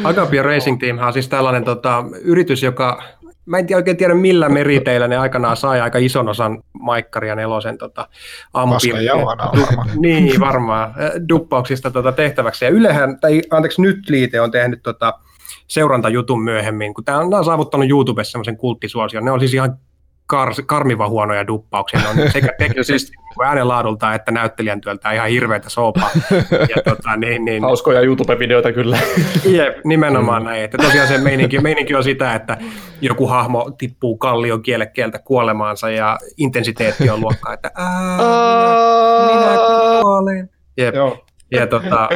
[0.04, 3.02] Agapia Racing Team on siis tällainen tota, yritys, joka
[3.46, 7.78] mä en tiedä, oikein tiedä millä meriteillä ne aikanaan sai aika ison osan Maikkaria nelosen
[7.78, 8.08] tota,
[8.54, 9.90] varmaan.
[10.02, 10.94] niin, varmaan.
[11.28, 12.64] Duppauksista tota, tehtäväksi.
[12.64, 15.12] Ja Ylehän, tai anteeksi, nyt liite on tehnyt tota,
[15.66, 19.24] seurantajutun myöhemmin, kun tämä on, on saavuttanut YouTubessa semmoisen kulttisuosion.
[19.24, 19.78] Ne on siis ihan
[20.26, 22.00] kar, karmiva huonoja duppauksia.
[22.00, 23.12] Ne on sekä teknisesti
[23.44, 26.10] äänenlaadulta että näyttelijän työltä ihan hirveätä soopaa.
[26.50, 28.98] Ja, tota, niin, niin, Hauskoja YouTube-videoita kyllä.
[29.44, 30.64] Jep, nimenomaan näin.
[30.64, 32.58] Että tosiaan se meininki, meininki on sitä, että
[33.00, 37.70] joku hahmo tippuu kallion kielekkeeltä kuolemaansa ja intensiteetti on luokkaa, että
[39.26, 39.56] minä
[40.02, 40.50] kuolen.
[40.76, 40.94] Jep.
[40.94, 41.25] Joo.
[41.50, 42.08] Ja tota...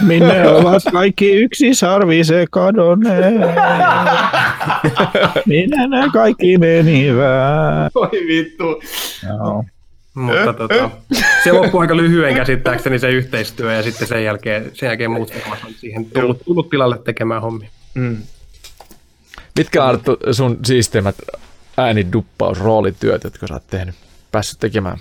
[0.00, 3.34] Minne ovat kaikki yksi sarvise kadonneet?
[5.46, 7.92] Minne ne kaikki menivät?
[7.94, 8.82] Oi vittu.
[9.28, 9.64] Joo.
[10.14, 10.90] Mutta tota,
[11.44, 15.58] se loppui aika lyhyen käsittääkseni se yhteistyö ja sitten sen jälkeen, sen jälkeen muut firmat
[15.64, 17.68] on siihen tullut, tullut tilalle tekemään hommia.
[17.94, 18.16] Mm.
[19.58, 21.16] Mitkä Arttu sun siisteimmät
[21.76, 23.94] ääniduppaus, roolityöt, jotka sä oot tehnyt,
[24.32, 24.98] päässyt tekemään?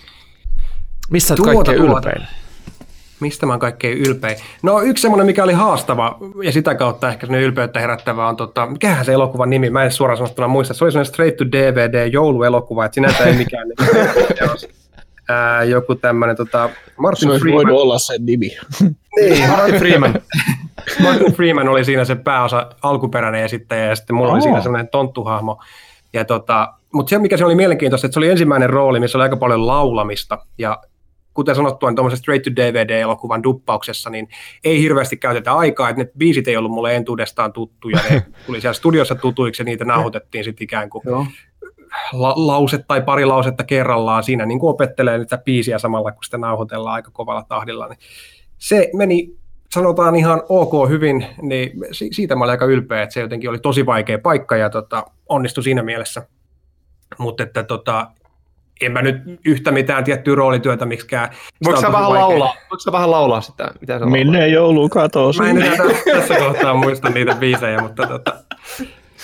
[1.10, 2.28] Missä oot kaikkein ylpein?
[3.20, 4.38] Mistä mä oon kaikkein ylpein?
[4.64, 8.66] No yksi semmoinen, mikä oli haastava ja sitä kautta ehkä sinne ylpeyttä herättävä on, tota,
[8.66, 12.08] mikähän se elokuvan nimi, mä en suoraan sanottuna muista, se oli semmoinen straight to DVD
[12.08, 13.68] jouluelokuva, että sinänsä ei mikään
[15.30, 17.58] ää, joku tämmöinen tota, Martin se Freeman.
[17.58, 18.58] voinut olla sen nimi.
[19.20, 20.16] niin, Martin Freeman.
[21.04, 24.34] Martin Freeman oli siinä se pääosa alkuperäinen esittäjä ja sitten mulla oh.
[24.34, 25.62] oli siinä semmoinen tonttuhahmo.
[26.14, 29.24] Ja tota, mutta se, mikä se oli mielenkiintoista, että se oli ensimmäinen rooli, missä oli
[29.24, 30.82] aika paljon laulamista ja
[31.38, 34.30] kuten sanottua, niin tuommoisen straight to DVD-elokuvan duppauksessa, niin
[34.64, 38.74] ei hirveästi käytetä aikaa, että ne biisit ei ollut mulle entuudestaan tuttuja, ne tuli siellä
[38.74, 41.04] studiossa tutuiksi ja niitä nauhoitettiin sitten ikään kuin
[42.14, 46.38] la- lause tai pari lausetta kerrallaan siinä niin kuin opettelee niitä biisiä samalla, kun sitä
[46.38, 47.88] nauhoitellaan aika kovalla tahdilla.
[47.88, 48.00] Niin
[48.58, 49.38] se meni
[49.72, 53.86] sanotaan ihan ok hyvin, niin siitä mä olin aika ylpeä, että se jotenkin oli tosi
[53.86, 56.28] vaikea paikka ja tota, onnistui siinä mielessä.
[57.18, 58.12] Mutta että tota,
[58.82, 61.30] en mä nyt yhtä mitään tiettyä roolityötä miksikään.
[61.66, 62.54] Voiko sä vähän laulaa?
[62.70, 63.72] Voiko sä vähän laulaa sitä?
[63.82, 65.42] Mitä Minne joulu katosi?
[65.42, 65.78] Mä en enää
[66.14, 68.34] tässä kohtaa muista niitä biisejä, mutta, tota,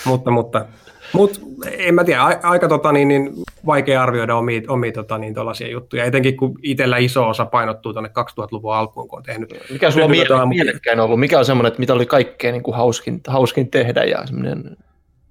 [0.05, 0.65] mutta, mutta
[1.13, 1.39] mutta
[1.77, 3.29] en mä tiedä, aika tota, niin, niin,
[3.65, 5.35] vaikea arvioida omia, omia tota, niin,
[5.71, 9.53] juttuja, etenkin kun itsellä iso osa painottuu tuonne 2000-luvun alkuun, kun on tehnyt.
[9.71, 11.19] Mikä sulla on miele- mielekkäin ollut?
[11.19, 14.57] Mikä on semmoinen, että mitä oli kaikkein niin kuin hauskin, hauskin tehdä ja semmoinen,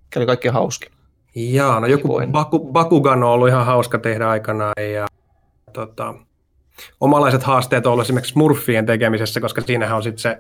[0.05, 0.93] mikä oli kaikkein hauskin?
[1.35, 5.07] Jaa, no joku Baku, Bakugan on ollut ihan hauska tehdä aikanaan ja
[5.73, 6.15] tota,
[7.01, 10.39] omalaiset haasteet on ollut esimerkiksi Smurfien tekemisessä, koska siinähän on sitten se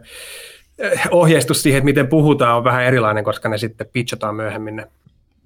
[0.79, 4.89] eh, ohjeistus siihen, että miten puhutaan on vähän erilainen, koska ne sitten pitchataan myöhemmin ne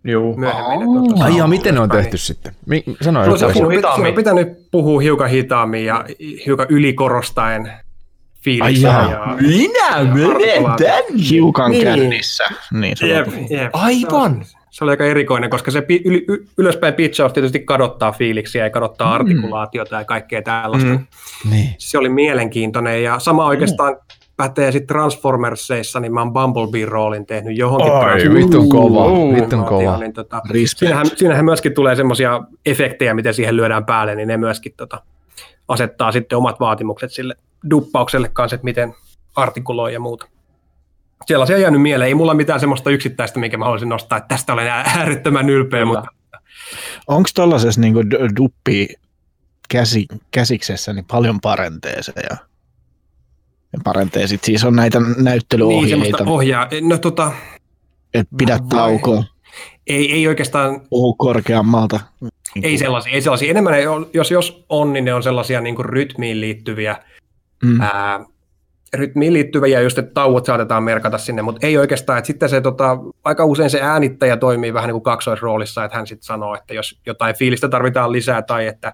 [0.05, 0.36] Joo.
[0.36, 1.23] Myöhemmin, oh.
[1.23, 2.18] Ai ja miten ne on tehty niin.
[2.18, 2.52] sitten?
[2.66, 6.05] Mi- sano no, se, on, pitänyt puhua hiukan hitaammin ja
[6.47, 7.73] hiukan ylikorostaen
[8.43, 8.89] fiiliksiä.
[8.89, 11.28] Ja, Minä menen tänne!
[11.31, 11.85] Hiukan niin.
[11.85, 12.44] kännissä.
[12.73, 13.70] Niin, jep, jep.
[13.73, 14.44] Aivan!
[14.44, 19.09] se oli aika erikoinen, koska se yl, yl, ylöspäin pitchaus tietysti kadottaa fiiliksiä ja kadottaa
[19.09, 19.15] mm.
[19.15, 20.90] artikulaatiota ja kaikkea tällaista.
[20.90, 21.07] Mm.
[21.51, 21.74] Niin.
[21.78, 23.97] Se oli mielenkiintoinen ja sama oikeastaan
[24.36, 27.93] pätee sitten Transformersseissa, niin mä oon Bumblebee-roolin tehnyt johonkin.
[27.93, 29.98] Ai, vittun kova, vittun kova.
[29.98, 30.43] Niin, tota,
[30.77, 35.03] siinähän, siinähän myöskin tulee semmoisia efektejä, miten siihen lyödään päälle, niin ne myöskin tota,
[35.69, 37.35] asettaa sitten omat vaatimukset sille
[37.70, 38.94] duppaukselle kanssa, että miten
[39.36, 40.27] artikuloi ja muuta.
[41.26, 42.09] Sellaisia on jäänyt mieleen.
[42.09, 45.94] Ei mulla mitään semmoista yksittäistä, minkä mä haluaisin nostaa, että tästä olen äärettömän ylpeä, Kyllä.
[46.01, 46.09] mutta
[47.06, 48.88] Onko tuollaisessa niinku d- duppi
[49.68, 52.36] käsi, käsiksessä niin paljon parenteeseja?
[53.72, 56.68] Ja parenteesit siis on näitä niin näyttelyohjeita, semmoista ohjaa.
[56.82, 57.32] No tota,
[58.14, 59.24] että pidä taukoa,
[59.86, 62.01] ei, ei oikeastaan puhu korkeammalta.
[62.62, 63.51] Ei sellaisia, ei sellaisia.
[63.51, 66.97] Enemmän ne on, jos, jos on, niin ne on sellaisia niin kuin rytmiin liittyviä,
[67.64, 67.80] Mm.
[67.80, 68.20] ää,
[68.94, 72.98] rytmiin liittyviä, just että tauot saatetaan merkata sinne, mutta ei oikeastaan, että sitten se tota,
[73.24, 77.00] aika usein se äänittäjä toimii vähän niin kuin kaksoisroolissa, että hän sitten sanoo, että jos
[77.06, 78.92] jotain fiilistä tarvitaan lisää tai että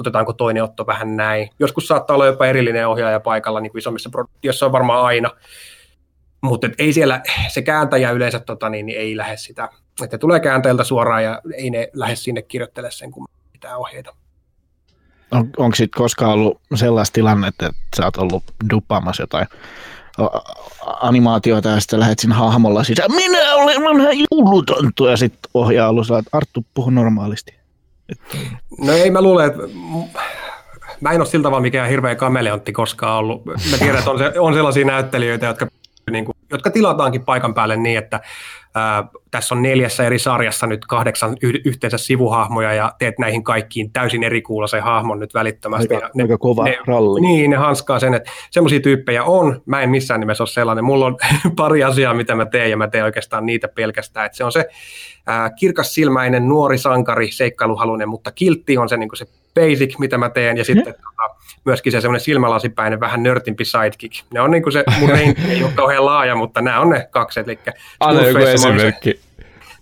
[0.00, 1.48] otetaanko toinen otto vähän näin.
[1.58, 5.30] Joskus saattaa olla jopa erillinen ohjaaja paikalla niin kuin isommissa produktioissa on varmaan aina,
[6.40, 9.68] mutta ei siellä, se kääntäjä yleensä tota, niin, niin ei lähde sitä,
[10.02, 14.14] että tulee kääntäjältä suoraan ja ei ne lähde sinne kirjoittele sen, kun pitää ohjeita.
[15.30, 19.46] On, onko sitten koskaan ollut sellaista tilannetta, että sä oot ollut duppaamassa jotain
[21.00, 26.06] animaatioita ja sitten lähdet siinä hahmolla sisään, minä olen vanha joulutonttu ja sitten ohjaa ollut
[26.06, 27.54] sillä, että Arttu puhu normaalisti.
[28.78, 29.62] No ei, mä luulen, että
[31.00, 33.46] mä en ole sillä tavalla mikään hirveä kameleontti koskaan ollut.
[33.46, 35.66] Mä tiedän, että on, se, on sellaisia näyttelijöitä, jotka,
[36.10, 38.20] niin kuin, jotka tilataankin paikan päälle niin, että
[38.74, 43.92] ää, tässä on neljässä eri sarjassa nyt kahdeksan y- yhteensä sivuhahmoja ja teet näihin kaikkiin
[43.92, 45.94] täysin eri kuulosen hahmon nyt välittömästi.
[45.94, 47.20] Aika, ja ne, aika kova ne, ralli.
[47.20, 49.62] niin, ne hanskaa sen, että semmoisia tyyppejä on.
[49.66, 50.84] Mä en missään nimessä ole sellainen.
[50.84, 51.16] Mulla on
[51.56, 54.26] pari asiaa, mitä mä teen, ja mä teen oikeastaan niitä pelkästään.
[54.26, 54.68] Et se on se
[55.30, 60.56] ää, kirkassilmäinen, nuori sankari, seikkailuhalunen, mutta kiltti on se, niin se basic, mitä mä teen,
[60.56, 61.34] ja sitten tota,
[61.64, 64.14] myöskin se semmoinen silmälasipäinen, vähän nörtimpi sidekick.
[64.34, 67.08] Ne on niin kuin se, mun range ei ole kauhean laaja, mutta nämä on ne
[67.10, 67.40] kaksi.
[67.40, 67.58] Eli
[68.00, 69.20] Anna joku oon se- esimerkki.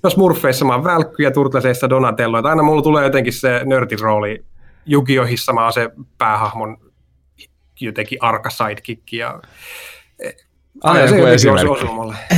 [0.03, 2.39] No Smurfeissa mä oon Välkky ja Turtleseissa Donatello.
[2.39, 4.45] Että aina mulla tulee jotenkin se nörtin rooli.
[4.87, 6.77] Yu-Gi-Ohissa mä oon se päähahmon
[7.81, 9.13] jotenkin arka sidekick.
[9.13, 9.41] Ja...
[10.83, 11.87] Aina se joku esimerkki.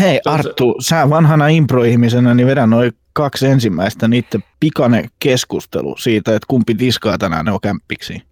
[0.01, 6.47] Hei Arttu, sä vanhana impro-ihmisenä, niin vedä noin kaksi ensimmäistä niiden pikane keskustelu siitä, että
[6.49, 8.23] kumpi tiskaa tänään ne on kämppiksi.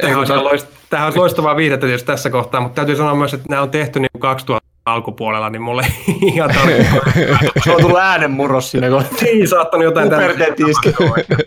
[0.00, 3.46] Tämähän olisi, loist- tämähän olisi loistavaa viihdettä tietysti tässä kohtaa, mutta täytyy sanoa myös, että
[3.48, 6.90] nämä on tehty niin 2000 alkupuolella, niin mulle ei ihan tarvitse.
[7.64, 9.18] Se on tullut äänenmurros siinä kohtaa.
[9.22, 10.88] niin, saattanut jotain Puberteetti iski.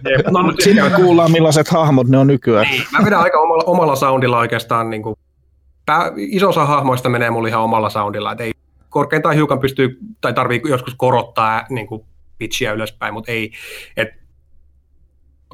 [0.10, 0.28] Jep.
[0.32, 2.68] No, mutta sinne kuullaan millaiset hahmot ne on nykyään.
[2.68, 4.90] Niin, mä vedän aika omalla, omalla soundilla oikeastaan.
[4.90, 5.16] Niin kuin,
[5.86, 8.32] pää, iso osa hahmoista menee mulle ihan omalla soundilla.
[8.32, 8.52] Et ei,
[8.90, 12.06] korkeintaan hiukan pystyy, tai tarvii joskus korottaa niin kuin
[12.38, 13.52] pitchiä ylöspäin, mutta ei.
[13.98, 14.08] Et,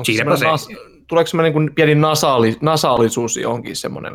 [0.03, 0.73] Siinäpä semmoinen se.
[0.73, 4.13] nas- Tuleeko semmoinen niin pieni nasaali, nasaalisuus johonkin semmoinen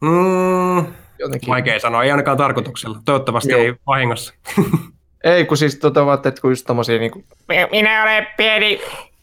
[0.00, 0.76] mm,
[1.18, 1.48] jotenkin?
[1.48, 2.98] vaikea sanoa, ei ainakaan tarkoituksella.
[3.04, 3.60] Toivottavasti Joo.
[3.60, 4.34] ei vahingossa.
[5.24, 7.24] Ei, kun siis tota, että kun just tommosia niinku,
[7.70, 8.80] Minä olen pieni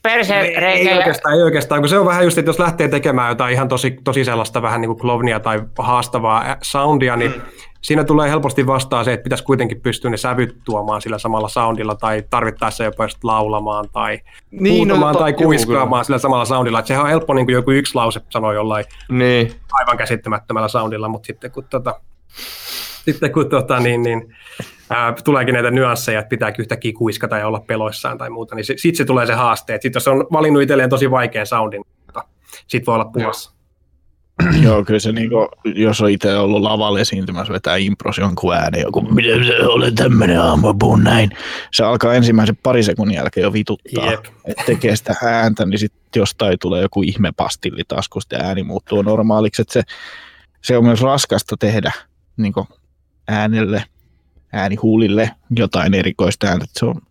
[0.09, 0.97] ei, perserenkele.
[0.97, 3.97] oikeastaan, ei oikeastaan, kun se on vähän just, että jos lähtee tekemään jotain ihan tosi,
[4.03, 7.41] tosi sellaista vähän niin kuin klovnia tai haastavaa soundia, niin mm.
[7.81, 11.95] siinä tulee helposti vastaan se, että pitäisi kuitenkin pystyä ne sävyt tuomaan sillä samalla soundilla
[11.95, 14.19] tai tarvittaessa jopa just laulamaan tai
[14.51, 16.79] Niin, huutamaan no, tai tot- juu, kuiskaamaan sillä samalla soundilla.
[16.79, 19.51] Että sehän on helppo niin kuin joku yksi lause sanoa jollain niin.
[19.73, 21.99] aivan käsittämättömällä soundilla, mutta sitten kun, tota,
[23.05, 24.35] sitten kun tota, niin, niin,
[24.89, 28.95] ää, tuleekin näitä nyansseja, että pitääkin yhtäkkiä kuiskata ja olla peloissaan tai muuta, niin sitten
[28.95, 29.73] se tulee se haaste.
[29.73, 31.83] Sitten jos on valinnut itselleen tosi vaikean soundin,
[32.67, 33.53] sitten voi olla pulassa.
[34.63, 39.01] Joo, kyllä se niinku, jos on itse ollut lavalla esiintymässä, vetää impros jonkun äänen, joku,
[39.01, 41.29] miten se olen tämmöinen aamu, puhun näin.
[41.71, 44.25] Se alkaa ensimmäisen pari sekunnin jälkeen jo vituttaa, Jep.
[44.45, 49.01] että tekee sitä ääntä, niin sitten jostain tulee joku ihme pastilli taskusta ja ääni muuttuu
[49.01, 49.61] normaaliksi.
[49.61, 49.81] Että se,
[50.61, 51.91] se on myös raskasta tehdä
[52.37, 52.53] niin
[53.27, 53.83] äänelle,
[54.53, 56.65] äänihuulille jotain erikoista ääntä.
[56.69, 57.01] Se on,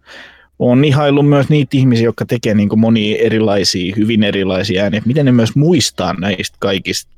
[0.58, 5.02] on ihaillut myös niitä ihmisiä, jotka tekee niin monia erilaisia, hyvin erilaisia ääniä.
[5.06, 7.12] Miten ne myös muistaa näistä kaikista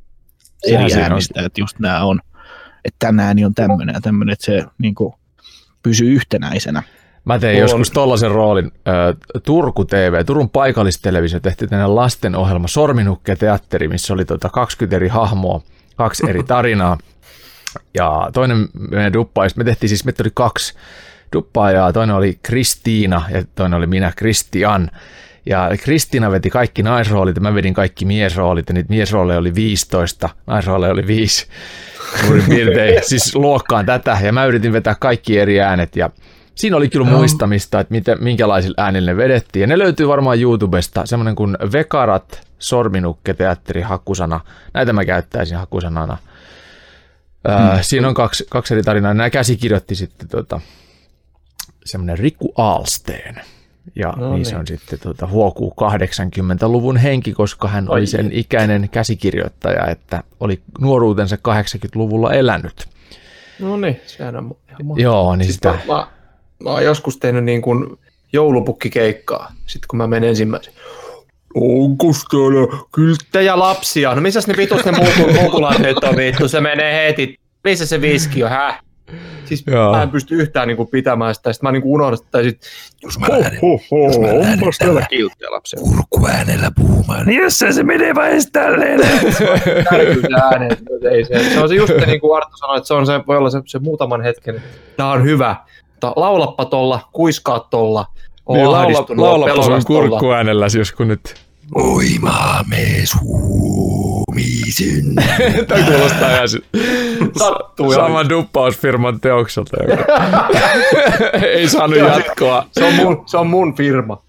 [0.67, 1.13] Sehän eri siinä on.
[1.13, 2.21] äänistä, että just nämä on,
[2.85, 5.15] että tämä ääni on tämmöinen ja tämmöinen, että se niin kuin,
[5.83, 6.83] pysyy yhtenäisenä.
[7.25, 8.73] Mä tein Mulla joskus tollaisen roolin.
[9.43, 15.61] Turku TV, Turun paikallistelevisio tehtiin tänne lastenohjelma Sorminukke teatteri, missä oli tota 20 eri hahmoa,
[15.97, 16.99] kaksi eri tarinaa.
[17.95, 20.75] Ja toinen meidän duppaajista, me tehtiin siis, meitä oli kaksi
[21.33, 24.91] duppaajaa, toinen oli Kristiina ja toinen oli minä, Kristian.
[25.47, 30.29] Ja Kristiina veti kaikki naisroolit ja mä vedin kaikki miesroolit ja niitä miesrooleja oli 15,
[30.47, 31.47] naisrooleja oli 5
[32.21, 36.11] suurin piirtein, siis luokkaan tätä ja mä yritin vetää kaikki eri äänet ja
[36.55, 41.07] siinä oli kyllä muistamista, että miten, minkälaisilla äänillä ne vedettiin ja ne löytyy varmaan YouTubesta,
[41.07, 44.41] semmoinen kuin Vekarat, Sorminukke, teatteri, hakusana,
[44.75, 46.19] näitä mä käyttäisin hakusanana.
[47.49, 49.15] Ää, siinä on kaksi, kaksi eri tarinaa.
[49.15, 50.61] Nämä käsikirjoitti sitten tota,
[51.85, 53.41] semmoinen Rikku Alsteen.
[53.97, 58.33] Ja no niin, niin se on sitten tuota, huokuu 80-luvun henki, koska hän oli sen
[58.33, 62.89] ikäinen käsikirjoittaja, että oli nuoruutensa 80-luvulla elänyt.
[63.61, 65.69] No niin, sehän on ihan Joo, niin siis sitä...
[65.71, 66.07] Mä, mä,
[66.65, 67.99] mä oon joskus tehnyt niin kuin
[68.33, 70.75] joulupukkikeikkaa, sitten kun mä menen ensimmäisen.
[71.55, 74.15] Onko täällä kylttejä lapsia?
[74.15, 74.93] No missä ne vitus ne
[75.43, 76.49] mukulat nyt on vittu?
[76.49, 77.41] Se menee heti.
[77.65, 78.85] Missä se viski on, häh?
[79.45, 79.93] Siis Joo.
[79.93, 81.53] mä en pysty yhtään niinku pitämään sitä.
[81.53, 82.43] Sitten mä niinku unohdan sitä.
[82.43, 82.61] Sit,
[83.03, 85.81] jos mä lähden, ho, ho, jos mä lähden täällä kilttejä lapsia.
[85.81, 89.01] kurkkuäänellä puhumaan, niin jos se menee vaan edes tälleen.
[90.53, 91.51] äänet, ei se.
[91.55, 93.51] Se on se just niin kuin niinku Arttu sanoi, että se on se, voi olla
[93.51, 94.63] se, se muutaman hetken.
[94.97, 95.57] Tää on hyvä.
[96.17, 98.07] Laulappa tolla, kuiskaa tolla.
[98.49, 101.35] Niin, laula, laulappa sun kurkkuäänellä, jos kun nyt
[101.75, 104.35] Voimaamme suomisen.
[105.69, 106.49] Tämä kuulostaa ihan
[107.39, 109.77] Sattuu Sama duppausfirman teokselta.
[111.57, 112.67] Ei saanut jatkoa.
[112.73, 114.23] Se on mun, se on mun firma.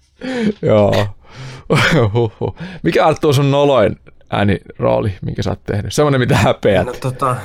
[0.62, 1.06] Joo.
[2.82, 3.96] Mikä Arttu on sun noloin
[4.30, 5.92] äänirooli, minkä sä oot tehnyt?
[5.92, 6.86] Semmoinen, mitä häpeät.
[6.86, 7.36] No, tota,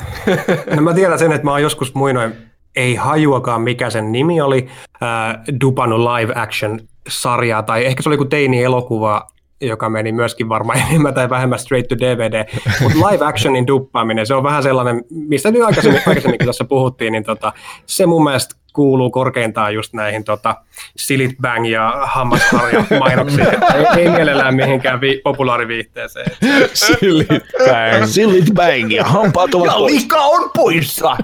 [0.76, 2.34] no mä tiedän sen, että mä oon joskus muinoin,
[2.76, 4.68] ei hajuakaan mikä sen nimi oli,
[5.04, 9.28] äh, dupannut live action sarjaa, tai ehkä se oli kuin teini-elokuva,
[9.62, 12.46] joka meni myöskin varmaan enemmän tai vähemmän straight to DVD,
[12.82, 17.24] mutta live actionin duppaaminen, se on vähän sellainen, mistä nyt aikaisemmin, aikaisemminkin tässä puhuttiin, niin
[17.24, 17.54] tota,
[17.86, 20.56] se mun mielestä kuuluu korkeintaan just näihin tota,
[20.98, 23.48] Silit Bang ja Hammasharja mainoksiin.
[23.76, 26.32] ei, ei mielellään mihinkään vi- populaariviihteeseen.
[26.74, 28.06] Silit Bang.
[28.06, 29.94] Silit Bang ja hampaat ovat ja pois.
[29.94, 31.18] lika on poissa.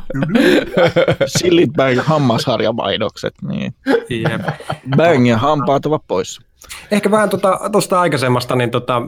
[1.26, 3.34] Silit Bang hammasharja mainokset.
[3.41, 3.76] Niin.
[4.11, 4.41] Yep.
[4.97, 6.41] Bang ja hampaat ovat poissa.
[6.92, 9.02] Ehkä vähän tuosta tota, aikaisemmasta, niin tota,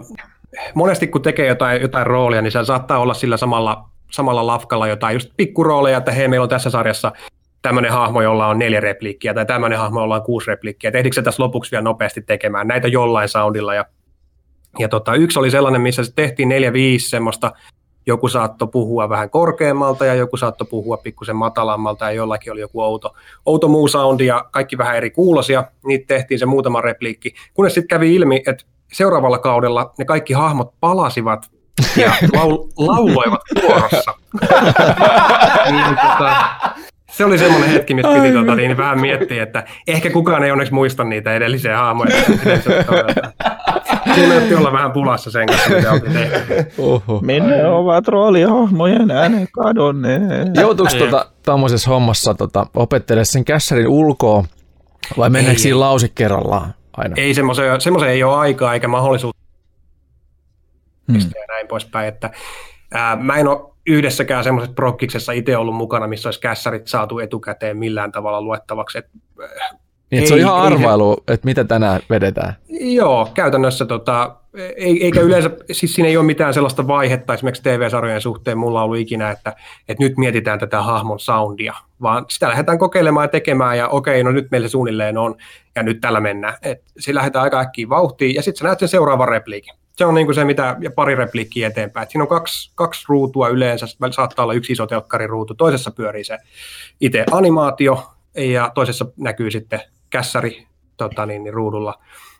[0.73, 5.13] monesti kun tekee jotain, jotain roolia, niin se saattaa olla sillä samalla, samalla lafkalla jotain
[5.13, 7.11] just pikkurooleja, että hei, meillä on tässä sarjassa
[7.61, 10.91] tämmöinen hahmo, jolla on neljä repliikkiä, tai tämmöinen hahmo, jolla on kuusi repliikkiä.
[10.93, 13.73] Ehdikö se tässä lopuksi vielä nopeasti tekemään näitä jollain soundilla?
[13.73, 13.85] Ja,
[14.79, 17.51] ja tota, yksi oli sellainen, missä se tehtiin neljä, viisi semmoista
[18.09, 22.81] joku saattoi puhua vähän korkeammalta ja joku saattoi puhua pikkusen matalammalta ja jollakin oli joku
[22.81, 23.15] outo,
[23.45, 25.63] outo muu soundi ja kaikki vähän eri kuulosia.
[25.85, 30.73] Niitä tehtiin se muutama repliikki, kunnes sitten kävi ilmi, että seuraavalla kaudella ne kaikki hahmot
[30.79, 31.49] palasivat
[31.97, 34.13] ja laul- lauloivat kuorossa.
[35.71, 36.35] niin, tota,
[37.19, 40.73] se oli semmoinen hetki, missä piti tota, niin, vähän miettiä, että ehkä kukaan ei onneksi
[40.73, 42.15] muista niitä edellisiä haamoja.
[44.15, 46.53] Siinä otti olla vähän pulassa sen kanssa, mitä oltiin tehty.
[47.21, 50.55] Minne ovat roolihahmojen äänet kadonneet?
[50.55, 51.25] Joutuiko tuota,
[51.87, 54.43] hommassa tota, opettele sen kässärin ulkoa
[55.17, 57.15] vai mennäänkö siinä lause kerrallaan aina?
[57.17, 59.41] Ei, semmoisen, semmoisen ei ole aikaa eikä mahdollisuutta
[61.11, 61.19] hmm.
[61.19, 62.07] ja näin poispäin.
[62.07, 62.29] Että,
[62.93, 67.77] ää, mä en ole yhdessäkään semmoisessa prokkiksessa itse ollut mukana, missä olisi kässärit saatu etukäteen
[67.77, 68.97] millään tavalla luettavaksi.
[68.97, 69.05] Et,
[70.11, 72.55] niin, ei, se on ihan arvailu, se, että mitä tänään vedetään.
[72.69, 74.35] Joo, käytännössä tota,
[74.75, 78.85] ei, eikä yleensä, siis siinä ei ole mitään sellaista vaihetta esimerkiksi TV-sarjojen suhteen mulla on
[78.85, 79.55] ollut ikinä, että,
[79.89, 84.31] että nyt mietitään tätä hahmon soundia, vaan sitä lähdetään kokeilemaan ja tekemään ja okei, no
[84.31, 85.35] nyt meillä se suunnilleen on
[85.75, 86.53] ja nyt tällä mennään.
[86.61, 90.13] Et se lähdetään aika äkkiä vauhtiin ja sitten sä näet sen seuraavan repliikin se on
[90.13, 92.03] niin kuin se, mitä, ja pari repliikkiä eteenpäin.
[92.03, 96.37] Et siinä on kaksi, kaksi ruutua yleensä, saattaa olla yksi iso telkkariruutu, toisessa pyörii se
[96.99, 100.67] itse animaatio, ja toisessa näkyy sitten kässäri
[100.97, 101.99] tota niin, niin ruudulla,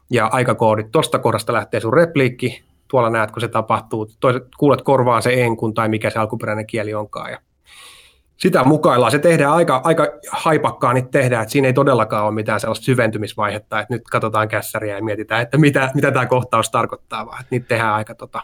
[0.10, 0.92] ja aikakoodit.
[0.92, 4.12] Tuosta kohdasta lähtee sun repliikki, tuolla näet, kun se tapahtuu.
[4.20, 7.38] Toiset, kuulet korvaan se enkun tai mikä se alkuperäinen kieli onkaan, ja
[8.40, 9.12] sitä mukaillaan.
[9.12, 13.80] Se tehdään aika, aika haipakkaan, niin tehdään, että siinä ei todellakaan ole mitään sellaista syventymisvaihetta,
[13.80, 17.68] että nyt katsotaan kässäriä ja mietitään, että mitä, mitä tämä kohtaus tarkoittaa, vaan että niitä
[17.68, 18.42] tehdään aika tota,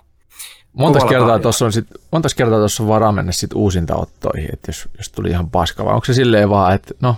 [0.74, 4.90] Monta kertaa tuossa on, sit, monta kertaa tuossa on varaa mennä sit uusintaottoihin, että jos,
[4.98, 7.16] jos tuli ihan paska, vai onko se silleen vaan, että no,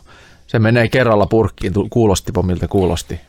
[0.48, 3.20] se menee kerralla purkkiin, kuulostipa miltä kuulosti?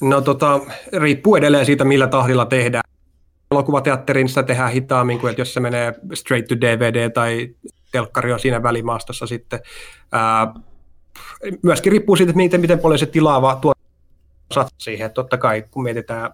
[0.00, 0.60] No tota,
[0.92, 2.82] riippuu edelleen siitä, millä tahdilla tehdään.
[3.50, 7.48] Elokuvateatterin sitä tehdään hitaammin kuin, että jos se menee straight to DVD tai
[7.96, 9.60] telkkari on siinä välimaastossa sitten.
[11.62, 13.72] Myöskin riippuu siitä, miten, miten paljon se tilaava tuo
[14.78, 15.10] siihen.
[15.10, 16.30] Totta kai, kun mietitään,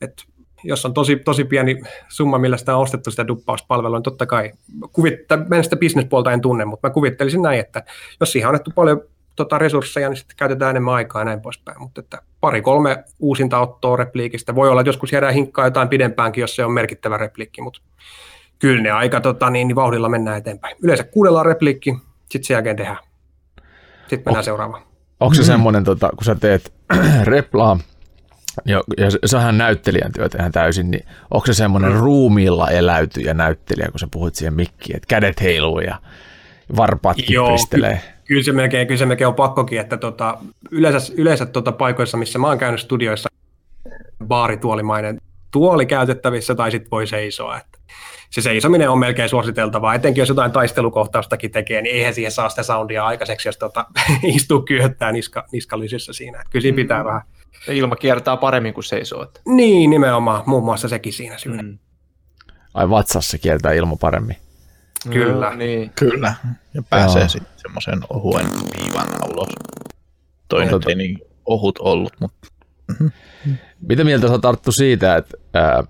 [0.00, 0.22] että
[0.64, 4.52] jos on tosi, tosi pieni summa, millä sitä on ostettu sitä duppauspalvelua, niin totta kai,
[4.92, 7.82] kuvittaa, mä en sitä bisnespuolta en tunne, mutta mä kuvittelisin näin, että
[8.20, 9.00] jos siihen on annettu paljon
[9.36, 11.80] tota, resursseja, niin sitten käytetään enemmän aikaa ja näin poispäin.
[11.80, 14.54] Mutta että pari-kolme uusinta ottoa repliikistä.
[14.54, 17.80] Voi olla, että joskus jäädään hinkkaa jotain pidempäänkin, jos se on merkittävä repliikki, mutta
[18.62, 20.76] kyllä ne aika tota, niin, niin vauhdilla mennään eteenpäin.
[20.82, 21.94] Yleensä kuudellaan repliikki,
[22.30, 22.98] sitten sen jälkeen tehdään.
[24.00, 24.44] Sitten mennään oh.
[24.44, 24.82] seuraavaan.
[25.20, 26.72] Onko se semmoinen, tota, kun sä teet
[27.24, 27.78] replaa,
[28.64, 31.98] ja, ja sähän näyttelijän työt ihan täysin, niin onko se semmoinen mm.
[31.98, 35.98] ruumiilla eläytyjä näyttelijä, kun sä puhut siihen mikkiin, että kädet heiluu ja,
[36.76, 38.00] varpaatkin Joo, pristelee.
[38.24, 40.38] Kyllä se melkein, kyllä se melkein on pakkokin, että tota,
[40.70, 43.28] yleensä, yleensä tota paikoissa, missä mä oon käynyt studioissa,
[44.26, 45.20] baarituolimainen
[45.50, 47.56] tuoli käytettävissä tai sitten voi seisoa.
[47.58, 47.78] Että
[48.32, 52.62] se seisominen on melkein suositeltavaa, etenkin jos jotain taistelukohtaustakin tekee, niin eihän siihen saa sitä
[52.62, 53.86] soundia aikaiseksi, jos tota,
[54.36, 56.40] istuu kyöttää niska, niskallisissa siinä.
[56.40, 57.22] Että kyllä siinä pitää vähän.
[57.66, 59.22] Ja ilma kiertää paremmin kuin seisoo.
[59.22, 59.40] Että.
[59.46, 61.62] Niin, nimenomaan, muun muassa sekin siinä syynä.
[61.62, 61.78] Mm.
[62.74, 64.36] Ai vatsassa kieltää ilma paremmin.
[65.10, 65.50] Kyllä.
[65.50, 65.92] No, niin.
[65.98, 66.34] Kyllä.
[66.74, 67.28] Ja pääsee Joo.
[67.28, 69.48] sitten semmoisen ohuen viivan ulos.
[70.48, 72.48] Toinen Tota- ei niin ohut ollut, mutta
[73.80, 75.84] Mitä mieltä sä oot Arttu siitä, että ää,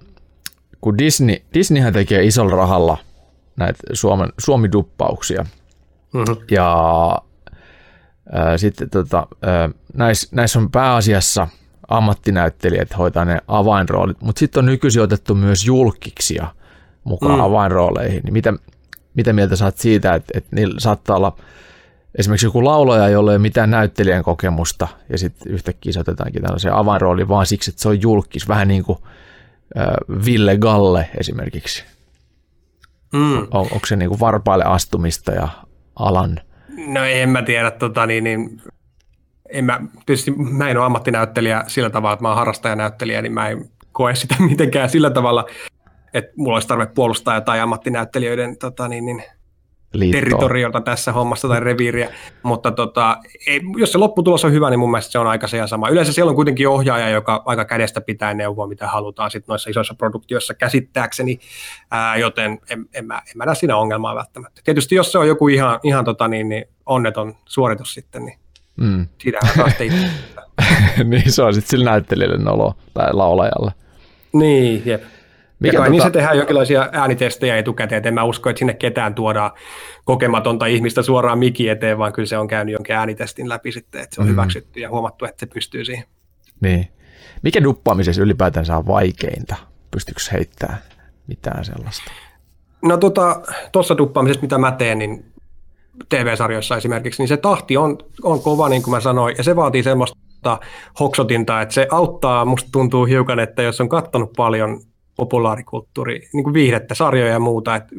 [0.82, 2.98] kun Disney, Disneyhän tekee isolla rahalla
[3.56, 5.46] näitä Suomen, suomiduppauksia,
[6.12, 6.36] Mm-hmm.
[6.50, 6.76] ja
[8.32, 11.48] ää, sitten tota, ää, näissä näissä on pääasiassa
[11.88, 16.46] ammattinäyttelijät hoitaa ne avainroolit, mutta sitten on nykyisin otettu myös julkiksia
[17.04, 17.40] mukaan Mm.
[17.44, 18.20] avainrooleihin.
[18.24, 18.52] Niin mitä,
[19.14, 21.36] mitä mieltä saat siitä, että, että niillä saattaa olla
[22.18, 26.74] esimerkiksi joku laulaja, jolla ei ole mitään näyttelijän kokemusta, ja sitten yhtäkkiä se otetaankin tällaisen
[26.74, 29.21] avainrooli vaan siksi, että se on julkis, vähän niin kuin äh,
[30.24, 31.84] Ville Galle esimerkiksi.
[33.12, 33.38] Mm.
[33.38, 35.48] On, onko se niin kuin varpaille astumista ja
[35.96, 36.40] alan?
[36.86, 38.62] No en mä tiedä, tota, niin, niin,
[39.50, 43.48] en mä, tietysti mä en ole ammattinäyttelijä sillä tavalla, että mä oon harrastajanäyttelijä, niin mä
[43.48, 45.46] en koe sitä mitenkään sillä tavalla,
[46.14, 49.24] että mulla olisi tarve puolustaa jotain ammattinäyttelijöiden tota, niin, niin,
[49.92, 50.24] liittoon?
[50.24, 52.10] territoriota tässä hommassa tai reviiriä,
[52.42, 53.16] mutta tota,
[53.46, 55.88] ei, jos se lopputulos on hyvä, niin mun mielestä se on aika se ja sama.
[55.88, 59.94] Yleensä siellä on kuitenkin ohjaaja, joka aika kädestä pitää neuvoa, mitä halutaan sit noissa isoissa
[59.94, 61.40] produktioissa käsittääkseni,
[61.90, 64.60] ää, joten en, en, mä, en mä näe siinä ongelmaa välttämättä.
[64.64, 68.42] Tietysti jos se on joku ihan, ihan tota, niin, niin onneton suoritus sitten, niin
[68.76, 69.06] Mm.
[69.68, 70.06] sitten itse.
[71.04, 73.72] niin se on sitten sillä näyttelijälle nolo tai laulajalle.
[74.32, 75.02] Niin, jep.
[75.62, 75.90] Mikä ja kai tota...
[75.90, 79.50] niin tota- se tehdään jonkinlaisia äänitestejä etukäteen, että en mä usko, että sinne ketään tuodaan
[80.04, 84.14] kokematonta ihmistä suoraan miki eteen, vaan kyllä se on käynyt jonkin äänitestin läpi sitten, että
[84.14, 84.30] se on mm.
[84.30, 86.04] hyväksytty ja huomattu, että se pystyy siihen.
[86.60, 86.88] Niin.
[87.42, 89.56] Mikä duppaamisessa ylipäätänsä on vaikeinta?
[89.90, 90.78] Pystyykö heittämään
[91.26, 92.12] mitään sellaista?
[92.82, 93.40] No tuossa
[93.72, 95.32] tota, duppaamisessa, mitä mä teen, niin
[96.08, 99.82] TV-sarjoissa esimerkiksi, niin se tahti on, on kova, niin kuin mä sanoin, ja se vaatii
[99.82, 100.58] semmoista
[101.00, 104.80] hoksotinta, että se auttaa, musta tuntuu hiukan, että jos on katsonut paljon
[105.16, 107.94] populaarikulttuuri, niin kuin viihdettä, sarjoja ja muuta, että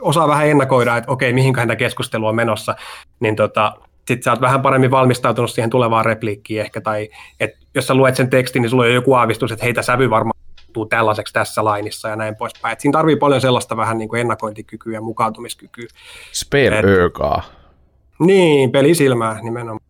[0.00, 2.74] osaa vähän ennakoida, että okei, mihinköhän tämä keskustelu on menossa,
[3.20, 3.74] niin tota,
[4.08, 7.08] sitten sä oot vähän paremmin valmistautunut siihen tulevaan repliikkiin ehkä, tai
[7.40, 10.10] että jos sä luet sen tekstin, niin sulla on jo joku aavistus, että heitä sävy
[10.10, 10.38] varmaan
[10.78, 12.72] muuttuu tällaiseksi tässä lainissa ja näin poispäin.
[12.72, 15.86] Et siinä tarvii paljon sellaista vähän niin kuin ennakointikykyä ja mukautumiskykyä.
[16.32, 17.42] Spare Et- ökaa.
[18.18, 19.80] Niin, pelisilmää nimenomaan.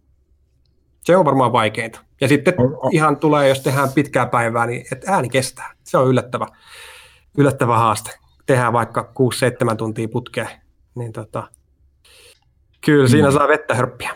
[1.04, 2.00] Se on varmaan vaikeinta.
[2.20, 2.54] Ja sitten
[2.92, 5.72] ihan tulee, jos tehdään pitkää päivää, niin että ääni kestää.
[5.84, 6.46] Se on yllättävä,
[7.38, 8.10] yllättävä haaste.
[8.46, 9.12] Tehdään vaikka
[9.72, 10.48] 6-7 tuntia putkeen,
[10.94, 11.48] niin tota,
[12.80, 14.10] kyllä siinä saa vettä hörppiä.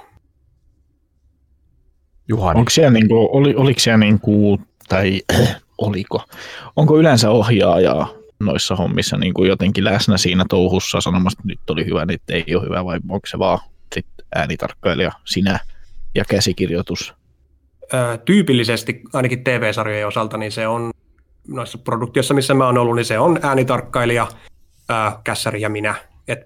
[2.28, 2.58] Juhani.
[2.58, 5.20] onko siellä niinku, oli, oliko siellä niinku, tai
[5.78, 6.24] oliko,
[6.76, 8.08] onko yleensä ohjaajaa
[8.40, 12.64] noissa hommissa niinku jotenkin läsnä siinä touhussa sanomassa, että nyt oli hyvä, nyt ei ole
[12.64, 13.58] hyvä, vai onko se vaan
[13.94, 15.60] sit äänitarkkailija, sinä
[16.14, 17.14] ja käsikirjoitus?
[17.94, 20.90] Ö, tyypillisesti, ainakin TV-sarjojen osalta, niin se on
[21.48, 24.26] noissa produktioissa, missä mä oon ollut, niin se on äänitarkkailija,
[24.90, 24.94] ö,
[25.24, 25.94] kässäri ja minä.
[26.28, 26.38] Et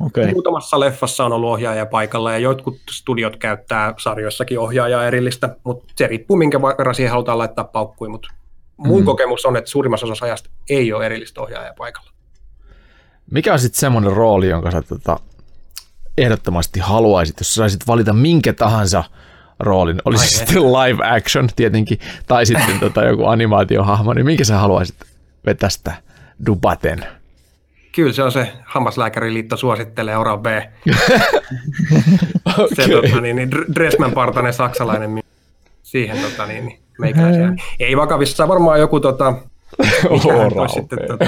[0.00, 0.30] okay.
[0.32, 6.06] Muutamassa leffassa on ollut ohjaaja paikalla ja jotkut studiot käyttää sarjoissakin ohjaajaa erillistä, mutta se
[6.06, 8.28] riippuu minkä verran siihen halutaan laittaa paukkui, mutta
[8.76, 9.04] mun Mm.
[9.04, 12.10] kokemus on, että suurimmassa osassa ajasta ei ole erillistä ohjaajaa paikalla.
[13.30, 15.16] Mikä on sitten semmoinen rooli, jonka sä tota,
[16.18, 19.04] ehdottomasti haluaisit, jos sä saisit valita minkä tahansa
[19.62, 24.44] roolin, olisi Ai se sitten live action tietenkin, tai sitten tota, joku animaatiohahmo, niin minkä
[24.44, 24.96] sä haluaisit
[25.46, 25.92] vetästä
[26.46, 27.06] dubaten?
[27.94, 30.46] Kyllä se on se Hammaslääkäriliitto suosittelee Ora B.
[32.74, 32.88] se Okei.
[32.88, 35.22] tota, niin, niin, Dr- Dressman partainen saksalainen
[35.82, 37.52] siihen tota, niin, niin, meikäläisiä.
[37.80, 39.34] Ei vakavissa, varmaan joku tota,
[40.10, 41.24] mikähän Ora olisi sitten, tota,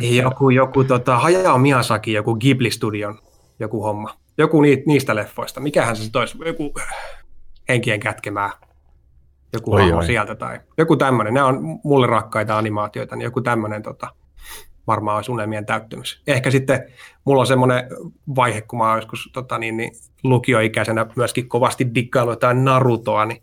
[0.00, 3.18] joku, joku tota, Hayao Miyazaki, joku Ghibli-studion
[3.60, 4.14] joku homma.
[4.38, 5.60] Joku ni, niistä leffoista.
[5.60, 6.38] Mikähän se sitten olisi?
[6.46, 6.74] Joku
[7.68, 8.50] henkien kätkemää.
[9.52, 10.06] Joku Oi, oi.
[10.06, 11.34] sieltä tai joku tämmöinen.
[11.34, 14.08] Nämä on mulle rakkaita animaatioita, niin joku tämmöinen tota,
[14.86, 16.22] varmaan olisi unelmien täyttymys.
[16.26, 16.84] Ehkä sitten
[17.24, 17.84] mulla on semmoinen
[18.36, 19.90] vaihe, kun mä oon joskus tota, niin, niin,
[20.24, 23.42] lukioikäisenä myöskin kovasti dikkailu jotain Narutoa, niin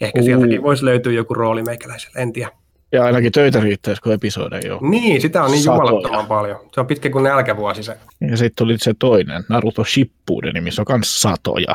[0.00, 0.24] ehkä Uu.
[0.24, 2.52] sieltäkin voisi löytyä joku rooli meikäläiselle, en tiedä.
[2.96, 4.90] Ja ainakin töitä riittäisi, kun episodeja ei ole.
[4.90, 5.82] Niin, sitä on niin Satoja.
[5.84, 6.60] jumalattoman paljon.
[6.74, 7.96] Se on pitkä kuin nälkävuosi se.
[8.30, 11.74] Ja sitten oli se toinen, Naruto Shippuden, missä on myös satoja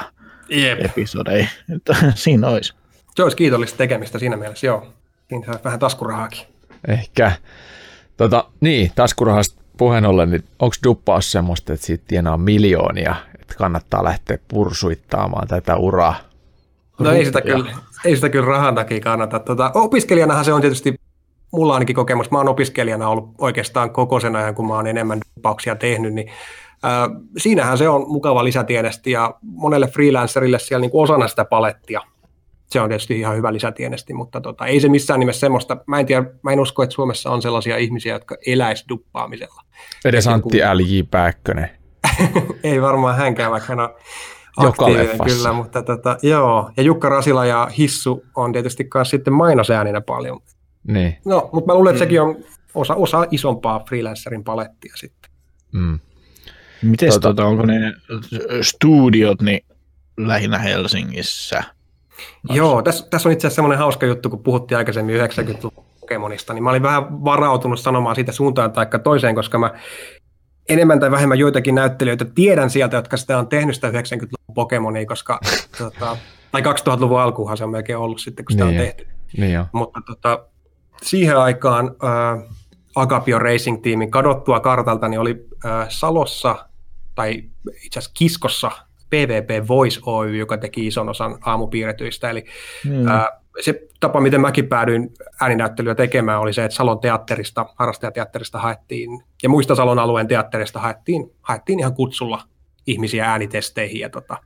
[0.49, 0.85] Jep.
[0.85, 1.47] episodeja.
[2.15, 2.73] Siinä olisi.
[3.15, 4.87] Se olisi kiitollista tekemistä siinä mielessä, joo.
[5.29, 6.41] Siinä saa vähän taskurahaakin.
[6.87, 7.31] Ehkä.
[8.17, 14.03] Tota, niin, taskurahasta puheen ollen, niin onko duppaus semmoista, että siitä tienaa miljoonia, että kannattaa
[14.03, 16.15] lähteä pursuittaamaan tätä uraa?
[16.99, 17.71] No ei sitä kyllä,
[18.05, 19.39] ei sitä kyllä rahan takia kannata.
[19.39, 20.95] Tota, opiskelijanahan se on tietysti,
[21.51, 25.19] mulla ainakin kokemus, mä oon opiskelijana ollut oikeastaan koko sen ajan, kun mä oon enemmän
[25.35, 26.31] duppauksia tehnyt, niin
[26.83, 32.01] ää, siinähän se on mukava lisätienesti ja monelle freelancerille siellä niin kuin osana sitä palettia.
[32.69, 36.05] Se on tietysti ihan hyvä lisätienesti, mutta tota, ei se missään nimessä semmoista, mä en,
[36.05, 39.61] tiedä, mä en usko, että Suomessa on sellaisia ihmisiä, jotka eläis duppaamisella.
[40.05, 40.99] Edes Antti L.J.
[41.11, 41.69] Pääkkönen.
[42.63, 43.89] ei varmaan hänkään, vaikka hän on
[44.63, 46.71] Joka aktiivinen kyllä, mutta tota, joo.
[46.77, 50.39] Ja Jukka Rasila ja Hissu on tietysti myös sitten mainosääninä paljon.
[50.87, 51.17] Niin.
[51.25, 52.35] No, mutta mä luulen, että sekin on
[52.75, 55.31] osa, osa isompaa freelancerin palettia sitten.
[55.71, 55.99] Mm.
[56.81, 57.93] Mites Tota- tota, onko ne
[58.61, 59.65] studiot niin
[60.17, 61.63] lähinnä Helsingissä?
[62.49, 66.63] Joo, tässä, tässä on itse asiassa semmoinen hauska juttu, kun puhuttiin aikaisemmin 90-luvun Pokemonista, niin
[66.63, 69.71] mä olin vähän varautunut sanomaan siitä suuntaan tai toiseen, koska mä
[70.69, 75.39] enemmän tai vähemmän joitakin näyttelijöitä tiedän sieltä, jotka sitä on tehnyt sitä 90-luvun Pokemonia, koska
[75.77, 76.17] tota,
[76.51, 78.91] tai 2000-luvun alkuunhan se on melkein ollut sitten, kun sitä Niin on jo.
[78.91, 79.07] tehty.
[79.37, 79.65] Niin joo.
[79.71, 80.45] Mutta tota,
[81.03, 82.49] siihen aikaan äh,
[82.95, 86.65] Agapio Racing Teamin kadottua kartalta niin oli äh, Salossa,
[87.15, 87.43] tai
[87.85, 88.71] itse asiassa Kiskossa,
[89.09, 92.29] PvP Voice Oy, joka teki ison osan aamupiirretyistä.
[92.29, 92.45] Eli
[92.85, 93.07] mm.
[93.07, 93.27] äh,
[93.61, 95.09] se tapa, miten mäkin päädyin
[95.41, 101.31] ääninäyttelyä tekemään, oli se, että Salon teatterista, harrastajateatterista haettiin, ja muista Salon alueen teatterista haettiin,
[101.41, 102.41] haettiin ihan kutsulla
[102.87, 104.37] ihmisiä äänitesteihin, ja tota,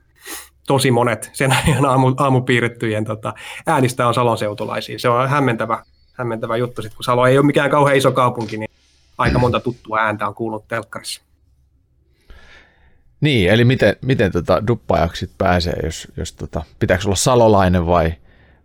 [0.67, 3.33] tosi monet sen ajan aamu, aamupiirrettyjen tota,
[3.67, 4.99] äänistä on Salon seutulaisia.
[4.99, 5.83] Se on hämmentävä,
[6.17, 8.69] hämmentävä juttu, sit, kun Salo ei ole mikään kauhean iso kaupunki, niin
[9.17, 11.21] aika monta tuttua ääntä on kuulunut telkkarissa.
[13.21, 18.13] Niin, eli miten, miten tota duppaajaksi sit pääsee, jos, jos tota, pitääkö olla salolainen vai,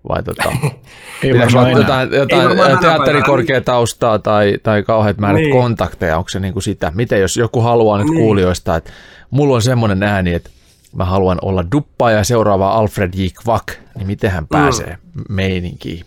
[0.09, 0.53] vai tota,
[1.23, 5.53] Ei pitääkö olla jotain, Ei jotain varmaan tänä teatterikorkea taustaa tai, tai kauheat määrät Niin.
[5.53, 6.93] kontakteja, onko se niin kuin sitä?
[6.95, 8.19] Miten jos joku haluaa nyt Niin.
[8.19, 8.91] kuulijoista, että
[9.31, 10.51] mulla on semmoinen ääni, että
[10.95, 13.27] mä haluan olla duppaaja ja seuraava Alfred J.
[13.43, 13.67] Kvak,
[13.97, 14.99] niin miten hän pääsee
[15.29, 16.05] meininkiin?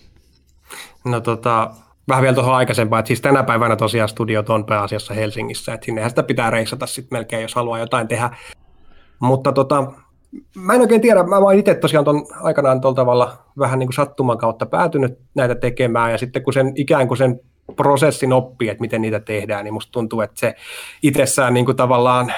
[1.05, 1.71] No tota,
[2.07, 6.11] vähän vielä tuohon aikaisempaan, että siis tänä päivänä tosiaan studiot on pääasiassa Helsingissä, että sinnehän
[6.11, 8.29] sitä pitää reissata sitten melkein, jos haluaa jotain tehdä.
[9.19, 9.91] Mutta tota,
[10.55, 13.93] mä en oikein tiedä, mä oon itse tosiaan ton aikanaan tuolla tavalla vähän niin kuin
[13.93, 17.39] sattuman kautta päätynyt näitä tekemään, ja sitten kun sen ikään kuin sen
[17.75, 20.55] prosessin oppii, että miten niitä tehdään, niin musta tuntuu, että se
[21.03, 22.33] itsessään niin kuin tavallaan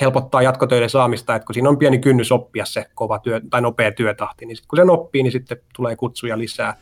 [0.00, 3.92] helpottaa jatkotöiden saamista, että kun siinä on pieni kynnys oppia se kova työ, tai nopea
[3.92, 6.76] työtahti, niin sit kun sen oppii, niin sitten tulee kutsuja lisää.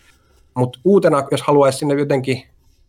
[0.54, 2.42] Mutta uutena, jos haluaisi sinne jotenkin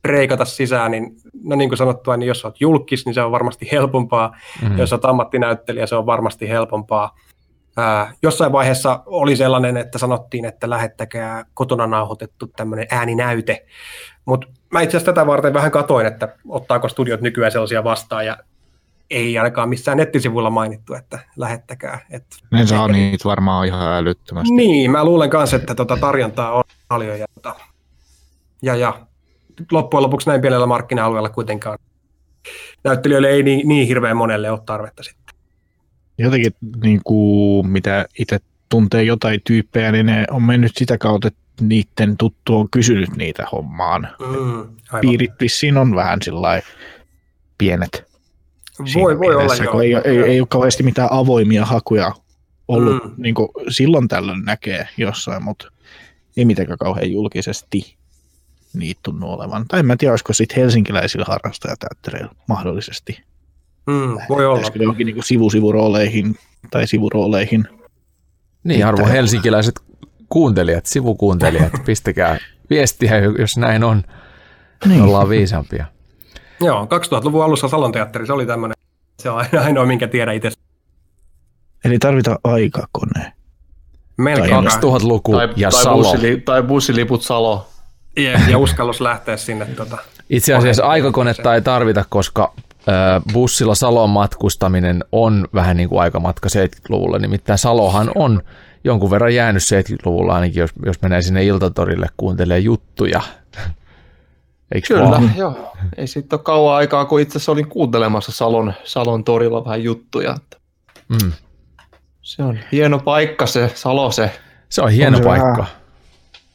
[0.06, 3.70] reikata sisään, niin no niin kuin sanottua, niin jos olet julkis, niin se on varmasti
[3.72, 4.36] helpompaa.
[4.70, 4.78] Mm.
[4.78, 7.16] Jos olet ammattinäyttelijä, se on varmasti helpompaa.
[7.78, 13.66] Ää, jossain vaiheessa oli sellainen, että sanottiin, että lähettäkää kotona nauhoitettu tämmöinen ääninäyte.
[14.26, 18.38] Mutta mä itse asiassa tätä varten vähän katoin, että ottaako studiot nykyään sellaisia vastaan, ja
[19.10, 22.06] ei ainakaan missään nettisivuilla mainittu, että lähettäkää.
[22.10, 24.54] Et Ne saa niitä varmaan ihan älyttömästi.
[24.54, 27.20] niin, mä luulen kanssa, että tota tarjontaa on paljon.
[27.20, 27.56] Ja, tota,
[28.62, 29.08] ja, ja
[29.72, 31.78] loppujen lopuksi näin pienellä markkina-alueella kuitenkaan
[32.84, 35.36] näyttelijöille ei niin, niin hirveän monelle ole tarvetta sitten.
[36.18, 36.52] Jotenkin
[36.84, 42.18] niin kuin, mitä itse tuntee jotain tyyppejä, niin ne on mennyt sitä kautta, että niiden
[42.18, 44.08] tuttu on kysynyt niitä hommaan.
[44.20, 45.02] Mm, aivan.
[45.02, 46.62] Piirit vissiin on vähän sillä
[47.58, 48.15] pienet.
[48.80, 49.72] Voi, voi olla mielessä, joo.
[49.72, 52.12] kun ei, ei, ei ole kauheasti mitään avoimia hakuja
[52.68, 53.04] ollut.
[53.04, 53.12] Mm.
[53.18, 55.72] Niin kuin silloin tällöin näkee jossain, mutta
[56.38, 57.96] ei mitenkään kauhean julkisesti
[58.74, 59.66] niitä tunnu olevan.
[59.68, 63.24] Tai en mä tiedä, olisiko sitten helsinkiläisillä harrastajateattereilla mahdollisesti.
[63.88, 64.68] Mm, voi olla.
[64.76, 66.36] Johonkin niin sivusivurooleihin
[66.72, 67.68] tai sivurooleihin.
[68.64, 69.80] Niin, arvo helsinkiläiset
[70.30, 72.38] kuuntelijat, sivukuuntelijat, pistäkää
[72.70, 74.04] viestiä, jos näin on.
[74.86, 75.02] Niin.
[75.02, 75.86] Ollaan viisampia.
[76.62, 78.76] Joo, 2000-luvun alussa Salon teatteri, se oli tämmöinen,
[79.20, 80.52] se on aina- ainoa, minkä tiedän itse.
[81.86, 83.34] Eli tarvitaan aikakone.
[84.18, 84.50] Melkein.
[84.50, 86.04] Tai 2000-luku Tai, ja tai, Salo.
[86.04, 87.68] bussili, tai bussiliput Salo.
[88.18, 89.66] Ja, ja uskallus lähteä sinne.
[89.66, 89.98] Tota.
[90.30, 92.92] Itse asiassa aikakonetta ei tarvita, koska ö,
[93.34, 97.20] bussilla Saloon matkustaminen on vähän niin kuin aikamatka 70-luvulle.
[97.20, 98.42] Nimittäin Salohan on
[98.84, 103.22] jonkun verran jäänyt 70-luvulla ainakin, jos, jos menee sinne Iltatorille kuuntelee juttuja.
[104.74, 105.32] Eikö Kyllä, vaan?
[105.38, 105.74] joo.
[105.98, 110.38] Ei siitä ole kauan aikaa, kun itse asiassa olin kuuntelemassa Salon, Salon torilla vähän juttuja.
[111.10, 111.32] Mm.
[112.22, 114.32] Se on hieno paikka se Salo, se
[114.70, 115.66] Se on hieno On se paikka.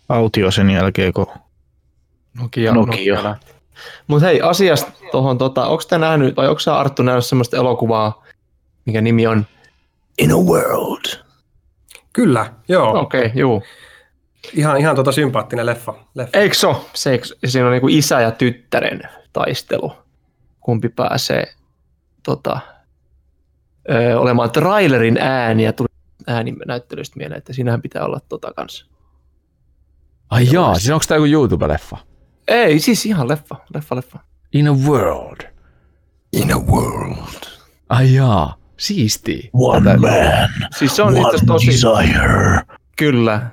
[0.09, 1.27] Autio sen jälkeen, kun
[2.41, 2.75] Nokia.
[2.75, 3.15] Nokia.
[3.15, 3.37] Nokia.
[4.07, 8.25] Mutta hei, asiasta tuohon, tota, onko te nähnyt, vai onko sä Arttu nähnyt semmoista elokuvaa,
[8.87, 9.47] mikä nimi on
[10.19, 11.25] In a World?
[12.13, 13.01] Kyllä, joo.
[13.01, 13.63] Okei, okay, juu.
[14.53, 15.95] Ihan, ihan tota sympaattinen leffa.
[16.15, 16.39] leffa.
[16.39, 16.77] Eikö se ole?
[16.95, 19.01] Se, siinä on niinku isä ja tyttären
[19.33, 19.93] taistelu.
[20.61, 21.55] kumpi pääsee
[22.23, 22.61] tota,
[23.91, 25.89] ö, olemaan trailerin ääni ja tuli
[26.27, 28.87] ääninäyttelystä mieleen, että siinähän pitää olla tota kanssa.
[30.31, 31.99] Ai jaa, siis onko tämä joku YouTube-leffa?
[32.49, 34.19] Ei, siis ihan leffa, leffa, leffa.
[34.53, 35.41] In a world.
[36.33, 37.43] In a world.
[37.89, 39.51] Ai jaa, siisti.
[39.53, 40.49] One man.
[40.79, 42.61] Siis se on One tosi, desire.
[42.97, 43.51] kyllä,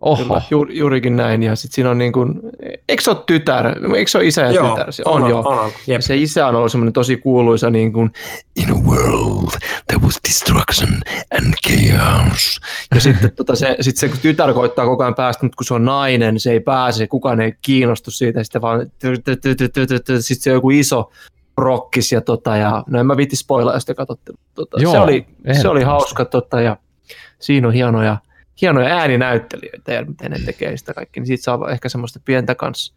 [0.00, 0.24] Oho.
[0.24, 1.42] kyllä ju, juurikin näin.
[1.42, 2.40] Ja sitten siinä on niin kuin,
[2.88, 3.66] eikö se ole tytär,
[3.96, 4.92] eikö se ole isä ja Joo, tytär?
[4.92, 5.40] Se on, joo.
[5.40, 5.70] on, on.
[5.86, 6.00] Ja Jep.
[6.00, 8.10] se isä on ollut semmoinen tosi kuuluisa niin kuin,
[8.56, 9.50] In a world
[9.86, 11.00] there was destruction
[11.38, 12.60] and chaos.
[12.94, 15.74] Ja sitten tota se, sit se kun tytär koittaa koko ajan päästä, mutta kun se
[15.74, 18.90] on nainen, se ei pääse, kukaan ei kiinnostu siitä, sitten vaan
[20.20, 21.10] sitten se on joku iso
[21.56, 24.32] rokkis ja tota, ja no en mä viitti spoilaa, jos te katsotte.
[24.54, 25.26] Tota, Joo, se, oli,
[25.62, 26.76] se oli hauska tota, ja
[27.38, 28.16] siinä on hienoja,
[28.60, 32.94] hienoja ääninäyttelijöitä ja miten ne tekee sitä kaikki, niin siitä saa ehkä semmoista pientä kans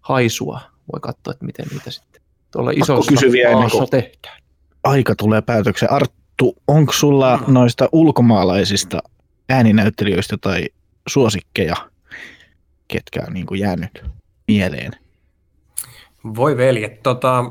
[0.00, 0.60] haisua.
[0.92, 3.12] Voi katsoa, että miten niitä sitten tuolla isossa
[3.52, 4.42] maassa kuin- tehdään.
[4.84, 5.92] Aika tulee päätökseen.
[5.92, 8.98] Arttu, onko sulla noista ulkomaalaisista
[9.48, 10.68] ääninäyttelijöistä tai
[11.08, 11.76] suosikkeja,
[12.88, 14.04] ketkä on niin kuin jäänyt
[14.48, 14.92] mieleen?
[16.36, 17.44] Voi veljet, tota,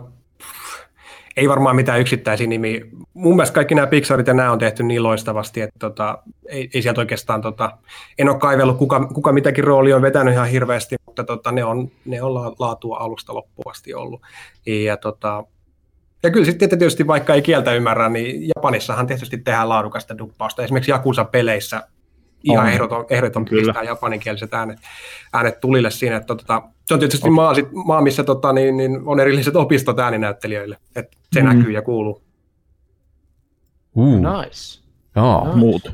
[1.38, 2.85] ei varmaan mitään yksittäisiä nimiä.
[3.14, 6.81] Mun mielestä kaikki nämä Pixarit ja nämä on tehty niin loistavasti, että tota, ei, ei
[6.81, 7.77] sieltä oikeastaan, tota,
[8.18, 11.91] en ole kaivellut kuka, kuka mitäkin rooli on vetänyt ihan hirveästi, mutta tota, ne, on,
[12.05, 14.22] ne on la- laatua alusta loppuun asti ollut.
[14.65, 15.43] Ja, tota,
[16.23, 20.64] ja kyllä sitten tietysti vaikka ei kieltä ymmärrä, niin Japanissahan tietysti tehdään laadukasta duppausta.
[20.64, 21.88] Esimerkiksi Jakusa-peleissä
[22.43, 22.72] ihan On.
[22.72, 23.61] ehdoton, ehdoton Kyllä.
[23.61, 24.80] pistää japaninkieliset äänet,
[25.34, 26.15] äänet tulille siinä.
[26.15, 29.99] Että, tota, se on tietysti maa, sit, maa missä tota, niin, niin on erilliset opistot
[29.99, 30.77] ääninäyttelijöille.
[30.95, 31.47] että se Mm.
[31.47, 32.22] näkyy ja kuuluu.
[33.95, 34.81] Uh, Nice.
[35.15, 35.55] joo.
[35.55, 35.91] Muut.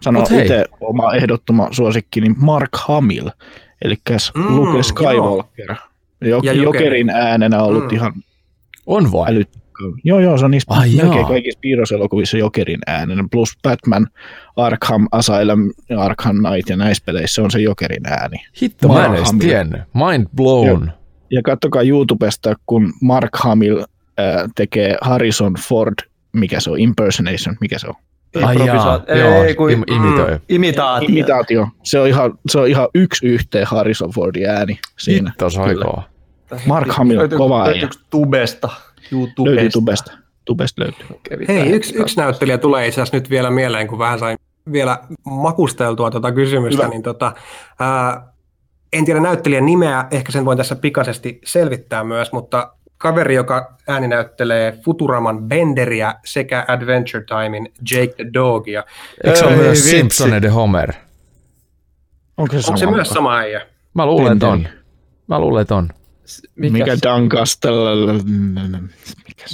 [0.00, 3.28] Sano itse oma ehdottoma suosikki, niin Mark Hamill,
[3.84, 3.94] eli
[4.34, 5.74] Mm, Luke Skywalker.
[6.20, 7.10] Jo- Ja jokerin Jokerin.
[7.10, 7.94] äänenä ollut Mm.
[7.94, 8.12] ihan
[8.86, 9.30] On vai?
[9.32, 9.48] älyt...
[10.04, 11.28] Joo, joo, se on niissä Ai melkein jaa.
[11.28, 13.24] kaikissa piirroselokuvissa Jokerin äänenä.
[13.30, 14.06] Plus Batman,
[14.56, 18.36] Arkham Asylum, Arkham Knight ja näissä peleissä on se Jokerin ääni.
[18.62, 19.80] Hitto, mä en edes tiennyt.
[19.94, 20.90] Mind blown.
[21.30, 23.86] Ja kattokaa YouTubesta, kun Mark Hamill äh,
[24.54, 25.94] tekee Harrison Ford,
[26.32, 27.94] mikä se on, impersonation, mikä se on?
[28.34, 29.16] Ai jaa, Improvisaatio.
[29.16, 30.38] joo, Ei, kun- im- imitoi.
[30.48, 31.08] Imitaatio.
[31.08, 31.68] Imitaatio.
[31.82, 35.30] Se on ihan, se on ihan yksi yhteen Harrison Fordin ääni siinä.
[35.30, 36.02] Hitto.
[36.66, 37.70] Mark Hamill, kova äijä.
[37.70, 38.68] Löytyykö Tubesta?
[39.12, 39.54] YouTubesta.
[39.54, 40.12] Löytyy Tubesta.
[40.44, 41.06] Tubesta löytyy.
[41.10, 44.38] Okei, Hei, yksi, yksi näyttelijä tulee itse asiassa nyt vielä mieleen, kun vähän sain
[44.72, 46.92] vielä makusteltua tuota kysymystä, Hyvä.
[46.92, 47.32] niin tota,
[47.78, 48.32] ää,
[48.92, 54.78] en tiedä näyttelijän nimeä, ehkä sen voin tässä pikaisesti selvittää myös, mutta kaveri, joka ääninäyttelee
[54.84, 58.84] Futuraman Benderiä sekä Adventure Timein Jake the Dogia.
[59.24, 59.90] Eikö se ole myös.
[59.90, 60.92] Simpsoneiden Homer?
[62.36, 63.66] Onko se, Onko se sama myös sama äijä?
[63.94, 64.68] Mä luulen, että on.
[65.26, 65.88] Mä luulen, että on.
[66.56, 68.08] Mikä, Mikä Dan Castell...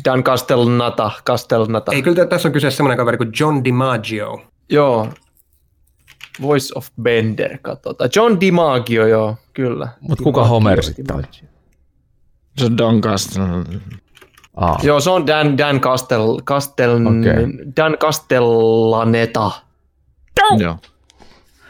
[0.05, 1.11] Dan Castellnata.
[1.27, 1.93] Castellnata.
[1.93, 4.43] Ei, kyllä tässä on kyseessä semmoinen kaveri kuin John DiMaggio.
[4.71, 5.09] Joo.
[6.43, 8.11] Voice of Bender, katsotaan.
[8.17, 9.89] John DiMaggio, joo, kyllä.
[10.01, 11.27] Mut kuka Homer sitten.
[12.59, 13.63] Se on Dan Castell...
[14.57, 14.79] Aa.
[14.83, 17.75] Joo, se on Dan, Dan Castel, Castel, Okei.
[17.77, 19.51] Dan Castellaneta.
[20.59, 20.79] Joo.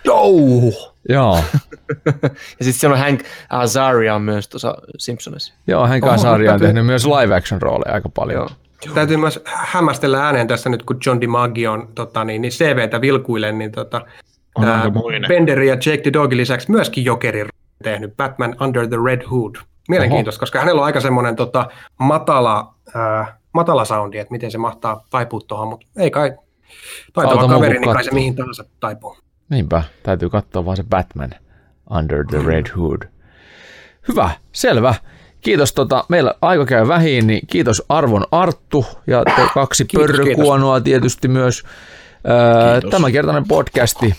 [0.05, 0.94] Joo.
[2.59, 3.21] Ja sitten siellä on Hank
[3.51, 5.55] Azaria myös tuossa Simpsonissa.
[5.67, 8.49] Joo, hän Oho, kanssa on täytyy- tehnyt myös live action rooleja aika paljon.
[8.87, 8.95] Joo.
[8.95, 13.73] Täytyy myös hämmästellä ääneen tässä nyt, kun John DiMaggion tota, niin, niin CVtä vilkuilen, niin
[13.73, 14.01] tota,
[14.55, 15.29] On ää, aikamoinen.
[15.29, 17.49] Bender ja Jake the Dogin lisäksi myöskin Jokerin
[17.83, 19.55] tehnyt Batman Under the Red Hood.
[19.89, 21.67] Mielenkiintoista, koska hänellä on aika semmoinen tota,
[21.99, 26.33] matala, ää, matala soundi, että miten se mahtaa taipua tuohon, mutta ei kai
[27.13, 29.17] taitava Auta kaveri, niin kai se mihin tahansa taipuu.
[29.49, 31.31] Niinpä, täytyy katsoa vaan se Batman
[31.91, 33.03] Under the Red Hood.
[34.09, 34.95] Hyvä, selvä.
[35.41, 40.81] Kiitos, tota, meillä aika käy vähin, niin kiitos Arvon Arttu ja te kaksi Kiitos, pörrökuonoa
[40.81, 41.63] tietysti myös.
[42.25, 42.91] Ää, Kiitos.
[42.91, 44.15] Tämänkertainen podcasti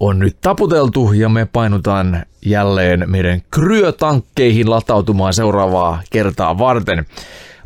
[0.00, 7.06] on nyt taputeltu ja me painutaan jälleen meidän kryötankkeihin latautumaan seuraavaa kertaa varten.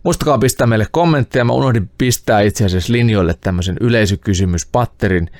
[0.03, 1.45] Muistakaa pistää meille kommentteja.
[1.45, 5.31] Mä unohdin pistää itse asiassa linjoille tämmöisen yleisökysymyspatterin,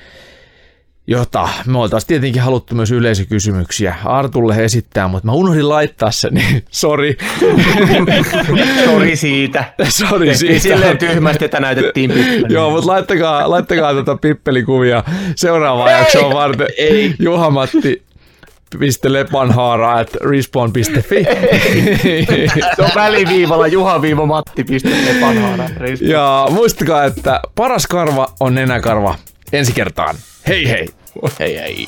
[1.07, 6.65] jota me oltaisiin tietenkin haluttu myös yleisökysymyksiä Artulle esittää, mutta mä unohdin laittaa sen, niin
[6.71, 7.17] sori.
[8.85, 9.73] Sori siitä.
[9.89, 10.59] sori siitä.
[10.59, 12.47] silleen tyhmästi, että näytettiin pippeliä.
[12.49, 15.03] Joo, mutta laittakaa, laittakaa tuota pippelikuvia
[15.35, 16.67] seuraavaan jaksoon varten.
[16.77, 17.15] Ei.
[17.19, 18.05] Juha-Matti
[18.79, 21.25] piste lepanhaara at respawn.fi.
[22.75, 25.63] Se on väliviivalla Juha-viiva Matti pistettiin vanhaana.
[26.01, 29.15] ja muistakaa, että paras karva on nenäkarva
[29.51, 30.15] ensi kertaan.
[30.47, 30.87] Hei hei!
[31.39, 31.85] Hei hei.